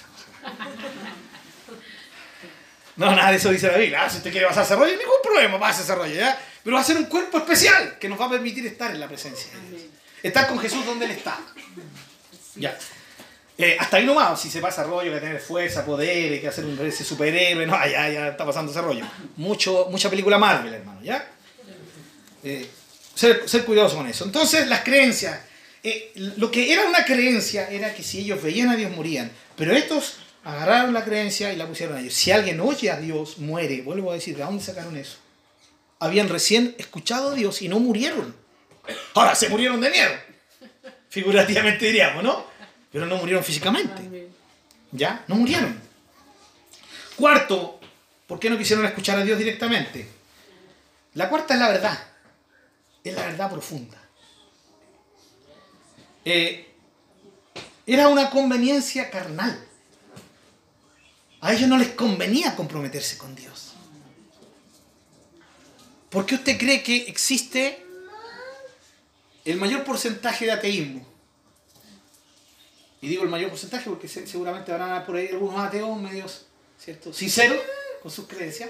No, 2.96 3.16
nada 3.16 3.32
de 3.32 3.38
eso 3.38 3.50
dice 3.50 3.72
la 3.72 3.78
Biblia. 3.78 4.04
Ah, 4.04 4.10
si 4.10 4.18
usted 4.18 4.32
quiere 4.32 4.46
pasar 4.46 4.66
ese 4.66 4.76
rollo, 4.76 4.92
ningún 4.92 5.22
problema, 5.24 5.60
pase 5.60 5.82
ese 5.82 5.96
rollo, 5.96 6.14
¿ya? 6.14 6.38
Pero 6.64 6.76
va 6.76 6.82
a 6.82 6.86
ser 6.86 6.98
un 6.98 7.06
cuerpo 7.06 7.40
especial 7.40 7.98
que 7.98 8.08
nos 8.08 8.20
va 8.20 8.26
a 8.26 8.30
permitir 8.30 8.66
estar 8.68 8.92
en 8.92 9.00
la 9.00 9.08
presencia 9.08 9.52
de 9.54 9.70
Dios. 9.70 9.82
Estar 10.22 10.48
con 10.48 10.60
Jesús 10.60 10.86
donde 10.86 11.06
Él 11.06 11.12
está. 11.12 11.40
Ya. 12.56 12.78
Eh, 13.64 13.78
hasta 13.80 13.96
ahí 13.98 14.06
nomás, 14.06 14.42
si 14.42 14.50
se 14.50 14.60
pasa 14.60 14.84
rollo, 14.84 15.14
que 15.14 15.20
tener 15.22 15.40
fuerza, 15.40 15.86
poder, 15.86 16.42
que 16.42 16.48
hacer 16.50 16.66
un 16.66 16.78
ese 16.86 17.06
superhéroe, 17.06 17.66
no, 17.66 17.74
ya, 17.74 18.10
ya 18.10 18.28
está 18.30 18.46
pasando 18.46 18.72
ese 18.74 18.82
rollo. 18.82 19.06
Mucho, 19.38 19.88
mucha 19.90 20.10
película 20.10 20.38
Marvel, 20.38 20.74
hermano, 20.74 21.02
¿ya? 21.02 21.26
Eh, 22.44 22.68
ser, 23.16 23.48
ser 23.48 23.64
cuidadoso 23.64 23.96
con 23.96 24.08
eso. 24.08 24.26
Entonces, 24.26 24.68
las 24.68 24.82
creencias. 24.82 25.40
eh, 25.82 26.12
lo 26.16 26.52
que 26.52 26.74
era 26.74 26.86
una 26.86 27.06
creencia 27.06 27.70
era 27.70 27.94
que 27.94 28.04
si 28.04 28.20
ellos 28.20 28.44
veían 28.44 28.70
a 28.70 28.76
Dios 28.76 28.92
morían, 28.92 29.32
pero 29.56 29.74
estos 29.74 30.18
agarraron 30.44 30.94
la 30.94 31.06
creencia 31.06 31.54
y 31.54 31.56
la 31.56 31.66
pusieron 31.66 31.96
a 31.96 32.02
ellos. 32.02 32.14
Si 32.14 32.32
alguien 32.32 32.60
oye 32.60 32.92
a 32.92 32.98
Dios, 32.98 33.38
muere. 33.38 33.82
Vuelvo 33.82 34.12
a 34.12 34.16
decir, 34.16 34.36
¿de 34.36 34.44
dónde 34.44 34.62
sacaron 34.62 34.98
eso? 34.98 35.18
Habían 36.00 36.28
recién 36.28 36.76
escuchado 36.78 37.32
a 37.32 37.34
Dios 37.34 37.62
y 37.62 37.70
no 37.70 37.80
murieron. 37.80 38.36
Ahora, 39.14 39.36
se 39.36 39.48
murieron 39.48 39.80
de 39.80 39.90
miedo. 39.90 40.12
Figurativamente 41.08 41.86
diríamos, 41.86 42.24
¿no? 42.24 42.46
Pero 42.94 43.08
no 43.08 43.18
murieron 43.18 43.44
físicamente. 43.44 44.02
Amén. 44.02 44.28
¿Ya? 44.92 45.26
No 45.28 45.36
murieron. 45.36 45.82
Cuarto, 47.18 47.80
¿por 48.28 48.40
qué 48.40 48.50
no 48.50 48.58
quisieron 48.58 48.86
escuchar 48.86 49.18
a 49.18 49.24
Dios 49.24 49.38
directamente? 49.40 50.08
La 51.16 51.28
cuarta 51.28 51.56
es 51.56 51.60
la 51.60 51.70
verdad. 51.70 52.00
Es 53.04 53.14
la 53.16 53.24
verdad 53.24 53.50
profunda. 53.50 53.98
Eh, 56.24 56.72
era 57.86 58.08
una 58.08 58.30
conveniencia 58.30 59.10
carnal. 59.10 59.60
A 61.42 61.52
ellos 61.52 61.68
no 61.68 61.78
les 61.78 61.90
convenía 61.90 62.56
comprometerse 62.56 63.18
con 63.18 63.36
Dios. 63.36 63.74
¿Por 66.10 66.28
qué 66.28 66.36
usted 66.36 66.60
cree 66.60 66.84
que 66.84 66.96
existe 67.08 67.84
el 69.44 69.58
mayor 69.58 69.84
porcentaje 69.84 70.46
de 70.46 70.52
ateísmo? 70.52 71.13
Y 73.04 73.10
digo 73.10 73.24
el 73.24 73.30
mayor 73.30 73.50
porcentaje 73.50 73.90
porque 73.90 74.08
se- 74.08 74.26
seguramente 74.26 74.72
habrá 74.72 75.06
por 75.06 75.18
ahí 75.18 75.28
algunos 75.28 75.60
ateos 75.60 76.00
medios, 76.00 76.46
¿cierto? 76.80 77.12
Sinceros 77.12 77.58
con 78.02 78.10
sus 78.10 78.28
creencias, 78.28 78.70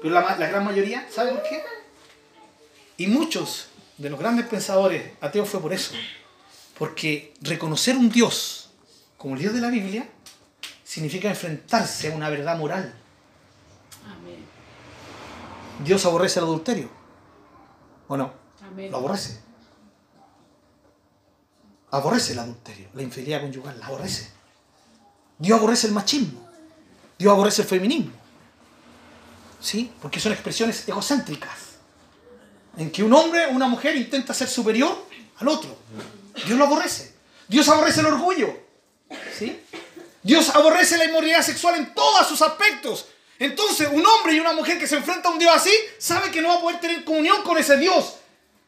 pero 0.00 0.14
la, 0.14 0.36
gran 0.36 0.64
mayoría, 0.64 1.08
¿sabe 1.10 1.32
por 1.32 1.42
qué? 1.42 1.64
Y 2.96 3.08
muchos 3.08 3.66
de 3.98 4.08
los 4.08 4.20
grandes 4.20 4.46
pensadores 4.46 5.10
ateos 5.20 5.48
fue 5.48 5.60
por 5.60 5.72
eso. 5.72 5.94
Porque 6.78 7.34
reconocer 7.40 7.96
un 7.96 8.08
Dios 8.08 8.70
como 9.18 9.34
el 9.34 9.40
Dios 9.40 9.52
de 9.52 9.60
la 9.60 9.68
Biblia 9.68 10.08
significa 10.84 11.28
enfrentarse 11.28 12.12
a 12.12 12.14
una 12.14 12.28
verdad 12.30 12.56
moral. 12.56 12.94
Amén. 14.06 14.44
Dios 15.84 16.06
aborrece 16.06 16.38
el 16.38 16.44
adulterio. 16.44 16.88
¿O 18.06 18.16
no? 18.16 18.32
Amén. 18.62 18.92
Lo 18.92 18.98
aborrece. 18.98 19.40
Aborrece 21.92 22.32
el 22.32 22.40
adulterio, 22.40 22.88
la 22.94 23.02
infidelidad 23.02 23.42
conyugal, 23.42 23.78
la 23.78 23.86
aborrece. 23.86 24.28
Dios 25.38 25.58
aborrece 25.58 25.86
el 25.86 25.92
machismo. 25.92 26.48
Dios 27.18 27.32
aborrece 27.32 27.62
el 27.62 27.68
feminismo. 27.68 28.12
¿Sí? 29.60 29.92
Porque 30.00 30.18
son 30.18 30.32
expresiones 30.32 30.88
egocéntricas. 30.88 31.52
En 32.76 32.90
que 32.90 33.02
un 33.02 33.12
hombre 33.12 33.46
o 33.46 33.50
una 33.50 33.68
mujer 33.68 33.94
intenta 33.96 34.34
ser 34.34 34.48
superior 34.48 35.06
al 35.36 35.48
otro. 35.48 35.76
Dios 36.46 36.58
lo 36.58 36.64
aborrece. 36.64 37.14
Dios 37.46 37.68
aborrece 37.68 38.00
el 38.00 38.06
orgullo. 38.06 38.48
¿Sí? 39.38 39.60
Dios 40.22 40.48
aborrece 40.50 40.96
la 40.96 41.04
inmoralidad 41.04 41.42
sexual 41.42 41.76
en 41.76 41.94
todos 41.94 42.26
sus 42.26 42.40
aspectos. 42.40 43.06
Entonces, 43.38 43.88
un 43.92 44.04
hombre 44.04 44.34
y 44.34 44.40
una 44.40 44.52
mujer 44.52 44.78
que 44.78 44.86
se 44.86 44.96
enfrenta 44.96 45.28
a 45.28 45.32
un 45.32 45.38
Dios 45.38 45.52
así, 45.54 45.72
sabe 45.98 46.30
que 46.30 46.40
no 46.40 46.48
va 46.48 46.54
a 46.54 46.60
poder 46.60 46.80
tener 46.80 47.04
comunión 47.04 47.42
con 47.42 47.58
ese 47.58 47.76
Dios 47.76 48.16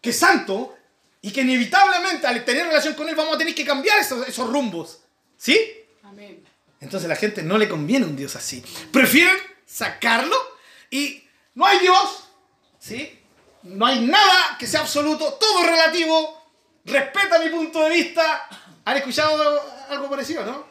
que 0.05 0.11
es 0.11 0.19
santo 0.19 0.77
y 1.25 1.33
que 1.33 1.41
inevitablemente 1.41 2.27
al 2.27 2.45
tener 2.45 2.67
relación 2.67 2.93
con 2.93 3.09
él 3.09 3.15
vamos 3.15 3.37
a 3.37 3.39
tener 3.39 3.55
que 3.55 3.65
cambiar 3.65 3.99
esos, 3.99 4.29
esos 4.29 4.47
rumbos. 4.47 5.01
¿Sí? 5.39 5.59
Amén. 6.03 6.45
Entonces 6.83 7.07
a 7.07 7.09
la 7.09 7.17
gente 7.17 7.43
no 7.43 7.57
le 7.57 7.67
conviene 7.67 8.05
un 8.05 8.15
Dios 8.15 8.37
así. 8.37 8.63
Prefieren 8.93 9.35
sacarlo 9.65 10.37
y 10.91 11.25
no 11.55 11.65
hay 11.65 11.79
Dios, 11.79 12.25
¿sí? 12.79 13.19
No 13.63 13.87
hay 13.87 14.01
nada 14.01 14.59
que 14.59 14.67
sea 14.67 14.81
absoluto, 14.81 15.33
todo 15.41 15.63
es 15.63 15.67
relativo, 15.67 16.43
respeta 16.85 17.39
mi 17.39 17.49
punto 17.49 17.83
de 17.85 17.89
vista. 17.89 18.47
¿Han 18.85 18.97
escuchado 18.99 19.63
algo 19.89 20.11
parecido, 20.11 20.45
no? 20.45 20.67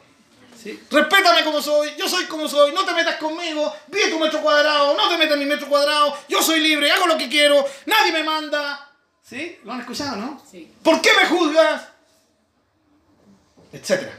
¿Sí? 0.62 0.80
Respétame 0.88 1.42
como 1.42 1.60
soy, 1.60 1.96
yo 1.98 2.08
soy 2.08 2.26
como 2.26 2.48
soy, 2.48 2.72
no 2.72 2.84
te 2.84 2.92
metas 2.92 3.16
conmigo, 3.16 3.74
vive 3.88 4.08
tu 4.08 4.20
metro 4.20 4.40
cuadrado, 4.40 4.96
no 4.96 5.08
te 5.08 5.18
metas 5.18 5.34
en 5.34 5.40
mi 5.40 5.46
metro 5.46 5.68
cuadrado, 5.68 6.16
yo 6.28 6.40
soy 6.40 6.60
libre, 6.60 6.92
hago 6.92 7.08
lo 7.08 7.18
que 7.18 7.28
quiero, 7.28 7.66
nadie 7.86 8.12
me 8.12 8.22
manda. 8.22 8.83
¿Sí? 9.28 9.58
¿Lo 9.64 9.72
han 9.72 9.80
escuchado, 9.80 10.16
no? 10.16 10.42
Sí. 10.50 10.70
¿Por 10.82 11.00
qué 11.00 11.10
me 11.20 11.26
juzgas? 11.28 11.88
Etcétera. 13.72 14.12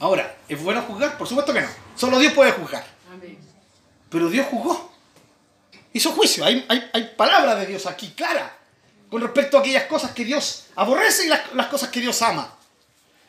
Ahora, 0.00 0.36
¿es 0.48 0.62
bueno 0.62 0.82
juzgar? 0.82 1.16
Por 1.18 1.26
supuesto 1.26 1.52
que 1.52 1.60
no. 1.60 1.68
Solo 1.96 2.18
Dios 2.18 2.32
puede 2.32 2.52
juzgar. 2.52 2.84
Amén. 3.12 3.38
Pero 4.10 4.28
Dios 4.28 4.46
juzgó. 4.48 4.92
Hizo 5.92 6.12
juicio. 6.12 6.44
Hay, 6.44 6.64
hay, 6.68 6.90
hay 6.92 7.14
palabra 7.16 7.54
de 7.54 7.66
Dios 7.66 7.86
aquí, 7.86 8.10
clara. 8.10 8.56
Con 9.10 9.22
respecto 9.22 9.56
a 9.56 9.60
aquellas 9.60 9.84
cosas 9.84 10.12
que 10.12 10.24
Dios 10.24 10.66
aborrece 10.76 11.26
y 11.26 11.28
las, 11.28 11.52
las 11.54 11.66
cosas 11.68 11.88
que 11.88 12.00
Dios 12.00 12.20
ama. 12.22 12.52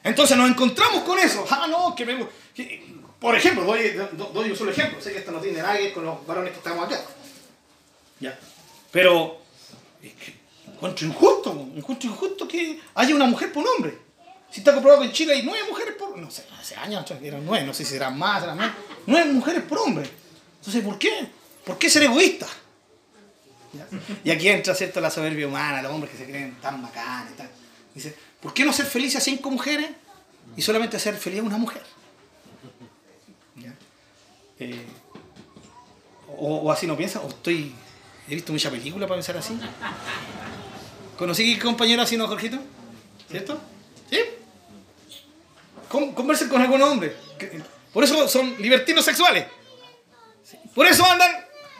Entonces 0.04 0.36
nos 0.38 0.50
encontramos 0.50 1.04
con 1.04 1.18
eso. 1.20 1.46
Ah, 1.50 1.68
no, 1.70 1.96
que 1.96 2.06
me... 2.06 2.28
que- 2.54 2.98
por 3.20 3.36
ejemplo, 3.36 3.66
doy, 3.66 3.90
do- 3.90 4.32
doy 4.34 4.52
un 4.52 4.58
solo 4.58 4.72
ejemplo. 4.72 5.02
Sé 5.02 5.12
que 5.12 5.20
esto 5.20 5.32
no 5.32 5.40
tiene 5.42 5.62
nada 5.62 5.76
que 5.78 5.84
ver 5.86 5.94
con 5.94 6.06
los 6.06 6.26
varones 6.26 6.52
que 6.52 6.58
estamos 6.58 6.86
acá. 6.86 7.02
Ya. 8.22 8.38
Pero 8.92 9.39
es 10.02 10.14
que 10.14 10.40
encuentro 10.68 11.08
injusto, 11.08 11.70
encuentro 11.76 12.10
injusto 12.10 12.48
que 12.48 12.80
haya 12.96 13.16
una 13.16 13.26
mujer 13.26 13.52
por 13.52 13.64
un 13.64 13.70
hombre. 13.76 13.98
Si 14.52 14.60
está 14.62 14.74
comprobado 14.74 15.02
que 15.02 15.08
en 15.10 15.14
Chile 15.14 15.34
hay 15.34 15.44
nueve 15.44 15.68
mujeres 15.70 15.96
por 15.96 16.18
no 16.18 16.32
sé, 16.32 16.46
hace 16.60 16.76
años 16.76 17.06
eran 17.22 17.46
nueve, 17.46 17.66
no 17.66 17.74
sé 17.74 17.86
si 17.86 17.92
serán 17.92 18.18
más, 18.18 18.42
serán 18.42 18.58
menos. 18.58 18.76
Nueve 19.06 19.32
mujeres 19.32 19.64
por 19.64 19.78
hombre. 19.78 20.10
Entonces, 20.58 20.84
¿por 20.84 20.98
qué? 20.98 21.28
¿Por 21.66 21.78
qué 21.78 21.90
ser 21.90 22.04
egoísta? 22.04 22.48
Y 24.24 24.32
aquí 24.32 24.50
entra 24.50 24.74
cierto 24.74 25.00
la 25.00 25.12
soberbia 25.12 25.48
humana, 25.48 25.82
los 25.82 25.92
hombres 25.92 26.12
que 26.12 26.18
se 26.18 26.26
creen 26.26 26.56
tan 26.60 26.82
bacanes. 26.82 27.38
Tan... 27.38 27.50
Dice, 27.94 28.16
¿por 28.42 28.54
qué 28.54 28.66
no 28.66 28.74
ser 28.74 28.88
feliz 28.88 29.16
a 29.16 29.20
cinco 29.20 29.52
mujeres 29.52 29.92
y 30.58 30.62
solamente 30.62 30.98
hacer 30.98 31.16
feliz 31.16 31.42
a 31.42 31.44
una 31.44 31.58
mujer? 31.58 31.84
Eh, 34.62 34.86
o, 36.36 36.58
o 36.58 36.72
así 36.72 36.86
no 36.88 36.98
piensan, 36.98 37.22
o 37.24 37.30
estoy. 37.30 37.74
He 38.30 38.36
visto 38.36 38.52
mucha 38.54 38.70
película 38.70 39.08
para 39.08 39.18
pensar 39.18 39.38
así. 39.38 39.60
¿Conocí 41.18 41.58
compañero 41.58 42.02
así, 42.04 42.16
no, 42.16 42.28
Jorgito? 42.28 42.58
¿Cierto? 43.30 43.60
¿Sí? 44.10 44.20
Con- 45.90 46.14
Conversen 46.14 46.48
con 46.50 46.62
algún 46.62 46.82
hombre. 46.82 47.16
Por 47.92 48.04
eso 48.04 48.28
son 48.28 48.56
libertinos 48.62 49.04
sexuales. 49.04 49.46
Por 50.76 50.86
eso 50.86 51.04
andan 51.06 51.32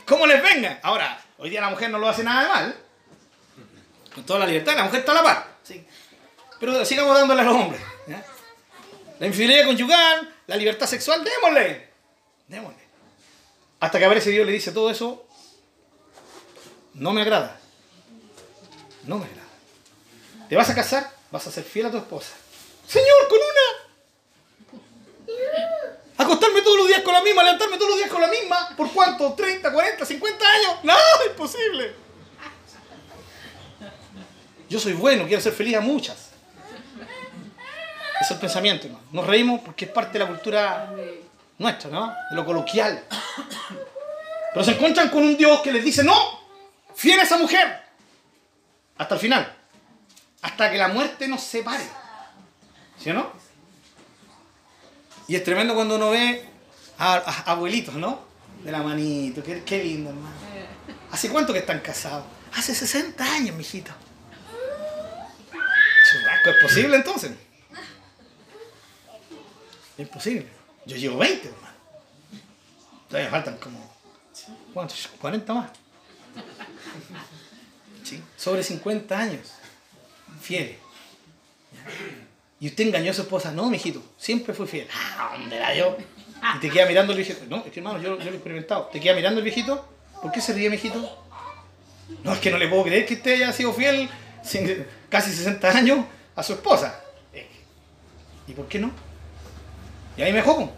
como 0.08 0.26
les 0.26 0.42
venga. 0.42 0.80
Ahora, 0.82 1.24
hoy 1.38 1.50
día 1.52 1.62
la 1.62 1.70
mujer 1.70 1.90
no 1.92 2.00
lo 2.00 2.10
hace 2.10 2.24
nada 2.24 2.44
de 2.44 2.50
mal. 2.50 2.76
Con 4.14 4.26
toda 4.26 4.40
la 4.40 4.46
libertad, 4.48 4.76
la 4.76 4.84
mujer 4.86 5.02
está 5.02 5.12
a 5.12 5.16
la 5.16 5.24
par. 5.24 5.48
Pero 6.60 6.84
sigamos 6.84 7.16
dándole 7.16 7.42
a 7.42 7.46
los 7.46 7.56
hombres. 7.56 7.82
La 9.20 9.28
infidelidad 9.28 9.66
conyugal, 9.66 10.34
la 10.48 10.56
libertad 10.56 10.88
sexual, 10.88 11.24
démosle. 11.24 11.90
Démosle. 12.48 12.80
Hasta 13.80 14.00
que 14.00 14.06
aparece 14.06 14.32
Dios 14.32 14.46
le 14.46 14.52
dice 14.54 14.72
todo 14.72 14.90
eso. 14.90 15.28
No 16.94 17.14
me 17.14 17.22
agrada. 17.22 17.60
No 19.06 19.18
me 19.18 19.26
agrada. 19.26 19.48
¿Te 20.50 20.56
vas 20.56 20.70
a 20.70 20.76
casar? 20.76 21.10
Vas 21.32 21.46
a 21.48 21.52
ser 21.52 21.64
fiel 21.64 21.86
a 21.86 21.92
tu 21.92 21.98
esposa. 21.98 22.34
Señor, 22.88 23.28
con 23.30 23.38
una. 23.38 23.70
Acostarme 26.18 26.62
todos 26.62 26.78
los 26.78 26.88
días 26.88 27.02
con 27.02 27.14
la 27.14 27.22
misma, 27.22 27.44
levantarme 27.44 27.78
todos 27.78 27.92
los 27.92 27.98
días 28.00 28.10
con 28.10 28.22
la 28.22 28.28
misma. 28.28 28.76
¿Por 28.76 28.92
cuánto? 28.92 29.36
¿30, 29.36 29.72
40, 29.72 30.06
50 30.06 30.46
años? 30.48 30.76
No, 30.84 30.96
imposible. 31.30 31.94
Yo 34.70 34.80
soy 34.80 34.94
bueno, 34.94 35.26
quiero 35.26 35.42
ser 35.42 35.54
feliz 35.54 35.78
a 35.78 35.82
muchas. 35.82 36.30
Es 38.22 38.32
el 38.32 38.38
pensamiento, 38.38 38.88
hermano. 38.88 39.06
Nos 39.12 39.26
reímos 39.26 39.62
porque 39.62 39.86
es 39.86 39.92
parte 39.92 40.14
de 40.14 40.20
la 40.20 40.28
cultura 40.28 40.92
nuestra, 41.58 41.90
¿no? 41.90 42.14
De 42.30 42.36
lo 42.36 42.46
coloquial. 42.46 43.04
Pero 44.54 44.66
se 44.66 44.72
encuentran 44.72 45.10
con 45.10 45.24
un 45.24 45.38
Dios 45.38 45.62
que 45.62 45.72
les 45.72 45.84
dice, 45.84 46.04
no, 46.04 46.39
fiel 47.00 47.18
a 47.18 47.24
esa 47.24 47.38
mujer. 47.38 47.82
Hasta 48.98 49.16
el 49.16 49.22
final. 49.22 49.56
Hasta 50.42 50.70
que 50.70 50.78
la 50.78 50.90
muerte 50.90 51.30
nos 51.30 51.42
separe. 51.42 51.86
¿Sí 53.02 53.10
o 53.12 53.14
no? 53.14 53.32
Y 55.28 55.36
es 55.36 55.44
tremendo 55.46 55.74
cuando 55.76 55.96
uno 55.96 56.10
ve 56.10 56.44
a, 56.98 57.16
abuelitos, 57.52 57.96
¿no? 57.96 58.28
De 58.64 58.72
la 58.72 58.84
manito, 58.84 59.42
qué, 59.42 59.64
qué 59.64 59.82
lindo, 59.82 60.10
hermano. 60.10 60.36
¿Hace 61.12 61.30
cuánto 61.30 61.54
que 61.54 61.60
están 61.60 61.80
casados? 61.80 62.26
Hace 62.54 62.76
60 62.76 63.24
años, 63.24 63.56
mijito. 63.56 63.94
Churrasco, 66.12 66.50
¿es 66.50 66.62
posible 66.62 66.96
entonces? 66.98 67.32
Es 69.98 70.10
posible. 70.10 70.50
Yo 70.86 70.98
llevo 70.98 71.18
20, 71.20 71.48
hermano. 71.48 71.78
Todavía 73.08 73.32
faltan 73.32 73.58
como. 73.58 73.94
¿Cuántos? 74.74 75.08
40 75.20 75.54
más. 75.54 75.70
Sobre 78.38 78.64
50 78.64 79.18
años. 79.18 79.54
Fieles. 80.42 80.78
Y 82.60 82.68
usted 82.68 82.88
engañó 82.88 83.12
a 83.12 83.14
su 83.14 83.22
esposa. 83.22 83.52
No, 83.52 83.70
mijito. 83.70 84.02
Siempre 84.18 84.54
fui 84.54 84.68
fiel. 84.68 84.88
Ah, 84.94 85.36
¿dónde 85.38 85.56
era 85.56 85.74
yo? 85.76 85.98
Y 86.56 86.60
te 86.60 86.70
queda 86.70 86.86
mirando 86.86 87.14
el 87.14 87.18
viejito. 87.18 87.46
No, 87.50 87.58
es 87.66 87.72
que 87.72 87.80
hermano, 87.80 88.00
yo, 88.00 88.18
yo 88.18 88.26
lo 88.26 88.32
he 88.32 88.36
experimentado. 88.36 88.86
Te 88.92 89.00
queda 89.00 89.16
mirando 89.16 89.40
el 89.40 89.44
viejito. 89.44 89.88
¿Por 90.22 90.32
qué 90.32 90.42
se 90.42 90.54
ríe, 90.54 90.70
mijito? 90.70 91.26
No, 92.24 92.34
es 92.34 92.40
que 92.40 92.52
no 92.52 92.58
le 92.58 92.68
puedo 92.68 92.84
creer 92.84 93.06
que 93.06 93.16
usted 93.16 93.36
haya 93.36 93.54
sido 93.54 93.74
fiel 93.74 94.10
casi 95.10 95.32
60 95.32 95.70
años 95.70 96.06
a 96.36 96.44
su 96.44 96.54
esposa. 96.54 97.02
Eh, 97.34 97.48
¿Y 98.48 98.54
por 98.54 98.68
qué 98.68 98.80
no? 98.80 98.92
Y 100.18 100.22
ahí 100.22 100.34
me 100.34 100.42
joco. 100.42 100.72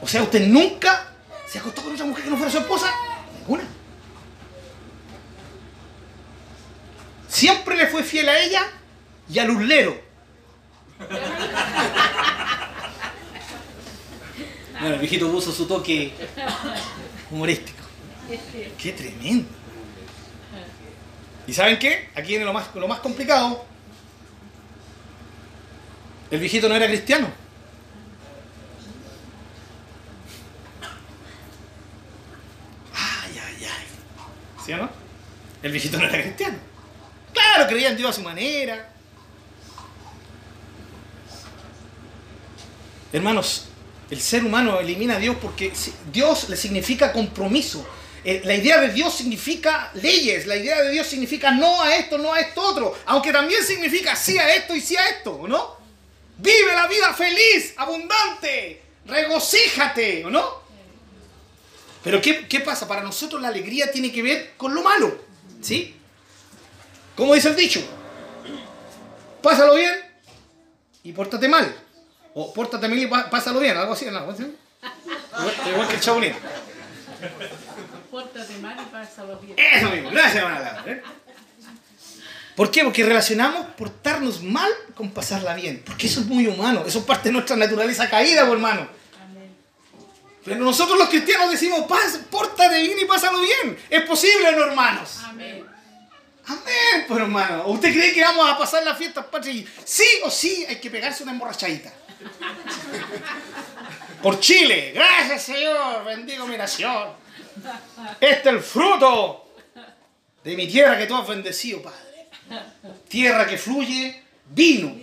O 0.00 0.06
sea, 0.06 0.22
usted 0.22 0.46
nunca 0.46 1.07
se 1.50 1.58
acostó 1.58 1.82
con 1.82 1.92
otra 1.94 2.04
mujer 2.04 2.24
que 2.24 2.30
no 2.30 2.36
fuera 2.36 2.52
su 2.52 2.58
esposa. 2.58 2.92
Ninguna. 3.38 3.64
Siempre 7.28 7.76
le 7.76 7.86
fue 7.86 8.02
fiel 8.02 8.28
a 8.28 8.38
ella 8.38 8.62
y 9.30 9.38
al 9.38 9.50
uslero. 9.50 10.00
Bueno, 14.80 14.94
el 14.94 15.00
viejito 15.00 15.30
puso 15.30 15.52
su 15.52 15.66
toque 15.66 16.12
humorístico. 17.30 17.84
Qué 18.78 18.92
tremendo. 18.92 19.48
¿Y 21.46 21.54
saben 21.54 21.78
qué? 21.78 22.10
Aquí 22.14 22.28
viene 22.28 22.44
lo 22.44 22.52
más, 22.52 22.74
lo 22.74 22.86
más 22.86 23.00
complicado. 23.00 23.64
El 26.30 26.40
viejito 26.40 26.68
no 26.68 26.74
era 26.74 26.86
cristiano. 26.86 27.26
Ay, 32.94 33.40
ay, 33.46 33.64
ay. 33.64 33.86
¿Sí 34.68 34.74
o 34.74 34.76
no? 34.76 34.90
El 35.62 35.72
viejito 35.72 35.96
no 35.96 36.04
era 36.04 36.20
cristiano. 36.20 36.58
Claro, 37.32 37.66
creía 37.66 37.88
en 37.88 37.96
Dios 37.96 38.10
a 38.10 38.12
su 38.12 38.20
manera. 38.20 38.92
Hermanos, 43.10 43.64
el 44.10 44.20
ser 44.20 44.44
humano 44.44 44.78
elimina 44.78 45.16
a 45.16 45.18
Dios 45.18 45.36
porque 45.40 45.72
Dios 46.12 46.50
le 46.50 46.56
significa 46.58 47.14
compromiso. 47.14 47.88
Eh, 48.22 48.42
La 48.44 48.54
idea 48.56 48.78
de 48.78 48.92
Dios 48.92 49.14
significa 49.14 49.90
leyes, 49.94 50.46
la 50.46 50.56
idea 50.56 50.82
de 50.82 50.90
Dios 50.90 51.06
significa 51.06 51.50
no 51.50 51.80
a 51.82 51.96
esto, 51.96 52.18
no 52.18 52.34
a 52.34 52.40
esto 52.40 52.60
otro, 52.60 52.94
aunque 53.06 53.32
también 53.32 53.64
significa 53.64 54.14
sí 54.16 54.36
a 54.36 54.54
esto 54.54 54.74
y 54.76 54.82
sí 54.82 54.98
a 54.98 55.08
esto, 55.08 55.32
¿o 55.32 55.48
no? 55.48 55.78
Vive 56.36 56.74
la 56.74 56.86
vida 56.86 57.14
feliz, 57.14 57.72
abundante, 57.78 58.82
regocíjate, 59.06 60.26
¿o 60.26 60.30
no? 60.30 60.67
Pero 62.08 62.22
¿qué, 62.22 62.48
qué 62.48 62.60
pasa? 62.60 62.88
Para 62.88 63.02
nosotros 63.02 63.38
la 63.42 63.48
alegría 63.48 63.92
tiene 63.92 64.10
que 64.10 64.22
ver 64.22 64.54
con 64.56 64.74
lo 64.74 64.82
malo, 64.82 65.14
¿sí? 65.60 65.94
¿Cómo 67.14 67.34
dice 67.34 67.50
el 67.50 67.56
dicho? 67.56 67.86
Pásalo 69.42 69.74
bien 69.74 69.92
y 71.02 71.12
pórtate 71.12 71.48
mal. 71.48 71.70
O 72.32 72.54
pórtate 72.54 72.88
mal 72.88 72.98
y 72.98 73.06
pásalo 73.08 73.60
bien, 73.60 73.76
algo 73.76 73.92
así, 73.92 74.06
¿no? 74.06 74.24
Igual, 75.68 75.86
que 75.86 75.96
el 75.96 76.00
chabulín. 76.00 76.32
Pórtate 78.10 78.56
mal 78.56 78.78
y 78.80 78.86
pásalo 78.90 79.38
bien. 79.40 79.58
Eso 79.58 79.90
mismo, 79.90 80.08
gracias, 80.08 80.36
hermana 80.36 80.84
¿eh? 80.86 81.02
¿Por 82.56 82.70
qué? 82.70 82.84
Porque 82.84 83.04
relacionamos 83.04 83.66
portarnos 83.76 84.42
mal 84.42 84.70
con 84.94 85.10
pasarla 85.10 85.54
bien. 85.56 85.82
Porque 85.84 86.06
eso 86.06 86.20
es 86.20 86.26
muy 86.26 86.46
humano, 86.46 86.84
eso 86.86 87.00
es 87.00 87.04
parte 87.04 87.28
de 87.28 87.34
nuestra 87.34 87.54
naturaleza 87.56 88.08
caída, 88.08 88.46
pues, 88.46 88.54
hermano. 88.54 88.97
Pero 90.44 90.60
nosotros 90.64 90.98
los 90.98 91.08
cristianos 91.08 91.50
decimos, 91.50 91.80
"Pás- 91.88 92.20
pórtate 92.30 92.82
bien 92.82 92.98
y 93.00 93.04
pásalo 93.04 93.40
bien. 93.40 93.78
Es 93.90 94.02
posible, 94.02 94.52
¿no, 94.52 94.64
hermanos? 94.64 95.18
Amén. 95.24 95.64
Amén, 96.46 97.04
pues 97.06 97.20
hermano. 97.20 97.64
¿O 97.64 97.72
¿Usted 97.72 97.92
cree 97.92 98.12
que 98.14 98.22
vamos 98.22 98.50
a 98.50 98.56
pasar 98.56 98.82
las 98.82 98.96
fiestas 98.96 99.26
patrias 99.26 99.68
sí 99.84 100.06
o 100.24 100.30
sí 100.30 100.64
hay 100.66 100.80
que 100.80 100.88
pegarse 100.90 101.22
una 101.22 101.32
emborrachadita? 101.32 101.92
Por 104.22 104.40
Chile, 104.40 104.92
gracias 104.94 105.42
Señor, 105.44 106.04
bendigo 106.04 106.46
mi 106.46 106.56
nación. 106.56 107.10
Este 108.20 108.48
es 108.48 108.54
el 108.54 108.60
fruto 108.60 109.52
de 110.42 110.56
mi 110.56 110.66
tierra 110.66 110.98
que 110.98 111.06
tú 111.06 111.16
has 111.16 111.26
bendecido, 111.28 111.82
Padre. 111.82 111.98
Tierra 113.08 113.46
que 113.46 113.58
fluye 113.58 114.22
Vino. 114.50 114.96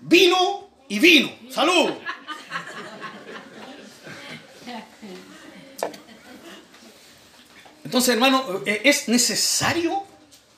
vino 0.00 0.70
y 0.88 0.98
vino. 0.98 1.30
Salud. 1.50 1.92
Entonces, 7.92 8.14
hermano, 8.14 8.62
eh, 8.64 8.80
¿es 8.84 9.06
necesario 9.08 10.02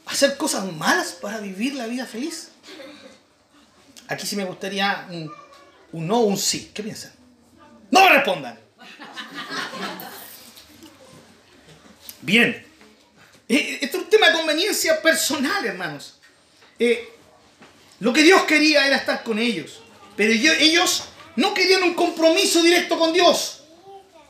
hacer 0.07 0.37
cosas 0.37 0.73
malas 0.73 1.15
para 1.15 1.41
vivir 1.41 1.75
la 1.75 1.89
vida 1.89 2.07
feliz? 2.07 2.51
Aquí 4.07 4.25
sí 4.25 4.37
me 4.37 4.45
gustaría 4.45 5.09
un, 5.11 6.07
no 6.07 6.19
o 6.19 6.27
un 6.27 6.39
sí. 6.39 6.71
¿Qué 6.73 6.85
piensan? 6.85 7.13
No 7.91 8.05
me 8.05 8.11
respondan. 8.11 8.57
Bien. 12.23 12.65
Esto 13.49 13.97
es 13.99 14.05
un 14.05 14.09
tema 14.09 14.29
de 14.29 14.35
conveniencia 14.35 15.03
personal, 15.03 15.67
hermanos. 15.67 16.21
Eh, 16.79 17.15
lo 17.99 18.13
que 18.13 18.23
Dios 18.23 18.45
quería 18.45 18.87
era 18.87 18.95
estar 18.95 19.25
con 19.25 19.41
ellos. 19.41 19.83
Pero 20.17 20.33
ellos 20.33 21.03
no 21.35 21.53
querían 21.53 21.83
un 21.83 21.95
compromiso 21.95 22.63
directo 22.63 22.97
con 22.97 23.13
Dios. 23.13 23.54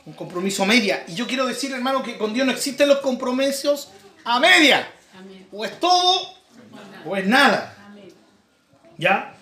Un 0.05 0.13
compromiso 0.13 0.63
a 0.63 0.65
media. 0.65 1.03
Y 1.07 1.15
yo 1.15 1.27
quiero 1.27 1.45
decir, 1.45 1.71
hermano, 1.71 2.03
que 2.03 2.17
con 2.17 2.33
Dios 2.33 2.45
no 2.45 2.51
existen 2.51 2.87
los 2.87 2.99
compromisos 2.99 3.89
a 4.23 4.39
media. 4.39 4.87
Amén. 5.17 5.47
O 5.51 5.65
es 5.65 5.79
todo 5.79 6.35
o 7.05 7.15
es 7.15 7.25
nada. 7.25 7.75
Amén. 7.87 8.13
¿Ya? 8.97 9.35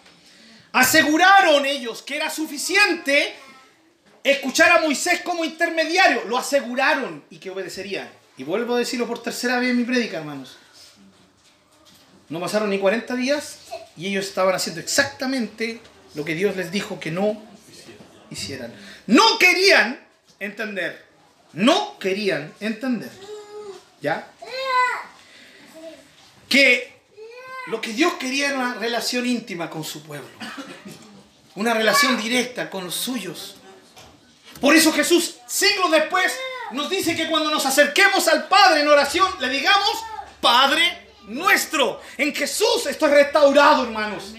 Aseguraron 0.71 1.65
ellos 1.65 2.01
que 2.01 2.15
era 2.15 2.29
suficiente 2.29 3.33
escuchar 4.23 4.71
a 4.71 4.81
Moisés 4.81 5.21
como 5.21 5.43
intermediario. 5.43 6.23
Lo 6.25 6.37
aseguraron 6.37 7.23
y 7.29 7.37
que 7.37 7.49
obedecerían. 7.49 8.09
Y 8.37 8.43
vuelvo 8.43 8.75
a 8.75 8.79
decirlo 8.79 9.07
por 9.07 9.21
tercera 9.21 9.59
vez 9.59 9.71
en 9.71 9.77
mi 9.77 9.83
prédica, 9.83 10.17
hermanos. 10.17 10.57
No 12.29 12.39
pasaron 12.39 12.69
ni 12.69 12.79
40 12.79 13.15
días 13.15 13.59
y 13.95 14.07
ellos 14.07 14.25
estaban 14.25 14.55
haciendo 14.55 14.81
exactamente 14.81 15.79
lo 16.15 16.25
que 16.25 16.33
Dios 16.33 16.55
les 16.55 16.71
dijo 16.71 16.99
que 16.99 17.11
no 17.11 17.41
hicieran. 18.31 18.73
No 19.05 19.37
querían 19.37 20.02
entender. 20.39 21.05
No 21.53 21.97
querían 21.99 22.53
entender. 22.59 23.11
¿Ya? 24.01 24.27
que 26.53 26.93
lo 27.65 27.81
que 27.81 27.93
Dios 27.93 28.13
quería 28.19 28.49
era 28.49 28.59
una 28.59 28.73
relación 28.75 29.25
íntima 29.25 29.71
con 29.71 29.83
su 29.83 30.03
pueblo. 30.03 30.29
Una 31.55 31.73
relación 31.73 32.15
directa 32.15 32.69
con 32.69 32.83
los 32.83 32.93
suyos. 32.93 33.55
Por 34.61 34.75
eso 34.75 34.93
Jesús, 34.93 35.37
siglos 35.47 35.89
después, 35.89 36.31
nos 36.71 36.91
dice 36.91 37.15
que 37.15 37.27
cuando 37.27 37.49
nos 37.49 37.65
acerquemos 37.65 38.27
al 38.27 38.47
Padre 38.47 38.81
en 38.81 38.87
oración, 38.87 39.27
le 39.39 39.49
digamos, 39.49 40.03
Padre 40.39 41.07
nuestro. 41.23 41.99
En 42.17 42.35
Jesús 42.35 42.85
esto 42.85 43.07
es 43.07 43.11
restaurado, 43.11 43.85
hermanos. 43.85 44.35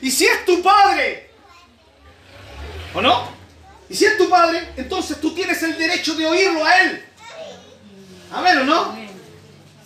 Y 0.00 0.12
si 0.12 0.26
es 0.26 0.44
tu 0.44 0.62
Padre, 0.62 1.30
¿o 2.94 3.02
no? 3.02 3.37
Y 3.90 3.94
si 3.94 4.04
es 4.04 4.18
tu 4.18 4.28
Padre, 4.28 4.72
entonces 4.76 5.20
tú 5.20 5.34
tienes 5.34 5.62
el 5.62 5.76
derecho 5.78 6.14
de 6.14 6.26
oírlo 6.26 6.64
a 6.64 6.80
Él. 6.82 7.04
Amén, 8.32 8.58
¿o 8.58 8.64
no? 8.64 8.98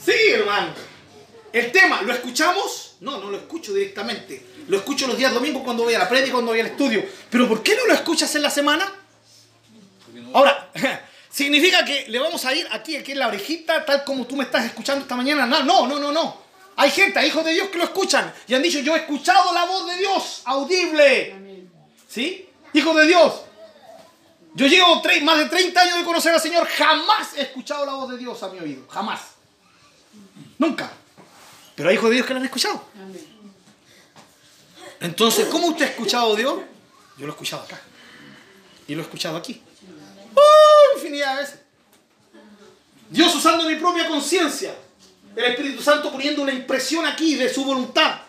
Sí, 0.05 0.13
hermano. 0.33 0.73
El 1.53 1.71
tema, 1.71 2.03
¿lo 2.03 2.13
escuchamos? 2.13 2.97
No, 3.01 3.19
no 3.19 3.31
lo 3.31 3.37
escucho 3.37 3.73
directamente. 3.73 4.45
Lo 4.69 4.79
escucho 4.79 5.07
los 5.07 5.17
días 5.17 5.33
domingos 5.33 5.63
cuando 5.63 5.85
voy 5.85 5.95
a 5.95 5.99
la 5.99 6.09
prédica, 6.09 6.33
cuando 6.33 6.53
voy 6.53 6.61
al 6.61 6.69
estudio. 6.69 7.05
Pero 7.31 7.49
¿por 7.49 7.63
qué 7.63 7.77
no 7.77 7.87
lo 7.87 7.95
escuchas 7.95 8.35
en 8.35 8.43
la 8.43 8.51
semana? 8.51 8.91
Ahora, 10.33 10.71
¿significa 11.31 11.85
que 11.85 12.07
le 12.09 12.19
vamos 12.19 12.45
a 12.45 12.55
ir 12.55 12.67
aquí, 12.73 12.97
aquí 12.97 13.13
en 13.13 13.19
la 13.19 13.29
orejita, 13.29 13.85
tal 13.85 14.03
como 14.05 14.27
tú 14.27 14.37
me 14.37 14.45
estás 14.45 14.65
escuchando 14.65 15.03
esta 15.03 15.15
mañana? 15.15 15.47
No, 15.47 15.63
no, 15.63 15.87
no, 15.87 15.99
no, 15.99 16.11
no. 16.11 16.43
Hay 16.77 16.91
gente, 16.91 17.19
hay 17.19 17.29
hijos 17.29 17.45
de 17.45 17.53
Dios 17.53 17.69
que 17.69 17.79
lo 17.79 17.85
escuchan 17.85 18.33
y 18.49 18.55
han 18.55 18.63
dicho, 18.63 18.81
yo 18.81 18.97
he 18.97 19.01
escuchado 19.01 19.53
la 19.53 19.67
voz 19.67 19.87
de 19.89 19.97
Dios, 19.99 20.43
audible. 20.47 21.69
¿Sí? 22.09 22.49
Hijo 22.73 22.95
de 22.95 23.07
Dios. 23.07 23.43
Yo 24.55 24.67
llevo 24.67 25.03
más 25.23 25.39
de 25.39 25.47
30 25.47 25.81
años 25.81 25.99
de 25.99 26.05
conocer 26.05 26.35
al 26.35 26.41
Señor, 26.41 26.67
jamás 26.67 27.35
he 27.37 27.43
escuchado 27.43 27.87
la 27.87 27.95
voz 27.95 28.11
de 28.11 28.19
Dios 28.19 28.43
a 28.43 28.49
mi 28.49 28.59
oído, 28.59 28.87
jamás. 28.89 29.21
Nunca. 30.59 30.93
Pero 31.75 31.89
hay 31.89 31.95
hijos 31.95 32.11
de 32.11 32.17
Dios 32.17 32.27
que 32.27 32.35
lo 32.35 32.41
han 32.41 32.45
escuchado. 32.45 32.85
Entonces, 35.01 35.47
¿cómo 35.47 35.69
usted 35.69 35.87
ha 35.87 35.89
escuchado 35.89 36.35
a 36.35 36.37
Dios? 36.37 36.61
Yo 37.17 37.27
lo 37.27 37.33
he 37.33 37.35
escuchado 37.35 37.63
acá. 37.63 37.81
Y 38.87 38.95
lo 38.95 39.01
he 39.01 39.05
escuchado 39.05 39.37
aquí. 39.37 39.63
¡Uh! 40.35 40.97
Infinidad 40.97 41.35
de 41.35 41.43
veces. 41.43 41.61
Dios 43.09 43.35
usando 43.35 43.69
mi 43.69 43.77
propia 43.77 44.07
conciencia. 44.07 44.75
El 45.35 45.45
Espíritu 45.45 45.83
Santo 45.83 46.13
poniendo 46.13 46.43
una 46.43 46.53
impresión 46.53 47.07
aquí 47.07 47.37
de 47.37 47.53
su 47.53 47.65
voluntad. 47.65 48.21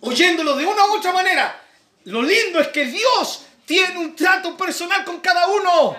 Oyéndolo 0.00 0.56
de 0.56 0.66
una 0.66 0.86
u 0.86 0.96
otra 0.96 1.12
manera. 1.12 1.60
Lo 2.04 2.22
lindo 2.22 2.60
es 2.60 2.68
que 2.68 2.84
Dios 2.86 3.46
tiene 3.64 3.98
un 3.98 4.14
trato 4.14 4.56
personal 4.56 5.04
con 5.04 5.20
cada 5.20 5.46
uno. 5.46 5.96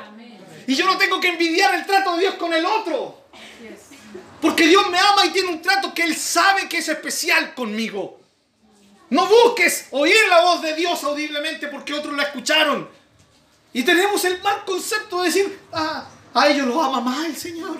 Y 0.67 0.75
yo 0.75 0.85
no 0.85 0.97
tengo 0.97 1.19
que 1.19 1.29
envidiar 1.29 1.75
el 1.75 1.85
trato 1.85 2.13
de 2.13 2.21
Dios 2.21 2.35
con 2.35 2.53
el 2.53 2.65
otro. 2.65 3.23
Porque 4.41 4.67
Dios 4.67 4.89
me 4.89 4.97
ama 4.97 5.25
y 5.25 5.29
tiene 5.29 5.49
un 5.49 5.61
trato 5.61 5.93
que 5.93 6.03
Él 6.03 6.15
sabe 6.15 6.67
que 6.67 6.77
es 6.77 6.89
especial 6.89 7.53
conmigo. 7.53 8.19
No 9.09 9.27
busques 9.27 9.87
oír 9.91 10.15
la 10.29 10.41
voz 10.41 10.61
de 10.61 10.75
Dios 10.75 11.03
audiblemente 11.03 11.67
porque 11.67 11.93
otros 11.93 12.15
la 12.15 12.23
escucharon. 12.23 12.89
Y 13.71 13.83
tenemos 13.83 14.23
el 14.25 14.41
mal 14.41 14.65
concepto 14.65 15.19
de 15.19 15.25
decir, 15.25 15.59
ah, 15.71 16.07
a 16.33 16.47
ellos 16.47 16.67
los 16.67 16.83
ama 16.83 17.01
más 17.01 17.25
el 17.25 17.37
Señor. 17.37 17.77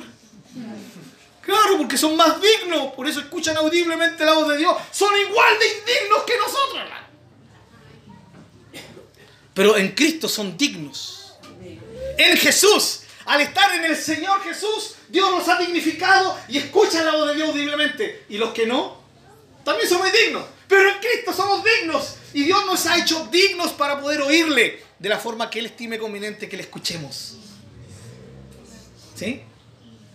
Claro, 1.42 1.78
porque 1.78 1.98
son 1.98 2.16
más 2.16 2.40
dignos, 2.40 2.94
por 2.94 3.08
eso 3.08 3.20
escuchan 3.20 3.58
audiblemente 3.58 4.24
la 4.24 4.34
voz 4.34 4.48
de 4.48 4.58
Dios. 4.58 4.76
Son 4.92 5.12
igual 5.20 5.60
de 5.60 5.68
indignos 5.68 6.24
que 6.24 6.38
nosotros. 6.38 6.84
Pero 9.54 9.78
en 9.78 9.90
Cristo 9.90 10.28
son 10.28 10.58
dignos. 10.58 11.34
En 12.18 12.38
Jesús, 12.38 13.02
al 13.26 13.42
estar 13.42 13.74
en 13.76 13.86
el 13.86 13.96
Señor 13.96 14.42
Jesús, 14.44 14.96
Dios 15.10 15.32
los 15.32 15.48
ha 15.48 15.58
dignificado 15.58 16.38
y 16.48 16.58
escuchan 16.58 17.06
la 17.06 17.14
voz 17.14 17.30
de 17.30 17.36
Dios 17.36 17.50
audiblemente. 17.50 18.26
Y 18.30 18.38
los 18.38 18.54
que 18.54 18.66
no, 18.66 19.02
también 19.64 19.88
son 19.88 20.00
muy 20.00 20.12
dignos. 20.12 20.46
Pero 20.68 20.90
en 20.90 20.96
Cristo 21.00 21.34
somos 21.34 21.64
dignos. 21.64 22.16
Y 22.34 22.44
Dios 22.44 22.66
nos 22.66 22.86
ha 22.88 22.98
hecho 22.98 23.28
dignos 23.32 23.72
para 23.74 24.00
poder 24.02 24.22
oírle 24.22 24.84
de 24.98 25.10
la 25.10 25.20
forma 25.20 25.50
que 25.50 25.60
Él 25.60 25.68
estime 25.68 26.00
conveniente 26.00 26.50
que 26.50 26.58
le 26.58 26.64
escuchemos. 26.64 27.38
¿Sí? 29.16 29.44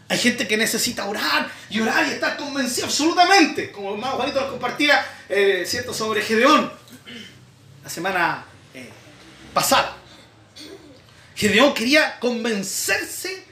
Hay 0.09 0.18
gente 0.18 0.49
que 0.49 0.57
necesita 0.57 1.07
orar 1.07 1.51
y 1.68 1.80
orar 1.80 2.07
y 2.09 2.12
estar 2.12 2.36
convencido 2.36 2.86
absolutamente. 2.86 3.70
Como 3.70 3.91
el 3.91 3.95
hermano 3.97 4.16
Juanito 4.16 4.41
nos 4.41 4.51
compartía, 4.51 5.07
eh, 5.28 5.64
¿cierto? 5.66 5.93
Sobre 5.93 6.22
Gedeón. 6.22 6.72
La 7.84 7.91
semana 7.91 8.47
eh, 8.72 8.89
pasada. 9.53 9.97
Gedeón 11.35 11.75
quería 11.75 12.19
convencerse 12.19 13.45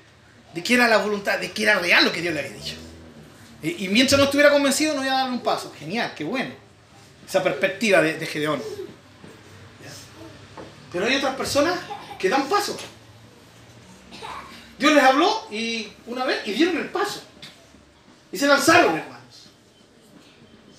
de 0.55 0.63
que 0.63 0.75
era 0.75 0.89
la 0.89 0.99
voluntad, 0.99 1.39
de 1.39 1.53
que 1.53 1.63
era 1.63 1.79
real 1.79 2.05
lo 2.05 2.13
que 2.13 2.21
Dios 2.21 2.35
le 2.35 2.41
había 2.41 2.53
dicho. 2.53 2.75
Y, 3.63 3.85
y 3.85 3.89
mientras 3.89 4.19
no 4.19 4.25
estuviera 4.25 4.51
convencido, 4.51 4.95
no 4.95 5.05
iba 5.05 5.15
a 5.15 5.19
darle 5.19 5.35
un 5.35 5.43
paso. 5.43 5.73
Genial, 5.79 6.13
qué 6.17 6.25
bueno. 6.25 6.53
Esa 7.27 7.43
perspectiva 7.43 8.01
de, 8.01 8.19
de 8.19 8.27
Gedeón. 8.27 8.63
Pero 10.93 11.07
hay 11.07 11.17
otras 11.17 11.37
personas 11.37 11.79
que 12.19 12.29
dan 12.29 12.49
paso. 12.49 12.77
Dios 14.79 14.93
les 14.93 15.03
habló 15.03 15.47
y 15.51 15.93
una 16.07 16.25
vez 16.25 16.47
y 16.47 16.53
dieron 16.53 16.77
el 16.79 16.89
paso. 16.89 17.23
Y 18.33 18.39
se 18.39 18.47
lanzaron, 18.47 18.97
hermanos. 18.97 19.49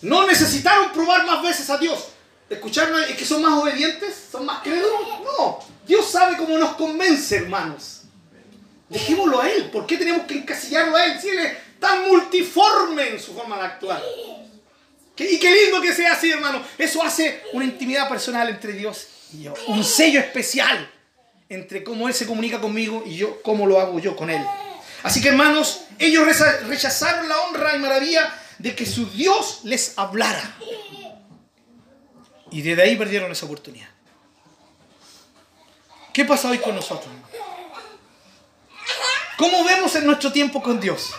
No 0.02 0.28
necesitaron 0.28 0.92
probar 0.92 1.26
más 1.26 1.42
veces 1.42 1.70
a 1.70 1.78
Dios. 1.78 2.10
Escucharon 2.50 3.04
es 3.04 3.18
que 3.18 3.26
son 3.26 3.42
más 3.42 3.54
obedientes, 3.62 4.16
son 4.32 4.46
más 4.46 4.62
crédulos. 4.62 5.02
No, 5.24 5.60
Dios 5.86 6.10
sabe 6.10 6.38
cómo 6.38 6.58
nos 6.58 6.76
convence, 6.76 7.36
hermanos. 7.36 8.02
Dejémoslo 8.90 9.42
a 9.42 9.50
Él. 9.50 9.70
¿Por 9.70 9.86
qué 9.86 9.98
tenemos 9.98 10.26
que 10.26 10.36
encasillarlo 10.36 10.96
a 10.96 11.06
Él 11.06 11.20
si 11.20 11.30
Él 11.30 11.40
es 11.40 11.58
tan 11.80 12.08
multiforme 12.08 13.10
en 13.10 13.20
su 13.20 13.34
forma 13.34 13.58
de 13.58 13.64
actuar? 13.64 14.02
Y 15.18 15.40
qué 15.40 15.64
lindo 15.64 15.82
que 15.82 15.94
sea 15.94 16.14
así, 16.14 16.32
hermano. 16.32 16.62
Eso 16.78 17.04
hace 17.04 17.44
una 17.54 17.66
intimidad 17.66 18.08
personal 18.08 18.48
entre 18.50 18.74
Dios 18.74 19.08
y 19.34 19.44
yo. 19.44 19.54
Un 19.68 19.84
sello 19.84 20.20
especial 20.20 20.90
entre 21.50 21.84
cómo 21.84 22.08
Él 22.08 22.14
se 22.14 22.28
comunica 22.28 22.62
conmigo 22.62 23.04
y 23.06 23.18
yo, 23.18 23.42
cómo 23.42 23.66
lo 23.66 23.80
hago 23.80 24.00
yo 24.00 24.16
con 24.16 24.30
Él. 24.30 24.42
Así 25.04 25.22
que, 25.22 25.30
hermanos, 25.30 25.82
ellos 26.00 26.26
rechazaron 26.68 27.28
la 27.28 27.40
honra 27.42 27.76
y 27.76 27.80
maravilla 27.80 28.34
de 28.60 28.76
que 28.76 28.86
su 28.86 29.10
Dios 29.10 29.62
les 29.64 29.98
hablara. 29.98 30.56
Y 32.52 32.62
desde 32.62 32.82
ahí 32.82 32.96
perdieron 32.96 33.32
esa 33.32 33.46
oportunidad. 33.46 33.90
¿Qué 36.14 36.26
pasa 36.26 36.50
hoy 36.50 36.58
con 36.58 36.76
nosotros? 36.76 37.14
¿Cómo 39.38 39.64
vemos 39.64 39.96
en 39.96 40.06
nuestro 40.06 40.32
tiempo 40.32 40.64
con 40.64 40.80
Dios? 40.80 41.14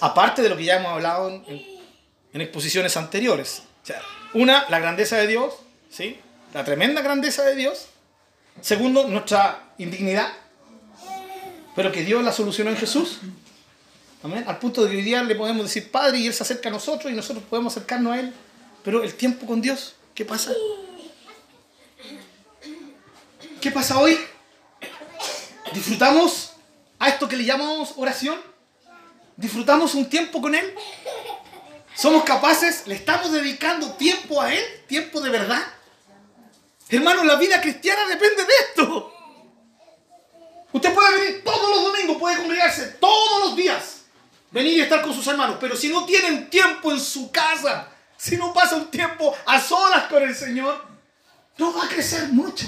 Aparte 0.00 0.42
de 0.42 0.48
lo 0.48 0.56
que 0.56 0.64
ya 0.64 0.76
hemos 0.76 0.92
hablado 0.92 1.28
en, 1.28 2.40
exposiciones 2.40 2.96
anteriores. 2.96 3.62
Una, 4.34 4.66
la 4.68 4.78
grandeza 4.78 5.16
de 5.16 5.26
Dios, 5.26 5.54
¿sí? 5.90 6.20
La 6.54 6.64
tremenda 6.64 7.02
grandeza 7.02 7.42
de 7.42 7.56
Dios. 7.56 7.88
Segundo, 8.60 9.08
nuestra 9.08 9.72
indignidad. 9.78 10.32
Pero 11.74 11.90
que 11.90 12.02
Dios 12.02 12.22
la 12.22 12.32
solucionó 12.32 12.70
en 12.70 12.76
Jesús. 12.76 13.20
Al 14.22 14.58
punto 14.58 14.84
de 14.84 14.90
que 14.90 14.96
hoy 14.96 15.26
le 15.26 15.34
podemos 15.34 15.64
decir 15.64 15.90
Padre 15.90 16.18
y 16.18 16.26
Él 16.28 16.34
se 16.34 16.44
acerca 16.44 16.68
a 16.68 16.72
nosotros 16.72 17.12
y 17.12 17.16
nosotros 17.16 17.44
podemos 17.50 17.72
acercarnos 17.72 18.12
a 18.12 18.20
Él. 18.20 18.32
Pero 18.84 19.02
el 19.02 19.14
tiempo 19.14 19.46
con 19.46 19.60
Dios, 19.60 19.94
¿qué 20.14 20.24
pasa? 20.24 20.52
¿Qué 23.60 23.70
pasa 23.70 23.98
hoy? 23.98 24.18
¿Disfrutamos 25.72 26.52
a 26.98 27.08
esto 27.08 27.28
que 27.28 27.36
le 27.36 27.44
llamamos 27.44 27.94
oración? 27.96 28.40
¿Disfrutamos 29.36 29.94
un 29.94 30.08
tiempo 30.08 30.40
con 30.40 30.54
Él? 30.54 30.74
¿Somos 31.96 32.22
capaces? 32.24 32.86
¿Le 32.86 32.94
estamos 32.94 33.32
dedicando 33.32 33.92
tiempo 33.92 34.40
a 34.40 34.54
Él? 34.54 34.64
¿Tiempo 34.86 35.20
de 35.20 35.30
verdad? 35.30 35.62
Hermano, 36.88 37.24
la 37.24 37.36
vida 37.36 37.60
cristiana 37.60 38.06
depende 38.06 38.44
de 38.44 38.52
esto. 38.68 39.12
Usted 40.72 40.94
puede 40.94 41.20
venir 41.20 41.44
todos 41.44 41.70
los 41.70 41.84
domingos, 41.84 42.16
puede 42.18 42.36
congregarse 42.36 42.86
todos 43.00 43.44
los 43.44 43.56
días, 43.56 44.01
venir 44.52 44.78
y 44.78 44.80
estar 44.80 45.02
con 45.02 45.14
sus 45.14 45.26
hermanos, 45.26 45.56
pero 45.60 45.76
si 45.76 45.88
no 45.88 46.04
tienen 46.04 46.48
tiempo 46.48 46.92
en 46.92 47.00
su 47.00 47.30
casa, 47.30 47.88
si 48.16 48.36
no 48.36 48.52
pasa 48.52 48.76
un 48.76 48.90
tiempo 48.90 49.34
a 49.46 49.60
solas 49.60 50.04
con 50.04 50.22
el 50.22 50.34
Señor, 50.34 50.84
no 51.58 51.74
va 51.74 51.84
a 51.84 51.88
crecer 51.88 52.28
mucho. 52.28 52.66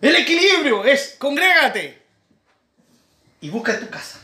El 0.00 0.16
equilibrio 0.16 0.84
es 0.84 1.16
congrégate 1.18 2.02
y 3.40 3.48
busca 3.48 3.78
tu 3.80 3.88
casa. 3.88 4.18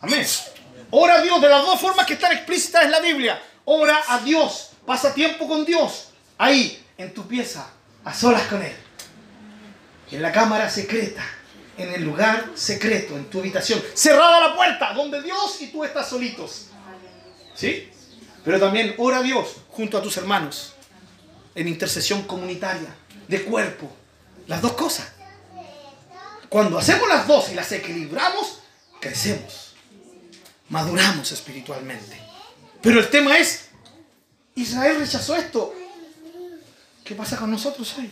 Amén. 0.00 0.26
Ora 0.90 1.16
a 1.16 1.22
Dios 1.22 1.40
de 1.40 1.48
las 1.48 1.62
dos 1.62 1.80
formas 1.80 2.06
que 2.06 2.14
están 2.14 2.32
explícitas 2.32 2.84
en 2.84 2.90
la 2.90 3.00
Biblia. 3.00 3.42
Ora 3.64 4.02
a 4.08 4.18
Dios, 4.18 4.70
pasa 4.84 5.14
tiempo 5.14 5.46
con 5.46 5.64
Dios, 5.64 6.08
ahí, 6.38 6.84
en 6.98 7.14
tu 7.14 7.26
pieza, 7.26 7.70
a 8.04 8.12
solas 8.12 8.42
con 8.48 8.62
Él. 8.62 8.74
En 10.10 10.20
la 10.20 10.32
cámara 10.32 10.68
secreta, 10.68 11.24
en 11.76 11.92
el 11.92 12.04
lugar 12.04 12.50
secreto, 12.54 13.16
en 13.16 13.26
tu 13.26 13.40
habitación, 13.40 13.82
cerrada 13.94 14.48
la 14.48 14.56
puerta, 14.56 14.92
donde 14.92 15.22
Dios 15.22 15.60
y 15.60 15.68
tú 15.68 15.84
estás 15.84 16.08
solitos. 16.08 16.66
¿Sí? 17.54 17.90
Pero 18.44 18.58
también 18.58 18.94
ora 18.98 19.18
a 19.18 19.22
Dios 19.22 19.56
junto 19.68 19.96
a 19.98 20.02
tus 20.02 20.16
hermanos, 20.16 20.74
en 21.54 21.68
intercesión 21.68 22.22
comunitaria, 22.22 22.94
de 23.28 23.42
cuerpo. 23.44 23.90
Las 24.46 24.60
dos 24.60 24.72
cosas. 24.72 25.12
Cuando 26.48 26.76
hacemos 26.76 27.08
las 27.08 27.26
dos 27.26 27.50
y 27.50 27.54
las 27.54 27.70
equilibramos, 27.72 28.58
crecemos. 29.00 29.74
maduramos 30.68 31.30
espiritualmente. 31.32 32.18
Pero 32.80 33.00
el 33.00 33.08
tema 33.10 33.38
es, 33.38 33.68
Israel 34.54 34.98
rechazó 34.98 35.36
esto. 35.36 35.74
¿Qué 37.04 37.14
pasa 37.14 37.36
con 37.36 37.50
nosotros 37.50 37.94
hoy? 37.98 38.10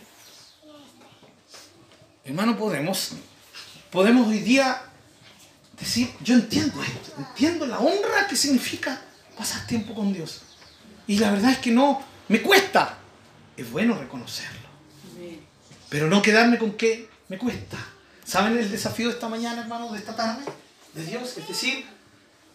Hermano, 2.24 2.56
podemos, 2.56 3.12
podemos 3.91 4.28
hoy 4.28 4.41
día 4.41 4.82
decir, 5.78 6.11
yo 6.22 6.34
entiendo 6.34 6.82
esto, 6.82 7.12
entiendo 7.18 7.66
la 7.66 7.78
honra 7.78 8.26
que 8.28 8.36
significa 8.36 9.01
pasar 9.36 9.66
tiempo 9.66 9.95
con 9.95 10.12
Dios. 10.12 10.43
Y 11.07 11.18
la 11.18 11.30
verdad 11.30 11.53
es 11.53 11.59
que 11.59 11.70
no, 11.70 12.03
me 12.28 12.43
cuesta. 12.43 12.99
Es 13.57 13.70
bueno 13.70 13.99
reconocerlo. 13.99 14.68
Pero 15.88 16.07
no 16.07 16.22
quedarme 16.22 16.57
con 16.59 16.74
que 16.74 17.11
me 17.28 17.36
cuesta. 17.36 17.76
¿Saben 18.24 18.57
el 18.57 18.70
desafío 18.70 19.09
de 19.09 19.14
esta 19.14 19.28
mañana, 19.28 19.62
hermano, 19.62 19.93
de 19.93 19.99
esta 19.99 20.14
tarde? 20.14 20.45
De 20.95 21.05
Dios. 21.05 21.36
Es 21.36 21.49
decir, 21.49 21.84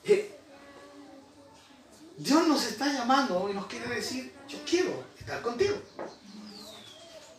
eh, 0.06 0.38
Dios 2.18 2.48
nos 2.48 2.66
está 2.66 2.92
llamando 2.94 3.50
y 3.50 3.54
nos 3.54 3.66
quiere 3.66 3.88
decir, 3.94 4.32
yo 4.48 4.58
quiero 4.66 5.04
estar 5.20 5.42
contigo. 5.42 5.76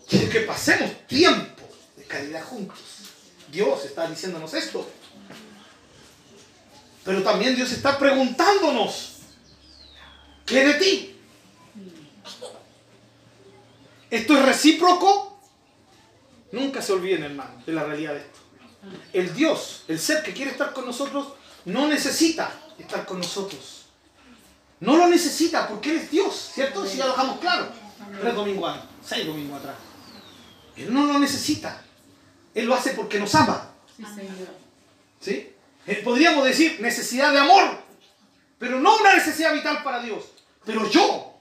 Quiero 0.06 0.28
que 0.30 0.40
pasemos 0.40 1.06
tiempo 1.06 1.62
de 1.96 2.04
calidad 2.04 2.44
juntos. 2.44 3.05
Dios 3.50 3.84
está 3.84 4.08
diciéndonos 4.08 4.52
esto. 4.54 4.88
Pero 7.04 7.22
también 7.22 7.54
Dios 7.54 7.70
está 7.72 7.98
preguntándonos, 7.98 9.18
¿qué 10.44 10.66
de 10.66 10.74
ti? 10.74 11.16
¿Esto 14.10 14.36
es 14.36 14.44
recíproco? 14.44 15.38
Nunca 16.52 16.82
se 16.82 16.92
olviden, 16.92 17.24
hermano, 17.24 17.62
de 17.64 17.72
la 17.72 17.84
realidad 17.84 18.14
de 18.14 18.20
esto. 18.20 18.38
El 19.12 19.34
Dios, 19.34 19.84
el 19.88 19.98
ser 19.98 20.22
que 20.22 20.32
quiere 20.32 20.50
estar 20.52 20.72
con 20.72 20.84
nosotros, 20.84 21.28
no 21.64 21.88
necesita 21.88 22.52
estar 22.78 23.04
con 23.04 23.18
nosotros. 23.18 23.86
No 24.80 24.96
lo 24.96 25.08
necesita 25.08 25.68
porque 25.68 25.90
Él 25.90 25.96
es 25.98 26.10
Dios, 26.10 26.50
¿cierto? 26.54 26.84
Si 26.86 26.98
ya 26.98 27.06
lo 27.06 27.12
dejamos 27.12 27.38
claro. 27.40 27.68
Tres 28.20 28.34
domingos 28.34 28.70
atrás, 28.70 28.86
seis 29.04 29.26
domingos 29.26 29.58
atrás. 29.58 29.76
Él 30.76 30.92
no 30.92 31.06
lo 31.06 31.18
necesita. 31.18 31.82
Él 32.56 32.64
lo 32.64 32.74
hace 32.74 32.90
porque 32.92 33.20
nos 33.20 33.34
ama. 33.34 33.70
Sí, 33.96 34.02
Señor. 34.02 34.48
¿Sí? 35.20 35.52
Eh, 35.86 36.00
Podríamos 36.02 36.42
decir 36.44 36.80
necesidad 36.80 37.30
de 37.32 37.38
amor, 37.38 37.78
pero 38.58 38.80
no 38.80 38.96
una 38.96 39.14
necesidad 39.14 39.52
vital 39.52 39.82
para 39.82 40.02
Dios. 40.02 40.24
Pero 40.64 40.90
yo, 40.90 41.34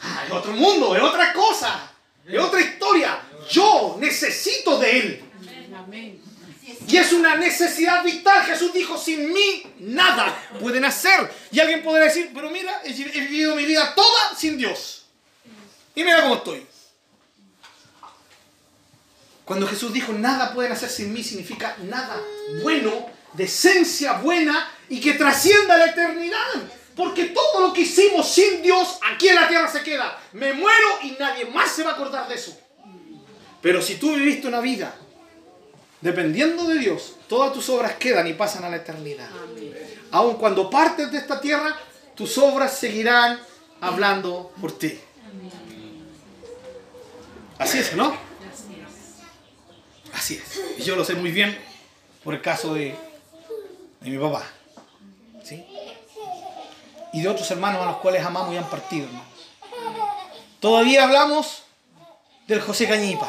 ah, 0.00 0.22
es 0.24 0.32
otro 0.32 0.52
mundo, 0.52 0.94
es 0.94 1.02
otra 1.02 1.32
cosa, 1.32 1.90
es 2.26 2.38
otra 2.38 2.60
historia. 2.60 3.20
Yo 3.50 3.96
necesito 3.98 4.78
de 4.78 4.98
Él. 4.98 5.24
Amén. 5.76 6.22
Y 6.86 6.96
es 6.96 7.12
una 7.12 7.34
necesidad 7.34 8.04
vital. 8.04 8.44
Jesús 8.44 8.72
dijo, 8.72 8.96
sin 8.96 9.32
mí 9.32 9.64
nada 9.80 10.32
pueden 10.60 10.84
hacer. 10.84 11.28
Y 11.50 11.58
alguien 11.58 11.82
podrá 11.82 12.04
decir, 12.04 12.30
pero 12.32 12.50
mira, 12.50 12.82
he 12.84 12.92
vivido 12.92 13.56
mi 13.56 13.64
vida 13.64 13.94
toda 13.96 14.36
sin 14.36 14.56
Dios. 14.56 15.06
Y 15.96 16.04
mira 16.04 16.22
cómo 16.22 16.36
estoy. 16.36 16.66
Cuando 19.52 19.66
Jesús 19.66 19.92
dijo, 19.92 20.14
nada 20.14 20.54
pueden 20.54 20.72
hacer 20.72 20.88
sin 20.88 21.12
mí, 21.12 21.22
significa 21.22 21.76
nada 21.82 22.18
bueno, 22.62 22.90
de 23.34 23.44
esencia 23.44 24.14
buena 24.14 24.66
y 24.88 24.98
que 24.98 25.12
trascienda 25.12 25.76
la 25.76 25.88
eternidad. 25.88 26.54
Porque 26.96 27.26
todo 27.26 27.66
lo 27.66 27.72
que 27.74 27.82
hicimos 27.82 28.32
sin 28.32 28.62
Dios 28.62 28.98
aquí 29.12 29.28
en 29.28 29.34
la 29.34 29.48
tierra 29.48 29.70
se 29.70 29.82
queda. 29.82 30.18
Me 30.32 30.54
muero 30.54 30.86
y 31.02 31.10
nadie 31.20 31.44
más 31.44 31.70
se 31.70 31.84
va 31.84 31.90
a 31.90 31.92
acordar 31.92 32.28
de 32.28 32.36
eso. 32.36 32.58
Pero 33.60 33.82
si 33.82 33.96
tú 33.96 34.14
viviste 34.14 34.48
una 34.48 34.60
vida 34.60 34.94
dependiendo 36.00 36.66
de 36.66 36.78
Dios, 36.78 37.16
todas 37.28 37.52
tus 37.52 37.68
obras 37.68 37.96
quedan 37.96 38.26
y 38.28 38.32
pasan 38.32 38.64
a 38.64 38.70
la 38.70 38.76
eternidad. 38.76 39.28
Amén. 39.28 39.76
Aun 40.12 40.36
cuando 40.36 40.70
partes 40.70 41.12
de 41.12 41.18
esta 41.18 41.38
tierra, 41.38 41.76
tus 42.14 42.38
obras 42.38 42.78
seguirán 42.78 43.38
hablando 43.82 44.50
por 44.58 44.72
ti. 44.78 44.98
Así 47.58 47.80
es, 47.80 47.94
¿no? 47.94 48.31
Así 50.12 50.34
es. 50.34 50.60
Y 50.78 50.82
yo 50.82 50.96
lo 50.96 51.04
sé 51.04 51.14
muy 51.14 51.30
bien 51.30 51.58
por 52.24 52.34
el 52.34 52.40
caso 52.40 52.74
de, 52.74 52.94
de 54.00 54.10
mi 54.10 54.18
papá. 54.18 54.44
¿Sí? 55.44 55.64
Y 57.12 57.20
de 57.20 57.28
otros 57.28 57.50
hermanos 57.50 57.82
a 57.82 57.86
los 57.86 57.96
cuales 57.96 58.24
amamos 58.24 58.54
y 58.54 58.56
han 58.56 58.68
partido. 58.68 59.06
hermanos. 59.06 59.26
Todavía 60.60 61.04
hablamos 61.04 61.64
del 62.46 62.60
José 62.60 62.88
Cañipa. 62.88 63.28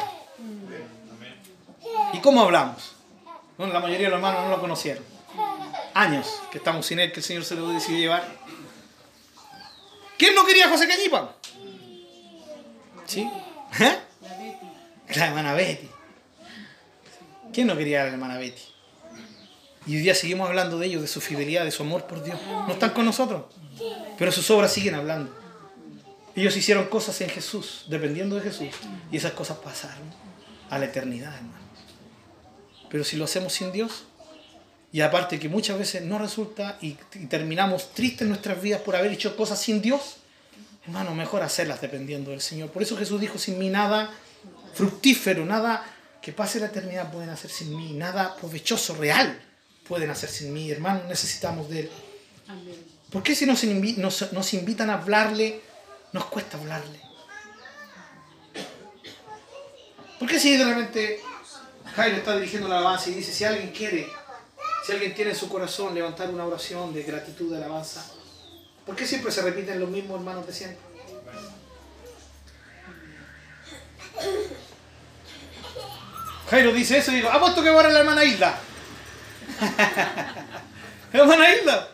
¿Y 2.12 2.18
cómo 2.20 2.42
hablamos? 2.42 2.92
Bueno, 3.58 3.72
la 3.72 3.80
mayoría 3.80 4.06
de 4.06 4.10
los 4.10 4.18
hermanos 4.18 4.44
no 4.44 4.50
lo 4.50 4.60
conocieron. 4.60 5.04
Años 5.94 6.26
que 6.50 6.58
estamos 6.58 6.86
sin 6.86 6.98
él, 7.00 7.12
que 7.12 7.20
el 7.20 7.24
Señor 7.24 7.44
se 7.44 7.54
lo 7.54 7.68
decidió 7.68 7.98
llevar. 7.98 8.24
¿Quién 10.16 10.34
no 10.34 10.44
quería 10.44 10.66
a 10.66 10.70
José 10.70 10.88
Cañipa? 10.88 11.34
¿Sí? 13.06 13.28
¿Eh? 13.80 13.98
La 15.16 15.26
hermana 15.26 15.54
Betty. 15.54 15.88
¿Quién 17.54 17.68
no 17.68 17.76
quería 17.76 18.02
a 18.02 18.06
la 18.06 18.10
hermana 18.10 18.36
Betty? 18.36 18.62
Y 19.86 19.96
hoy 19.96 20.02
día 20.02 20.14
seguimos 20.14 20.48
hablando 20.48 20.76
de 20.76 20.86
ellos, 20.86 21.02
de 21.02 21.06
su 21.06 21.20
fidelidad, 21.20 21.64
de 21.64 21.70
su 21.70 21.84
amor 21.84 22.06
por 22.06 22.24
Dios. 22.24 22.38
No 22.48 22.72
están 22.72 22.90
con 22.90 23.04
nosotros, 23.04 23.44
pero 24.18 24.32
sus 24.32 24.50
obras 24.50 24.72
siguen 24.72 24.96
hablando. 24.96 25.32
Ellos 26.34 26.56
hicieron 26.56 26.86
cosas 26.86 27.20
en 27.20 27.30
Jesús, 27.30 27.84
dependiendo 27.88 28.34
de 28.34 28.42
Jesús, 28.42 28.70
y 29.12 29.16
esas 29.16 29.32
cosas 29.32 29.58
pasaron 29.58 30.02
a 30.68 30.78
la 30.78 30.86
eternidad, 30.86 31.32
hermano. 31.32 31.64
Pero 32.90 33.04
si 33.04 33.16
lo 33.16 33.24
hacemos 33.24 33.52
sin 33.52 33.70
Dios, 33.70 34.04
y 34.90 35.00
aparte 35.02 35.38
que 35.38 35.48
muchas 35.48 35.78
veces 35.78 36.02
no 36.02 36.18
resulta 36.18 36.78
y, 36.80 36.96
y 37.14 37.26
terminamos 37.26 37.92
tristes 37.92 38.26
nuestras 38.26 38.60
vidas 38.60 38.80
por 38.80 38.96
haber 38.96 39.12
hecho 39.12 39.36
cosas 39.36 39.60
sin 39.60 39.80
Dios, 39.80 40.16
hermano, 40.86 41.14
mejor 41.14 41.42
hacerlas 41.42 41.80
dependiendo 41.80 42.32
del 42.32 42.40
Señor. 42.40 42.70
Por 42.70 42.82
eso 42.82 42.96
Jesús 42.96 43.20
dijo, 43.20 43.38
sin 43.38 43.60
mí 43.60 43.70
nada 43.70 44.12
fructífero, 44.74 45.44
nada 45.44 45.84
que 46.24 46.32
pase 46.32 46.58
la 46.58 46.66
eternidad 46.66 47.12
pueden 47.12 47.28
hacer 47.28 47.50
sin 47.50 47.76
mí, 47.76 47.92
nada 47.92 48.34
provechoso, 48.36 48.94
real 48.94 49.38
pueden 49.86 50.08
hacer 50.08 50.30
sin 50.30 50.54
mí. 50.54 50.70
Hermano, 50.70 51.02
necesitamos 51.06 51.68
de 51.68 51.80
Él. 51.80 51.90
Amén. 52.48 52.82
¿Por 53.10 53.22
qué 53.22 53.34
si 53.34 53.44
nos, 53.44 53.62
invi- 53.64 53.96
nos- 53.98 54.32
nos 54.32 54.54
invitan 54.54 54.88
a 54.88 54.94
hablarle, 54.94 55.60
nos 56.12 56.24
cuesta 56.24 56.56
hablarle? 56.56 56.98
¿Por 60.18 60.26
qué 60.26 60.40
si 60.40 60.56
de 60.56 60.64
repente 60.64 61.20
Jairo 61.94 62.16
está 62.16 62.34
dirigiendo 62.36 62.68
la 62.68 62.78
alabanza 62.78 63.10
y 63.10 63.14
dice, 63.14 63.30
si 63.30 63.44
alguien 63.44 63.70
quiere, 63.72 64.08
si 64.86 64.92
alguien 64.92 65.14
tiene 65.14 65.32
en 65.32 65.36
su 65.36 65.48
corazón 65.50 65.94
levantar 65.94 66.30
una 66.30 66.46
oración 66.46 66.94
de 66.94 67.02
gratitud, 67.02 67.50
de 67.50 67.58
alabanza, 67.58 68.02
¿por 68.86 68.96
qué 68.96 69.06
siempre 69.06 69.30
se 69.30 69.42
repiten 69.42 69.78
los 69.78 69.90
mismos 69.90 70.18
hermanos 70.18 70.46
de 70.46 70.52
siempre? 70.54 70.78
Jairo 76.50 76.72
dice 76.72 76.98
eso 76.98 77.12
y 77.12 77.16
digo, 77.16 77.30
apuesto 77.30 77.62
que 77.62 77.70
va 77.70 77.80
a 77.80 77.88
la 77.88 78.00
hermana 78.00 78.24
Hilda. 78.24 78.58
hermana 81.12 81.54
Hilda. 81.54 81.88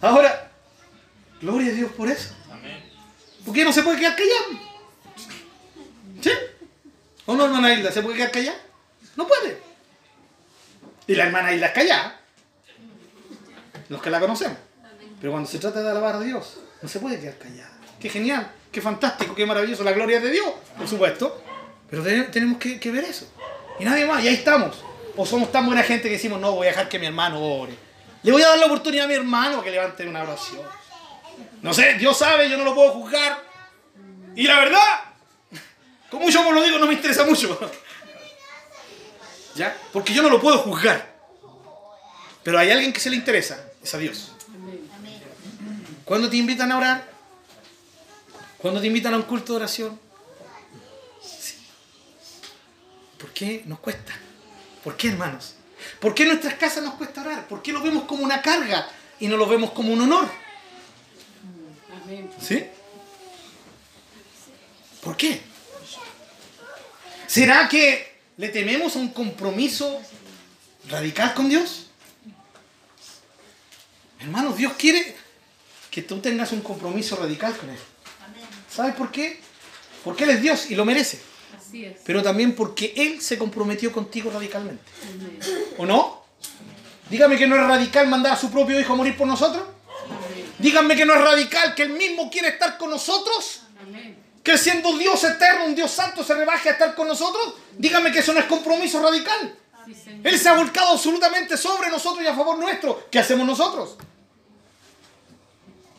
Ahora, 0.00 0.50
gloria 1.40 1.70
a 1.70 1.74
Dios 1.74 1.92
por 1.92 2.08
eso. 2.08 2.34
¿Por 3.44 3.54
qué 3.54 3.64
no 3.64 3.72
se 3.72 3.82
puede 3.82 3.98
quedar 3.98 4.16
callado? 4.16 4.60
¿Sí? 6.20 6.30
¿O 7.26 7.34
no, 7.34 7.44
hermana 7.44 7.72
Hilda? 7.72 7.92
¿Se 7.92 8.02
puede 8.02 8.16
quedar 8.16 8.30
callada? 8.30 8.58
No 9.16 9.26
puede. 9.26 9.60
Y 11.06 11.14
la 11.14 11.24
hermana 11.24 11.52
Hilda 11.52 11.66
es 11.66 11.72
callada. 11.72 12.20
Los 13.88 14.02
que 14.02 14.10
la 14.10 14.18
conocemos. 14.18 14.58
Pero 15.20 15.32
cuando 15.32 15.48
se 15.48 15.58
trata 15.58 15.82
de 15.82 15.90
alabar 15.90 16.16
a 16.16 16.20
Dios, 16.20 16.58
no 16.82 16.88
se 16.88 16.98
puede 16.98 17.20
quedar 17.20 17.38
callada. 17.38 17.70
Qué 18.00 18.08
genial, 18.08 18.50
qué 18.72 18.80
fantástico, 18.80 19.34
qué 19.34 19.46
maravilloso. 19.46 19.84
La 19.84 19.92
gloria 19.92 20.20
de 20.20 20.30
Dios, 20.30 20.52
por 20.76 20.88
supuesto. 20.88 21.42
Pero 21.90 22.02
te- 22.02 22.22
tenemos 22.24 22.58
que, 22.58 22.90
ver 22.90 23.04
eso. 23.04 23.26
Y 23.78 23.84
nadie 23.84 24.06
más, 24.06 24.22
y 24.24 24.28
ahí 24.28 24.34
estamos. 24.34 24.76
O 25.16 25.24
somos 25.24 25.50
tan 25.52 25.66
buena 25.66 25.82
gente 25.82 26.08
que 26.08 26.14
decimos, 26.14 26.40
no, 26.40 26.52
voy 26.52 26.66
a 26.66 26.70
dejar 26.70 26.88
que 26.88 26.98
mi 26.98 27.06
hermano 27.06 27.40
ore. 27.42 27.74
Le 28.22 28.32
voy 28.32 28.42
a 28.42 28.48
dar 28.48 28.58
la 28.58 28.66
oportunidad 28.66 29.04
a 29.04 29.08
mi 29.08 29.14
hermano 29.14 29.62
que 29.62 29.70
levante 29.70 30.06
una 30.06 30.22
oración. 30.22 30.62
No 31.62 31.72
sé, 31.72 31.94
Dios 31.94 32.18
sabe, 32.18 32.48
yo 32.50 32.56
no 32.58 32.64
lo 32.64 32.74
puedo 32.74 32.90
juzgar. 32.92 33.42
Y 34.34 34.46
la 34.46 34.58
verdad, 34.60 35.00
como 36.10 36.28
yo 36.28 36.50
lo 36.52 36.62
digo, 36.62 36.78
no 36.78 36.86
me 36.86 36.94
interesa 36.94 37.24
mucho. 37.24 37.58
¿Ya? 39.54 39.74
Porque 39.92 40.12
yo 40.12 40.22
no 40.22 40.28
lo 40.28 40.40
puedo 40.40 40.58
juzgar. 40.58 41.14
Pero 42.42 42.58
hay 42.58 42.70
alguien 42.70 42.92
que 42.92 43.00
se 43.00 43.10
le 43.10 43.16
interesa, 43.16 43.64
es 43.82 43.94
a 43.94 43.98
Dios. 43.98 44.32
Amén. 44.54 45.22
¿Cuándo 46.04 46.28
te 46.28 46.36
invitan 46.36 46.70
a 46.72 46.78
orar? 46.78 47.08
¿Cuándo 48.58 48.80
te 48.80 48.86
invitan 48.86 49.14
a 49.14 49.16
un 49.16 49.22
culto 49.22 49.52
de 49.54 49.56
oración? 49.58 49.98
Sí. 51.22 51.56
¿Por 53.26 53.34
qué 53.34 53.64
nos 53.66 53.80
cuesta? 53.80 54.12
¿Por 54.84 54.96
qué, 54.96 55.08
hermanos? 55.08 55.54
¿Por 56.00 56.14
qué 56.14 56.22
en 56.22 56.28
nuestras 56.28 56.54
casas 56.54 56.84
nos 56.84 56.94
cuesta 56.94 57.22
orar? 57.22 57.48
¿Por 57.48 57.60
qué 57.60 57.72
lo 57.72 57.82
vemos 57.82 58.04
como 58.04 58.22
una 58.22 58.40
carga 58.40 58.88
y 59.18 59.26
no 59.26 59.36
lo 59.36 59.48
vemos 59.48 59.72
como 59.72 59.92
un 59.92 60.00
honor? 60.02 60.30
¿Sí? 62.40 62.64
¿Por 65.02 65.16
qué? 65.16 65.40
¿Será 67.26 67.68
que 67.68 68.16
le 68.36 68.48
tememos 68.50 68.94
a 68.94 69.00
un 69.00 69.08
compromiso 69.08 70.00
radical 70.88 71.34
con 71.34 71.48
Dios? 71.48 71.88
Hermanos, 74.20 74.56
Dios 74.56 74.74
quiere 74.78 75.16
que 75.90 76.02
tú 76.02 76.20
tengas 76.20 76.52
un 76.52 76.60
compromiso 76.60 77.16
radical 77.16 77.56
con 77.56 77.70
Él. 77.70 77.78
¿Sabes 78.72 78.94
por 78.94 79.10
qué? 79.10 79.40
Porque 80.04 80.22
Él 80.22 80.30
es 80.30 80.42
Dios 80.42 80.70
y 80.70 80.76
lo 80.76 80.84
merece. 80.84 81.20
Así 81.66 81.84
es. 81.84 81.98
Pero 82.04 82.22
también 82.22 82.54
porque 82.54 82.92
Él 82.96 83.20
se 83.20 83.38
comprometió 83.38 83.92
contigo 83.92 84.30
radicalmente. 84.30 84.82
Amén. 85.02 85.38
¿O 85.78 85.86
no? 85.86 86.24
Dígame 87.10 87.36
que 87.36 87.46
no 87.46 87.56
es 87.56 87.62
radical 87.62 88.08
mandar 88.08 88.32
a 88.32 88.36
su 88.36 88.50
propio 88.50 88.78
hijo 88.78 88.92
a 88.92 88.96
morir 88.96 89.16
por 89.16 89.26
nosotros. 89.26 89.64
Amén. 90.04 90.52
Díganme 90.58 90.96
que 90.96 91.04
no 91.04 91.14
es 91.14 91.20
radical 91.20 91.74
que 91.74 91.82
Él 91.82 91.90
mismo 91.90 92.30
quiere 92.30 92.48
estar 92.48 92.78
con 92.78 92.90
nosotros. 92.90 93.62
Amén. 93.80 94.16
Que 94.42 94.56
siendo 94.56 94.96
Dios 94.96 95.22
eterno, 95.24 95.66
un 95.66 95.74
Dios 95.74 95.90
santo, 95.90 96.22
se 96.22 96.34
rebaje 96.34 96.68
a 96.68 96.72
estar 96.72 96.94
con 96.94 97.08
nosotros. 97.08 97.54
Dígame 97.76 98.12
que 98.12 98.20
eso 98.20 98.32
no 98.32 98.40
es 98.40 98.46
compromiso 98.46 99.02
radical. 99.02 99.56
Sí. 99.86 100.20
Él 100.22 100.38
se 100.38 100.48
ha 100.48 100.54
volcado 100.54 100.92
absolutamente 100.92 101.56
sobre 101.56 101.90
nosotros 101.90 102.24
y 102.24 102.28
a 102.28 102.34
favor 102.34 102.58
nuestro. 102.58 103.06
¿Qué 103.10 103.18
hacemos 103.18 103.46
nosotros? 103.46 103.96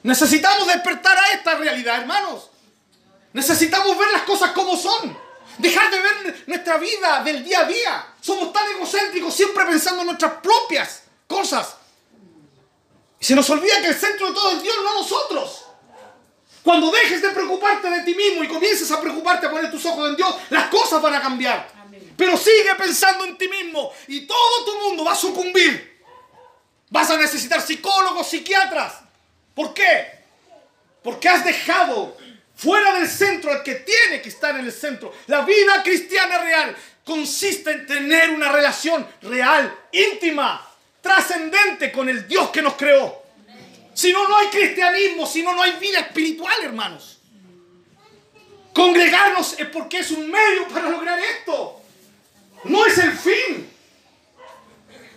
Necesitamos 0.03 0.67
despertar 0.67 1.17
a 1.17 1.31
esta 1.33 1.55
realidad, 1.55 2.01
hermanos. 2.01 2.49
Necesitamos 3.33 3.97
ver 3.97 4.09
las 4.11 4.23
cosas 4.23 4.51
como 4.51 4.75
son. 4.75 5.26
Dejar 5.57 5.89
de 5.89 5.99
ver 5.99 6.43
nuestra 6.47 6.77
vida 6.77 7.23
del 7.23 7.43
día 7.43 7.61
a 7.61 7.65
día. 7.65 8.13
Somos 8.21 8.53
tan 8.53 8.69
egocéntricos, 8.71 9.33
siempre 9.33 9.65
pensando 9.65 10.01
en 10.01 10.07
nuestras 10.07 10.33
propias 10.33 11.03
cosas. 11.27 11.75
Y 13.19 13.25
se 13.25 13.35
nos 13.35 13.49
olvida 13.49 13.81
que 13.81 13.87
el 13.87 13.95
centro 13.95 14.27
de 14.27 14.33
todo 14.33 14.51
es 14.51 14.61
Dios, 14.61 14.75
no 14.83 14.93
nosotros. 14.93 15.63
Cuando 16.63 16.91
dejes 16.91 17.21
de 17.21 17.29
preocuparte 17.29 17.89
de 17.89 18.01
ti 18.01 18.13
mismo 18.13 18.43
y 18.43 18.47
comiences 18.47 18.91
a 18.91 18.99
preocuparte 18.99 19.47
a 19.47 19.51
poner 19.51 19.71
tus 19.71 19.85
ojos 19.85 20.09
en 20.09 20.15
Dios, 20.15 20.35
las 20.49 20.67
cosas 20.67 21.01
van 21.01 21.15
a 21.15 21.21
cambiar. 21.21 21.71
Amén. 21.81 22.13
Pero 22.17 22.35
sigue 22.37 22.75
pensando 22.77 23.23
en 23.25 23.37
ti 23.37 23.47
mismo 23.47 23.91
y 24.07 24.27
todo 24.27 24.65
tu 24.65 24.77
mundo 24.79 25.05
va 25.05 25.13
a 25.13 25.15
sucumbir. 25.15 26.03
Vas 26.89 27.09
a 27.09 27.17
necesitar 27.17 27.61
psicólogos, 27.61 28.27
psiquiatras. 28.27 28.95
¿Por 29.55 29.73
qué? 29.73 30.23
Porque 31.03 31.29
has 31.29 31.43
dejado 31.43 32.17
fuera 32.57 32.99
del 32.99 33.07
centro 33.07 33.51
al 33.51 33.63
que 33.63 33.75
tiene 33.75 34.21
que 34.21 34.29
estar 34.29 34.59
en 34.59 34.65
el 34.65 34.71
centro. 34.73 35.13
La 35.27 35.41
vida 35.41 35.83
cristiana 35.83 36.39
real 36.39 36.75
consiste 37.05 37.71
en 37.71 37.85
tener 37.85 38.31
una 38.31 38.51
relación 38.51 39.07
real, 39.21 39.73
íntima, 39.91 40.67
trascendente 41.01 41.91
con 41.91 42.09
el 42.09 42.27
Dios 42.27 42.49
que 42.49 42.61
nos 42.61 42.73
creó. 42.73 43.23
Si 43.93 44.11
no, 44.11 44.27
no 44.27 44.37
hay 44.37 44.47
cristianismo, 44.47 45.25
si 45.25 45.41
no, 45.41 45.53
no 45.53 45.61
hay 45.61 45.73
vida 45.79 45.99
espiritual, 45.99 46.55
hermanos. 46.63 47.19
Congregarnos 48.73 49.59
es 49.59 49.67
porque 49.69 49.99
es 49.99 50.11
un 50.11 50.29
medio 50.29 50.67
para 50.67 50.89
lograr 50.89 51.19
esto. 51.19 51.81
No 52.65 52.85
es 52.85 52.97
el 52.97 53.11
fin. 53.11 53.71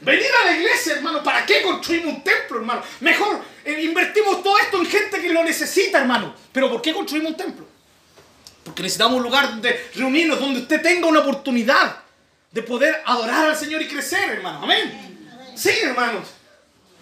Venir 0.00 0.30
a 0.42 0.46
la 0.46 0.56
iglesia, 0.56 0.94
hermano, 0.94 1.22
¿para 1.22 1.44
qué 1.44 1.60
construimos 1.60 2.14
un 2.14 2.24
templo, 2.24 2.58
hermano? 2.58 2.82
Mejor 3.00 3.44
invertimos 3.64 4.42
todo 4.42 4.58
esto 4.58 4.78
en 4.78 4.86
gente 4.86 5.20
que 5.20 5.28
lo 5.28 5.44
necesita, 5.44 5.98
hermano. 5.98 6.34
Pero 6.52 6.70
¿por 6.70 6.82
qué 6.82 6.92
construimos 6.92 7.32
un 7.32 7.36
templo? 7.36 7.66
Porque 8.64 8.82
necesitamos 8.82 9.16
un 9.18 9.22
lugar 9.22 9.50
donde 9.50 9.90
reunirnos, 9.94 10.38
donde 10.38 10.60
usted 10.60 10.80
tenga 10.82 11.06
una 11.06 11.20
oportunidad 11.20 11.96
de 12.50 12.62
poder 12.62 13.02
adorar 13.04 13.46
al 13.46 13.56
Señor 13.56 13.82
y 13.82 13.88
crecer, 13.88 14.30
hermano. 14.30 14.62
Amén. 14.62 15.52
Sí, 15.54 15.70
hermanos. 15.82 16.28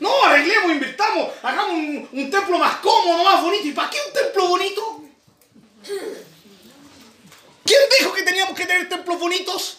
No, 0.00 0.24
arreglemos, 0.24 0.72
invirtamos, 0.72 1.30
hagamos 1.42 1.72
un, 2.12 2.30
templo 2.30 2.59
más 2.59 2.76
cómodo, 2.76 3.24
más 3.24 3.42
bonito. 3.42 3.66
¿Y 3.66 3.72
para 3.72 3.90
qué 3.90 3.98
un 4.06 4.12
templo 4.12 4.48
bonito? 4.48 5.02
¿Quién 7.64 7.80
dijo 7.98 8.12
que 8.12 8.22
teníamos 8.22 8.54
que 8.56 8.64
tener 8.64 8.88
templos 8.88 9.18
bonitos? 9.18 9.78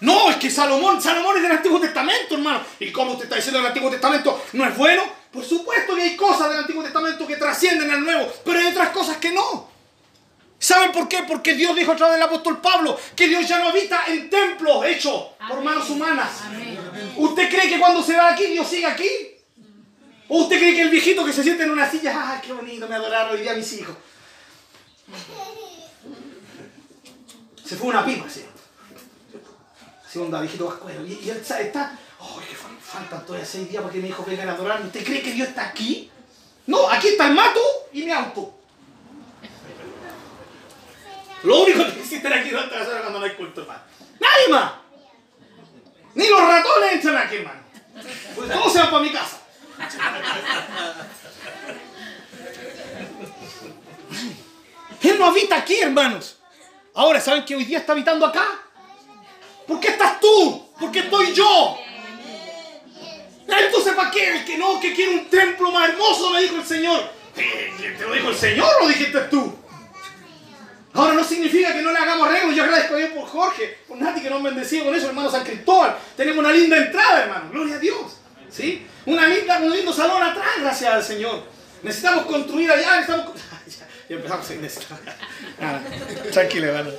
No, 0.00 0.30
es 0.30 0.36
que 0.36 0.50
Salomón, 0.50 1.00
Salomón 1.00 1.36
es 1.36 1.42
del 1.42 1.52
Antiguo 1.52 1.80
Testamento, 1.80 2.34
hermano. 2.34 2.62
¿Y 2.80 2.90
cómo 2.90 3.12
usted 3.12 3.24
está 3.24 3.36
diciendo 3.36 3.60
el 3.60 3.66
Antiguo 3.66 3.90
Testamento 3.90 4.44
no 4.52 4.66
es 4.66 4.76
bueno? 4.76 5.17
Por 5.32 5.44
supuesto 5.44 5.94
que 5.94 6.02
hay 6.02 6.16
cosas 6.16 6.48
del 6.50 6.60
Antiguo 6.60 6.82
Testamento 6.82 7.26
que 7.26 7.36
trascienden 7.36 7.90
al 7.90 8.02
Nuevo, 8.02 8.32
pero 8.44 8.58
hay 8.58 8.66
otras 8.66 8.90
cosas 8.90 9.18
que 9.18 9.30
no. 9.32 9.68
¿Saben 10.58 10.90
por 10.90 11.08
qué? 11.08 11.22
Porque 11.22 11.54
Dios 11.54 11.76
dijo 11.76 11.92
a 11.92 11.96
través 11.96 12.16
del 12.16 12.24
apóstol 12.24 12.60
Pablo 12.60 12.98
que 13.14 13.28
Dios 13.28 13.46
ya 13.46 13.58
no 13.58 13.68
habita 13.68 14.04
en 14.08 14.28
templos 14.28 14.84
hechos 14.86 15.28
por 15.48 15.62
manos 15.62 15.88
humanas. 15.90 16.30
Amén. 16.46 16.78
¿Usted 17.16 17.48
cree 17.48 17.68
que 17.68 17.78
cuando 17.78 18.02
se 18.02 18.16
va 18.16 18.28
de 18.28 18.32
aquí 18.32 18.46
Dios 18.46 18.66
sigue 18.66 18.86
aquí? 18.86 19.08
¿O 20.28 20.42
usted 20.42 20.58
cree 20.58 20.74
que 20.74 20.82
el 20.82 20.90
viejito 20.90 21.24
que 21.24 21.32
se 21.32 21.42
siente 21.42 21.62
en 21.62 21.70
una 21.70 21.88
silla, 21.88 22.32
¡ay, 22.32 22.40
qué 22.44 22.52
bonito, 22.52 22.88
me 22.88 22.96
adoraron 22.96 23.34
hoy 23.34 23.42
día 23.42 23.54
mis 23.54 23.72
hijos! 23.74 23.94
Se 27.64 27.76
fue 27.76 27.88
una 27.88 28.04
pima, 28.04 28.28
¿sí? 28.28 28.44
Así 30.06 30.18
onda, 30.18 30.40
viejito 30.40 30.66
vascuero. 30.66 31.06
Y, 31.06 31.20
y 31.22 31.30
él 31.30 31.36
está, 31.36 31.98
¡ay, 32.20 32.46
que 32.48 32.56
fal- 32.56 32.78
faltan 32.80 33.24
todavía 33.26 33.46
seis 33.46 33.68
días 33.70 33.82
para 33.82 33.92
que 33.92 34.00
mi 34.00 34.08
hijo 34.08 34.24
venga 34.26 34.44
a 34.44 34.52
adorarme! 34.54 34.86
¿Usted 34.86 35.04
cree 35.04 35.22
que 35.22 35.32
Dios 35.32 35.48
está 35.48 35.68
aquí? 35.68 36.10
No, 36.66 36.88
aquí 36.90 37.08
está 37.08 37.28
el 37.28 37.34
mato 37.34 37.60
y 37.92 38.02
mi 38.04 38.10
auto. 38.12 38.54
Lo 41.44 41.62
único 41.62 41.84
que 41.84 42.00
existen 42.00 42.32
aquí 42.32 42.50
durante 42.50 42.76
las 42.76 42.88
horas 42.88 43.00
cuando 43.02 43.20
no 43.20 43.24
hay 43.24 43.34
culto, 43.34 43.60
hermano. 43.62 43.80
¡Nadie 44.20 44.48
más! 44.48 44.72
Ni 46.14 46.26
los 46.28 46.40
ratones 46.40 46.92
entran 46.94 47.16
aquí, 47.16 47.36
hermano. 47.36 47.60
Pues 48.34 48.50
todos 48.50 48.72
se 48.72 48.78
van 48.80 48.90
para 48.90 49.02
mi 49.02 49.12
casa. 49.12 49.38
Él 55.02 55.18
no 55.18 55.26
habita 55.26 55.56
aquí, 55.56 55.78
hermanos. 55.80 56.38
Ahora, 56.94 57.20
¿saben 57.20 57.44
que 57.44 57.54
hoy 57.54 57.64
día 57.64 57.78
está 57.78 57.92
habitando 57.92 58.26
acá? 58.26 58.44
¿Por 59.66 59.78
qué 59.80 59.88
estás 59.88 60.18
tú? 60.20 60.66
¿Por 60.78 60.90
qué 60.90 61.00
estoy 61.00 61.32
yo? 61.34 61.78
Entonces, 63.48 63.94
¿para 63.94 64.10
qué? 64.10 64.36
El 64.38 64.44
que 64.44 64.58
no, 64.58 64.78
que 64.78 64.94
quiere 64.94 65.14
un 65.14 65.30
templo 65.30 65.70
más 65.70 65.88
hermoso, 65.88 66.30
me 66.30 66.42
dijo 66.42 66.56
el 66.56 66.64
Señor. 66.64 67.10
¿Te 67.34 68.04
lo 68.06 68.12
dijo 68.12 68.28
el 68.28 68.36
Señor 68.36 68.68
o 68.76 68.82
lo 68.82 68.88
dijiste 68.88 69.18
tú? 69.30 69.56
Ahora 70.92 71.14
no 71.14 71.24
significa 71.24 71.72
que 71.72 71.80
no 71.80 71.92
le 71.92 71.98
hagamos 71.98 72.28
arreglos. 72.28 72.54
Yo 72.56 72.64
agradezco 72.64 72.94
a 72.94 72.98
Dios 72.98 73.10
por 73.10 73.26
Jorge, 73.26 73.78
por 73.86 73.98
Nati 73.98 74.20
que 74.20 74.28
nos 74.28 74.38
han 74.38 74.44
bendecido 74.44 74.84
con 74.86 74.94
eso, 74.94 75.08
hermano 75.08 75.30
San 75.30 75.44
Cristóbal. 75.44 75.96
Tenemos 76.16 76.38
una 76.40 76.52
linda 76.52 76.76
entrada, 76.76 77.22
hermano. 77.22 77.50
Gloria 77.50 77.76
a 77.76 77.78
Dios. 77.78 78.16
¿Sí? 78.50 78.86
Una 79.06 79.26
linda, 79.26 79.58
un 79.58 79.70
lindo 79.70 79.92
salón 79.92 80.22
atrás, 80.22 80.48
gracias 80.60 80.92
al 80.92 81.04
Señor. 81.04 81.44
Necesitamos 81.82 82.26
construir 82.26 82.70
allá, 82.70 83.00
necesitamos. 83.00 83.40
ya, 84.08 84.16
empezamos 84.16 84.50
a. 84.50 84.98
Ah, 85.60 85.80
Tranquilo, 86.32 86.66
hermano. 86.66 86.90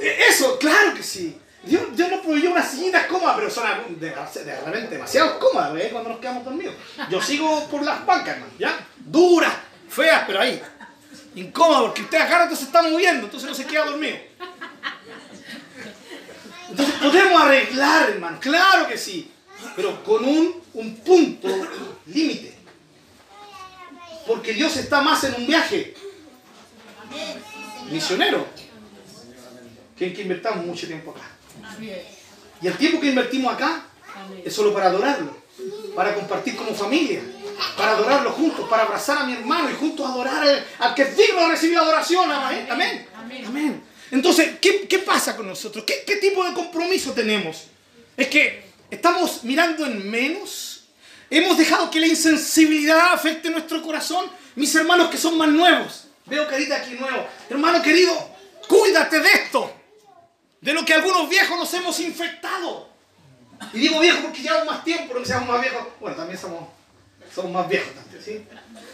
Eh, 0.00 0.18
Eso, 0.28 0.58
claro 0.58 0.94
que 0.94 1.02
sí. 1.02 1.38
Dios, 1.66 1.96
Dios 1.96 2.10
nos 2.10 2.20
proveyó 2.20 2.50
unas 2.50 2.70
sillitas 2.70 3.06
cómodas, 3.06 3.36
pero 3.36 3.50
son 3.50 3.64
de, 3.98 4.10
de 4.10 4.60
realmente 4.60 4.94
demasiado 4.94 5.38
cómodas, 5.38 5.72
¿ves? 5.72 5.92
Cuando 5.92 6.10
nos 6.10 6.18
quedamos 6.18 6.44
dormidos. 6.44 6.74
Yo 7.10 7.20
sigo 7.22 7.66
por 7.68 7.82
las 7.82 8.04
bancas, 8.04 8.34
hermano, 8.36 8.52
¿ya? 8.58 8.86
Duras, 8.98 9.52
feas, 9.88 10.24
pero 10.26 10.40
ahí. 10.40 10.60
Incómodas, 11.34 11.82
porque 11.82 12.02
usted 12.02 12.30
rato 12.30 12.54
se 12.54 12.64
está 12.64 12.82
moviendo, 12.82 13.26
entonces 13.26 13.48
no 13.48 13.54
se 13.54 13.66
queda 13.66 13.86
dormido. 13.86 14.16
Entonces 16.70 16.94
podemos 16.96 17.42
arreglar, 17.42 18.10
hermano, 18.10 18.38
claro 18.40 18.88
que 18.88 18.98
sí, 18.98 19.30
pero 19.76 20.02
con 20.02 20.24
un, 20.24 20.62
un 20.74 20.96
punto 20.96 21.48
límite. 22.06 22.54
Porque 24.26 24.52
Dios 24.54 24.76
está 24.76 25.00
más 25.02 25.22
en 25.24 25.34
un 25.34 25.46
viaje 25.46 25.94
misionero 27.90 28.46
que 29.96 30.06
en 30.06 30.14
que 30.14 30.22
invertamos 30.22 30.66
mucho 30.66 30.86
tiempo 30.86 31.10
acá. 31.10 31.33
Así 31.62 31.90
es. 31.90 32.04
Y 32.62 32.66
el 32.66 32.76
tiempo 32.76 33.00
que 33.00 33.08
invertimos 33.08 33.52
acá 33.52 33.86
Amén. 34.16 34.42
es 34.44 34.54
solo 34.54 34.72
para 34.72 34.86
adorarlo, 34.86 35.36
para 35.94 36.14
compartir 36.14 36.56
como 36.56 36.74
familia, 36.74 37.20
para 37.76 37.92
adorarlo 37.92 38.30
juntos, 38.32 38.66
para 38.68 38.84
abrazar 38.84 39.18
a 39.18 39.24
mi 39.24 39.34
hermano 39.34 39.70
y 39.70 39.74
juntos 39.74 40.08
adorar 40.08 40.42
al, 40.42 40.66
al 40.78 40.94
que 40.94 41.02
es 41.02 41.16
digno 41.16 41.40
de 41.42 41.48
recibir 41.48 41.78
adoración. 41.78 42.30
Amén. 42.30 42.66
Amén. 42.70 43.06
Amén. 43.16 43.44
Amén. 43.46 43.84
Entonces, 44.10 44.58
¿qué, 44.60 44.86
qué 44.88 45.00
pasa 45.00 45.36
con 45.36 45.46
nosotros? 45.46 45.84
¿Qué, 45.84 46.04
¿Qué 46.06 46.16
tipo 46.16 46.44
de 46.44 46.54
compromiso 46.54 47.12
tenemos? 47.12 47.64
Es 48.16 48.28
que 48.28 48.64
estamos 48.90 49.44
mirando 49.44 49.86
en 49.86 50.10
menos. 50.10 50.84
Hemos 51.30 51.58
dejado 51.58 51.90
que 51.90 52.00
la 52.00 52.06
insensibilidad 52.06 53.12
afecte 53.12 53.50
nuestro 53.50 53.82
corazón. 53.82 54.30
Mis 54.54 54.74
hermanos 54.74 55.10
que 55.10 55.16
son 55.16 55.36
más 55.36 55.48
nuevos. 55.48 56.06
Veo 56.26 56.46
carita 56.48 56.76
aquí 56.76 56.92
nuevo. 56.94 57.26
Hermano 57.50 57.82
querido, 57.82 58.16
cuídate 58.68 59.20
de 59.20 59.32
esto. 59.32 59.70
De 60.64 60.72
lo 60.72 60.82
que 60.82 60.94
algunos 60.94 61.28
viejos 61.28 61.58
nos 61.58 61.74
hemos 61.74 62.00
infectado. 62.00 62.88
Y 63.74 63.80
digo 63.80 64.00
viejo 64.00 64.22
porque 64.22 64.40
llevamos 64.40 64.64
más 64.64 64.82
tiempo, 64.82 65.12
no 65.12 65.20
que 65.20 65.26
seamos 65.26 65.46
más 65.46 65.60
viejos. 65.60 65.88
Bueno, 66.00 66.16
también 66.16 66.38
somos, 66.38 66.64
somos 67.34 67.52
más 67.52 67.68
viejos 67.68 67.92
¿sí? 68.24 68.46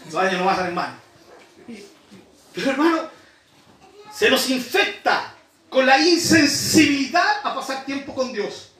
Los 0.05 0.15
años 0.15 0.41
no 0.41 0.45
pasan 0.45 0.67
en 0.67 0.75
mano. 0.75 0.95
Pero 2.53 2.71
hermano, 2.71 3.09
se 4.13 4.29
nos 4.29 4.49
infecta 4.49 5.33
con 5.69 5.85
la 5.85 5.97
insensibilidad 5.97 7.39
a 7.41 7.55
pasar 7.55 7.85
tiempo 7.85 8.13
con 8.13 8.33
Dios. 8.33 8.71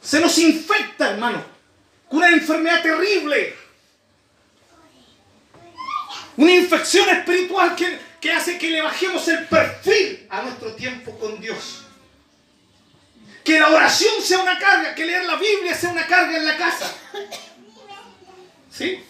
Se 0.00 0.20
nos 0.20 0.38
infecta, 0.38 1.10
hermano, 1.10 1.44
con 2.08 2.20
una 2.20 2.30
enfermedad 2.30 2.80
terrible. 2.80 3.54
Una 6.38 6.52
infección 6.52 7.10
espiritual 7.10 7.76
que, 7.76 8.07
que 8.20 8.32
hace 8.32 8.58
que 8.58 8.70
le 8.70 8.82
bajemos 8.82 9.26
el 9.28 9.46
perfil 9.46 10.26
a 10.30 10.42
nuestro 10.42 10.74
tiempo 10.74 11.16
con 11.18 11.40
Dios. 11.40 11.84
Que 13.44 13.58
la 13.58 13.68
oración 13.68 14.14
sea 14.22 14.40
una 14.40 14.58
carga, 14.58 14.94
que 14.94 15.06
leer 15.06 15.24
la 15.24 15.36
Biblia 15.36 15.74
sea 15.74 15.90
una 15.90 16.06
carga 16.06 16.36
en 16.36 16.44
la 16.44 16.56
casa. 16.56 16.92
¿Sí? 18.70 19.02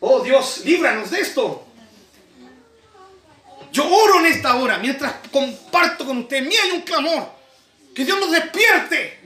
Oh 0.00 0.20
Dios, 0.20 0.62
líbranos 0.64 1.10
de 1.10 1.20
esto. 1.20 1.64
Yo 3.72 3.88
oro 3.88 4.20
en 4.20 4.26
esta 4.26 4.56
hora, 4.56 4.78
mientras 4.78 5.14
comparto 5.30 6.06
con 6.06 6.18
usted. 6.18 6.42
Mí 6.42 6.54
hay 6.56 6.70
un 6.72 6.82
clamor. 6.82 7.30
Que 7.94 8.04
Dios 8.04 8.18
nos 8.18 8.30
despierte. 8.30 9.20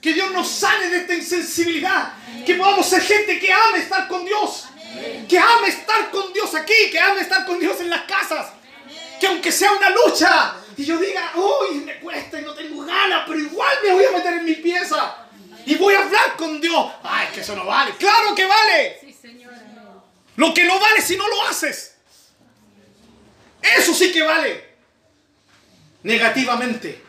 Que 0.00 0.12
Dios 0.12 0.30
nos 0.32 0.48
sane 0.48 0.88
de 0.88 0.98
esta 0.98 1.14
insensibilidad. 1.14 2.12
Que 2.44 2.54
podamos 2.54 2.86
ser 2.86 3.02
gente 3.02 3.38
que 3.38 3.52
ame 3.52 3.78
estar 3.78 4.06
con 4.06 4.24
Dios. 4.24 4.66
Que 5.28 5.38
ame 5.38 5.68
estar 5.68 6.10
con 6.10 6.32
Dios 6.32 6.54
aquí. 6.54 6.90
Que 6.90 6.98
ame 6.98 7.20
estar 7.20 7.46
con 7.46 7.58
Dios 7.58 7.80
en 7.80 7.90
las 7.90 8.02
casas. 8.02 8.52
Que 9.20 9.26
aunque 9.26 9.52
sea 9.52 9.72
una 9.72 9.90
lucha. 9.90 10.54
Y 10.76 10.84
yo 10.84 10.98
diga, 10.98 11.32
uy, 11.34 11.76
me 11.78 11.98
cuesta 12.00 12.40
y 12.40 12.44
no 12.44 12.54
tengo 12.54 12.84
ganas. 12.84 13.24
Pero 13.26 13.38
igual 13.38 13.76
me 13.82 13.92
voy 13.92 14.04
a 14.04 14.10
meter 14.12 14.34
en 14.34 14.44
mi 14.44 14.54
pieza. 14.54 15.16
Y 15.64 15.74
voy 15.74 15.94
a 15.94 16.02
hablar 16.02 16.36
con 16.36 16.60
Dios. 16.60 16.92
Ay, 17.02 17.28
que 17.34 17.40
eso 17.40 17.56
no 17.56 17.64
vale. 17.64 17.94
Claro 17.96 18.34
que 18.34 18.44
vale. 18.46 18.98
Sí, 19.00 19.12
Señor. 19.12 19.52
Amén. 19.52 19.86
Lo 20.36 20.54
que 20.54 20.64
no 20.64 20.78
vale 20.78 21.02
si 21.02 21.16
no 21.16 21.26
lo 21.26 21.42
haces. 21.48 21.96
Eso 23.76 23.94
sí 23.94 24.12
que 24.12 24.22
vale. 24.22 24.76
Negativamente. 26.02 27.02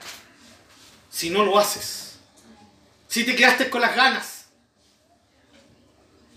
Si 1.12 1.30
no 1.30 1.44
lo 1.44 1.60
haces. 1.60 2.18
Si 3.08 3.24
te 3.24 3.36
quedaste 3.36 3.70
con 3.70 3.82
las 3.82 3.96
ganas. 3.96 4.37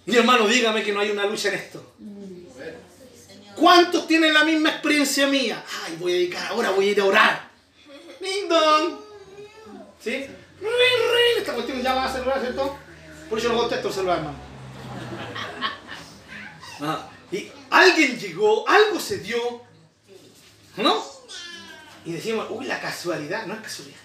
Mi 0.07 0.17
hermano, 0.17 0.47
dígame 0.47 0.83
que 0.83 0.93
no 0.93 1.01
hay 1.01 1.11
una 1.11 1.25
lucha 1.27 1.49
en 1.49 1.55
esto. 1.55 1.95
¿Cuántos 3.55 4.07
tienen 4.07 4.33
la 4.33 4.45
misma 4.45 4.71
experiencia 4.71 5.27
mía? 5.27 5.63
Ay, 5.85 5.97
voy 5.99 6.13
a 6.13 6.15
dedicar 6.15 6.47
ahora, 6.47 6.71
voy 6.71 6.89
a 6.89 6.91
ir 6.93 7.01
a 7.01 7.05
orar. 7.05 7.51
Ding 8.21 8.49
dong. 8.49 8.99
¿Sí? 10.03 10.11
Ring, 10.11 10.31
ring. 10.61 11.39
Esta 11.39 11.55
cuestión 11.55 11.83
ya 11.83 11.95
va 11.95 12.07
a 12.07 12.13
celular, 12.13 12.41
¿cierto? 12.41 12.79
Por 13.29 13.39
eso 13.39 13.49
no 13.51 13.59
contesto 13.59 13.89
el 13.89 13.95
celular, 13.95 14.19
hermano. 14.19 14.39
Ah, 16.83 17.11
y 17.31 17.51
alguien 17.71 18.19
llegó, 18.19 18.67
algo 18.67 18.99
se 18.99 19.19
dio, 19.19 19.63
¿no? 20.77 21.05
Y 22.05 22.13
decimos, 22.13 22.47
uy, 22.51 22.65
la 22.65 22.81
casualidad, 22.81 23.47
no 23.47 23.55
es 23.55 23.61
casualidad. 23.61 23.99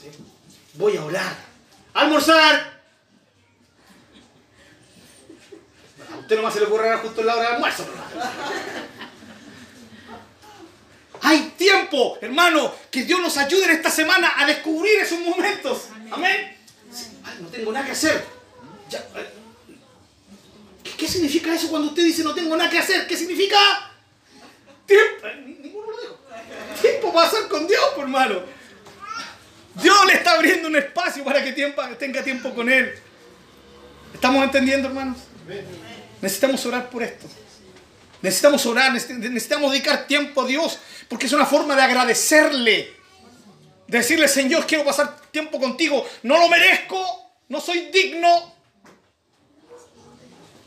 ¿Sí? 0.00 0.10
Voy 0.74 0.96
a 0.96 1.04
orar. 1.04 1.36
¡Almorzar! 1.94 2.80
A 6.11 6.11
usted 6.22 6.36
nomás 6.36 6.54
se 6.54 6.60
le 6.60 6.66
ocurrirá 6.66 6.98
justo 6.98 7.20
en 7.20 7.26
la 7.26 7.34
hora 7.36 7.48
de 7.48 7.54
almuerzo. 7.54 7.86
Hay 11.24 11.52
tiempo, 11.56 12.18
hermano, 12.20 12.74
que 12.90 13.04
Dios 13.04 13.20
nos 13.20 13.36
ayude 13.36 13.64
en 13.64 13.70
esta 13.72 13.90
semana 13.90 14.32
a 14.36 14.46
descubrir 14.46 14.98
esos 14.98 15.20
momentos. 15.20 15.84
Amén. 16.10 16.56
No 17.40 17.48
tengo 17.48 17.72
nada 17.72 17.86
que 17.86 17.92
hacer. 17.92 18.24
Eh, 18.92 19.30
¿Qué, 20.98 21.06
significa 21.08 21.54
eso 21.54 21.68
cuando 21.70 21.88
usted 21.88 22.04
dice 22.04 22.24
no 22.24 22.34
tengo 22.34 22.56
nada 22.56 22.68
que 22.68 22.78
hacer? 22.78 23.06
¿Qué 23.06 23.16
significa? 23.16 23.56
Tiempo. 24.86 25.26
Ni- 25.46 25.54
Ninguno 25.54 25.92
lo 25.92 26.00
dijo. 26.00 26.18
Tiempo 26.80 27.12
para 27.12 27.28
estar 27.28 27.48
con 27.48 27.66
Dios, 27.66 27.84
por 27.94 28.04
hermano. 28.04 28.40
Dios 29.74 30.06
le 30.06 30.14
está 30.14 30.32
abriendo 30.32 30.68
un 30.68 30.76
espacio 30.76 31.24
para 31.24 31.42
que 31.42 31.52
tenga 31.52 32.22
tiempo 32.22 32.52
con 32.54 32.68
Él. 32.70 32.92
¿Estamos 34.12 34.44
entendiendo, 34.44 34.88
hermanos? 34.88 35.18
Necesitamos 36.22 36.64
orar 36.64 36.88
por 36.88 37.02
esto. 37.02 37.26
Necesitamos 38.22 38.64
orar, 38.66 38.92
necesitamos 38.92 39.72
dedicar 39.72 40.06
tiempo 40.06 40.42
a 40.42 40.46
Dios, 40.46 40.78
porque 41.08 41.26
es 41.26 41.32
una 41.32 41.44
forma 41.44 41.74
de 41.74 41.82
agradecerle. 41.82 42.94
De 43.88 43.98
decirle, 43.98 44.28
Señor, 44.28 44.64
quiero 44.66 44.84
pasar 44.84 45.20
tiempo 45.32 45.58
contigo. 45.58 46.06
No 46.22 46.38
lo 46.38 46.48
merezco, 46.48 47.04
no 47.48 47.60
soy 47.60 47.90
digno. 47.92 48.54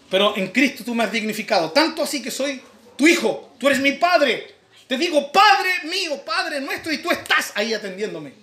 Pero 0.09 0.35
en 0.35 0.49
Cristo 0.49 0.83
tú 0.83 0.93
me 0.93 1.05
has 1.05 1.11
dignificado. 1.11 1.71
Tanto 1.71 2.03
así 2.03 2.21
que 2.21 2.29
soy 2.29 2.61
tu 2.97 3.07
hijo. 3.07 3.53
Tú 3.57 3.67
eres 3.67 3.79
mi 3.79 3.93
padre. 3.93 4.53
Te 4.87 4.97
digo, 4.97 5.31
Padre 5.31 5.69
mío, 5.89 6.21
Padre 6.23 6.61
nuestro, 6.61 6.91
y 6.91 6.99
tú 6.99 7.09
estás 7.09 7.53
ahí 7.55 7.73
atendiéndome. 7.73 8.33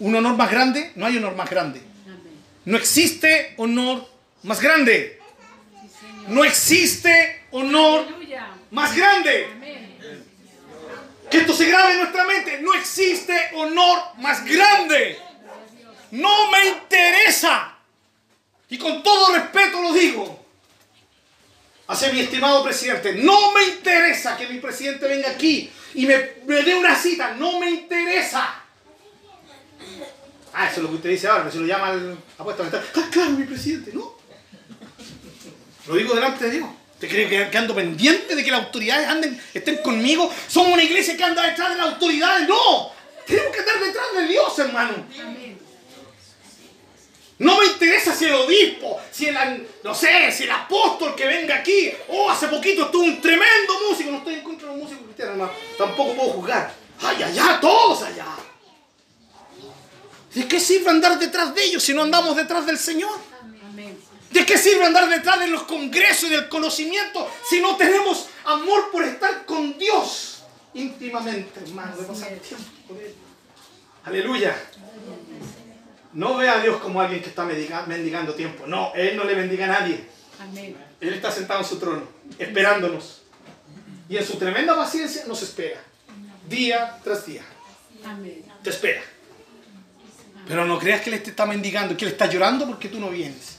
¿Un 0.00 0.14
honor 0.14 0.36
más 0.36 0.50
grande? 0.50 0.92
No 0.96 1.06
hay 1.06 1.16
honor 1.16 1.34
más 1.34 1.48
grande. 1.48 1.80
No 2.64 2.76
existe 2.76 3.54
honor 3.56 4.06
más 4.42 4.60
grande. 4.60 5.17
No 6.28 6.44
existe 6.44 7.46
honor 7.50 8.06
más 8.70 8.94
grande. 8.94 9.48
Que 11.30 11.38
esto 11.38 11.52
se 11.54 11.66
grabe 11.66 11.92
en 11.92 11.98
nuestra 12.00 12.24
mente. 12.24 12.60
No 12.60 12.74
existe 12.74 13.50
honor 13.54 13.98
más 14.18 14.44
grande. 14.44 15.18
No 16.10 16.50
me 16.50 16.68
interesa. 16.68 17.74
Y 18.70 18.78
con 18.78 19.02
todo 19.02 19.34
respeto 19.34 19.80
lo 19.80 19.92
digo. 19.92 20.46
Hacia 21.86 22.12
mi 22.12 22.20
estimado 22.20 22.62
presidente. 22.62 23.14
No 23.14 23.52
me 23.52 23.64
interesa 23.64 24.36
que 24.36 24.46
mi 24.48 24.58
presidente 24.58 25.06
venga 25.06 25.30
aquí 25.30 25.70
y 25.94 26.06
me, 26.06 26.32
me 26.46 26.62
dé 26.62 26.74
una 26.74 26.94
cita. 26.94 27.34
No 27.34 27.58
me 27.58 27.70
interesa. 27.70 28.62
Ah, 30.52 30.66
eso 30.66 30.76
es 30.76 30.82
lo 30.82 30.88
que 30.90 30.94
usted 30.96 31.10
dice 31.10 31.28
ahora, 31.28 31.44
que 31.44 31.52
se 31.52 31.58
lo 31.58 31.66
llama 31.66 31.88
al 31.88 32.18
apuesto 32.36 32.64
Ah, 32.64 33.08
claro, 33.10 33.30
mi 33.30 33.44
presidente, 33.44 33.92
¿no? 33.94 34.17
Lo 35.88 35.94
digo 35.94 36.14
delante 36.14 36.44
de 36.44 36.50
Dios. 36.58 36.68
¿Usted 36.94 37.08
cree 37.08 37.50
que, 37.50 37.58
ando 37.58 37.74
pendiente 37.74 38.34
de 38.34 38.44
que 38.44 38.50
las 38.50 38.64
autoridades 38.64 39.08
anden, 39.08 39.40
estén 39.54 39.78
conmigo? 39.78 40.32
Somos 40.48 40.74
una 40.74 40.82
iglesia 40.82 41.16
que 41.16 41.24
anda 41.24 41.46
detrás 41.46 41.70
de 41.70 41.76
las 41.76 41.86
autoridades. 41.92 42.48
No. 42.48 42.92
Tenemos 43.26 43.52
que 43.52 43.60
estar 43.60 43.80
detrás 43.80 44.06
de 44.16 44.26
Dios, 44.26 44.58
hermano. 44.58 45.06
No 47.38 47.56
me 47.56 47.66
interesa 47.66 48.12
si 48.12 48.24
el 48.24 48.34
obispo, 48.34 49.00
si 49.12 49.26
el, 49.26 49.68
no 49.84 49.94
sé, 49.94 50.32
si 50.32 50.42
el 50.42 50.50
apóstol 50.50 51.14
que 51.14 51.24
venga 51.24 51.56
aquí. 51.56 51.92
Oh, 52.08 52.28
hace 52.28 52.48
poquito 52.48 52.86
estuvo 52.86 53.04
un 53.04 53.20
tremendo 53.20 53.74
músico. 53.88 54.10
No 54.10 54.18
estoy 54.18 54.34
en 54.34 54.42
contra 54.42 54.68
de 54.68 54.74
los 54.74 54.82
músicos 54.82 55.04
cristianos, 55.04 55.34
hermano. 55.34 55.52
Tampoco 55.78 56.14
puedo 56.14 56.30
juzgar. 56.30 56.74
Ay, 57.00 57.22
allá, 57.22 57.58
todos 57.60 58.02
allá. 58.02 58.26
¿De 60.34 60.48
qué 60.48 60.58
sirve 60.58 60.90
andar 60.90 61.16
detrás 61.18 61.54
de 61.54 61.62
ellos 61.62 61.82
si 61.82 61.94
no 61.94 62.02
andamos 62.02 62.36
detrás 62.36 62.66
del 62.66 62.78
Señor? 62.78 63.37
¿De 64.38 64.46
qué 64.46 64.56
sirve 64.56 64.84
andar 64.86 65.08
detrás 65.08 65.40
de 65.40 65.48
los 65.48 65.64
congresos 65.64 66.28
y 66.28 66.32
del 66.32 66.48
conocimiento 66.48 67.28
si 67.50 67.60
no 67.60 67.76
tenemos 67.76 68.28
amor 68.44 68.88
por 68.92 69.02
estar 69.02 69.44
con 69.44 69.76
Dios 69.76 70.44
íntimamente, 70.74 71.58
hermano? 71.58 71.96
De 71.96 72.04
pasar 72.04 72.28
tiempo 72.36 72.64
con 72.86 72.98
Él. 72.98 73.14
Aleluya. 74.04 74.54
No 76.12 76.36
ve 76.36 76.48
a 76.48 76.60
Dios 76.60 76.80
como 76.80 77.00
alguien 77.00 77.20
que 77.20 77.30
está 77.30 77.44
mendiga- 77.44 77.84
mendigando 77.86 78.32
tiempo. 78.34 78.64
No, 78.68 78.92
Él 78.94 79.16
no 79.16 79.24
le 79.24 79.34
bendiga 79.34 79.64
a 79.64 79.80
nadie. 79.80 80.04
Él 81.00 81.14
está 81.14 81.32
sentado 81.32 81.58
en 81.60 81.66
su 81.66 81.80
trono, 81.80 82.02
esperándonos. 82.38 83.22
Y 84.08 84.18
en 84.18 84.24
su 84.24 84.36
tremenda 84.36 84.76
paciencia 84.76 85.24
nos 85.26 85.42
espera. 85.42 85.80
Día 86.48 86.96
tras 87.02 87.26
día. 87.26 87.42
Te 88.62 88.70
espera. 88.70 89.02
Pero 90.46 90.64
no 90.64 90.78
creas 90.78 91.02
que 91.02 91.10
Él 91.10 91.20
te 91.24 91.30
está 91.30 91.44
mendigando, 91.44 91.96
que 91.96 92.04
Él 92.04 92.12
está 92.12 92.26
llorando 92.26 92.66
porque 92.68 92.88
tú 92.88 93.00
no 93.00 93.10
vienes. 93.10 93.57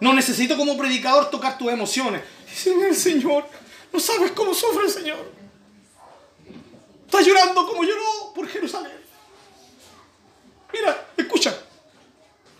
No 0.00 0.12
necesito 0.12 0.56
como 0.56 0.76
predicador 0.76 1.30
tocar 1.30 1.56
tus 1.56 1.72
emociones. 1.72 2.22
Dice 2.46 2.72
el 2.88 2.94
Señor, 2.94 3.48
no 3.92 4.00
sabes 4.00 4.32
cómo 4.32 4.52
sufre 4.54 4.84
el 4.84 4.90
Señor. 4.90 5.32
Está 7.06 7.20
llorando 7.20 7.66
como 7.66 7.82
lloró 7.82 8.32
por 8.34 8.48
Jerusalén. 8.48 8.92
Mira, 10.72 11.06
escucha. 11.16 11.56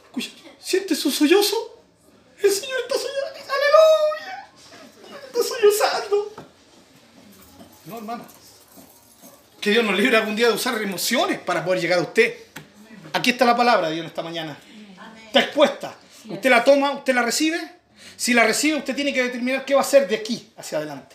Escucha. 0.05 0.30
¿Sientes 0.59 0.99
su 0.99 1.11
sollozo? 1.11 1.80
El 2.43 2.51
Señor 2.51 2.80
está 2.80 2.95
sollozando. 2.95 3.53
Aleluya. 3.55 4.51
Está 5.26 5.43
sollozando. 5.43 6.32
No, 7.84 7.99
hermano. 7.99 8.24
Que 9.61 9.70
Dios 9.70 9.84
nos 9.84 9.97
libre 9.97 10.16
algún 10.16 10.37
día 10.37 10.49
de 10.49 10.55
usar 10.55 10.80
emociones 10.80 11.39
para 11.41 11.64
poder 11.64 11.80
llegar 11.80 11.99
a 11.99 12.03
usted. 12.03 12.34
Aquí 13.12 13.30
está 13.30 13.45
la 13.45 13.57
palabra 13.57 13.89
de 13.89 13.95
Dios 13.97 14.07
esta 14.07 14.22
mañana. 14.22 14.57
Está 15.26 15.41
expuesta. 15.41 15.97
Usted 16.29 16.51
la 16.51 16.64
toma, 16.64 16.93
usted 16.93 17.14
la 17.14 17.22
recibe. 17.22 17.61
Si 18.16 18.33
la 18.33 18.45
recibe, 18.45 18.79
usted 18.79 18.95
tiene 18.95 19.12
que 19.12 19.22
determinar 19.22 19.64
qué 19.64 19.74
va 19.74 19.81
a 19.81 19.85
hacer 19.85 20.09
de 20.09 20.16
aquí 20.16 20.49
hacia 20.57 20.79
adelante. 20.79 21.14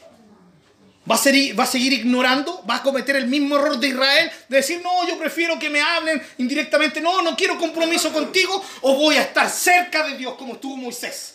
¿Va 1.09 1.15
a, 1.15 1.17
ser- 1.17 1.59
¿Va 1.59 1.63
a 1.63 1.67
seguir 1.67 1.93
ignorando? 1.93 2.63
¿Va 2.69 2.75
a 2.77 2.83
cometer 2.83 3.15
el 3.15 3.25
mismo 3.27 3.55
error 3.55 3.79
de 3.79 3.87
Israel? 3.87 4.31
De 4.47 4.57
decir, 4.57 4.81
no, 4.83 5.07
yo 5.07 5.17
prefiero 5.17 5.57
que 5.57 5.69
me 5.69 5.81
hablen 5.81 6.21
indirectamente. 6.37 7.01
No, 7.01 7.21
no 7.23 7.35
quiero 7.35 7.57
compromiso 7.57 8.13
contigo. 8.13 8.63
¿O 8.81 8.95
voy 8.95 9.15
a 9.15 9.23
estar 9.23 9.49
cerca 9.49 10.05
de 10.07 10.15
Dios 10.17 10.35
como 10.35 10.53
estuvo 10.53 10.77
Moisés? 10.77 11.33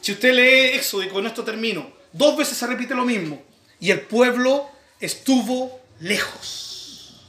Si 0.00 0.12
usted 0.12 0.32
lee 0.32 0.76
Éxodo, 0.76 1.02
y 1.02 1.08
con 1.08 1.26
esto 1.26 1.42
termino, 1.42 1.90
dos 2.12 2.36
veces 2.36 2.56
se 2.56 2.66
repite 2.68 2.94
lo 2.94 3.04
mismo. 3.04 3.42
Y 3.80 3.90
el 3.90 4.02
pueblo 4.02 4.70
estuvo 5.00 5.80
lejos. 5.98 7.20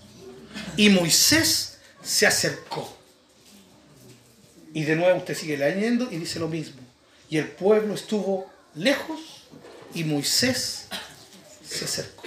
Y 0.77 0.89
Moisés 0.89 1.79
se 2.03 2.27
acercó. 2.27 2.95
Y 4.73 4.83
de 4.83 4.95
nuevo 4.95 5.17
usted 5.17 5.35
sigue 5.35 5.57
leyendo 5.57 6.11
y 6.11 6.17
dice 6.17 6.39
lo 6.39 6.47
mismo. 6.47 6.81
Y 7.29 7.37
el 7.37 7.47
pueblo 7.47 7.93
estuvo 7.93 8.49
lejos 8.75 9.19
y 9.93 10.03
Moisés 10.03 10.87
se 11.67 11.85
acercó. 11.85 12.23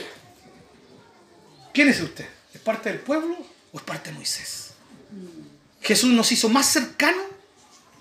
¿Quién 1.73 1.89
es 1.89 2.01
usted? 2.01 2.27
¿Es 2.53 2.61
parte 2.61 2.91
del 2.91 3.01
pueblo 3.01 3.37
o 3.73 3.79
es 3.79 3.85
parte 3.85 4.11
de 4.11 4.17
Moisés? 4.17 4.73
Jesús 5.81 6.13
nos 6.13 6.31
hizo 6.33 6.49
más 6.49 6.67
cercano, 6.67 7.23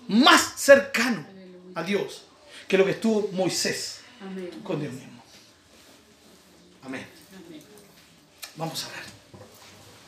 más 0.08 0.54
cercano 0.56 1.26
a 1.74 1.82
Dios 1.82 2.24
que 2.68 2.78
lo 2.78 2.84
que 2.84 2.92
estuvo 2.92 3.28
Moisés 3.32 4.00
con 4.62 4.80
Dios 4.80 4.92
mismo. 4.92 5.22
Amén. 6.82 7.06
Amén. 7.46 7.62
Vamos 8.56 8.84
a 8.84 8.88
ver. 8.88 8.99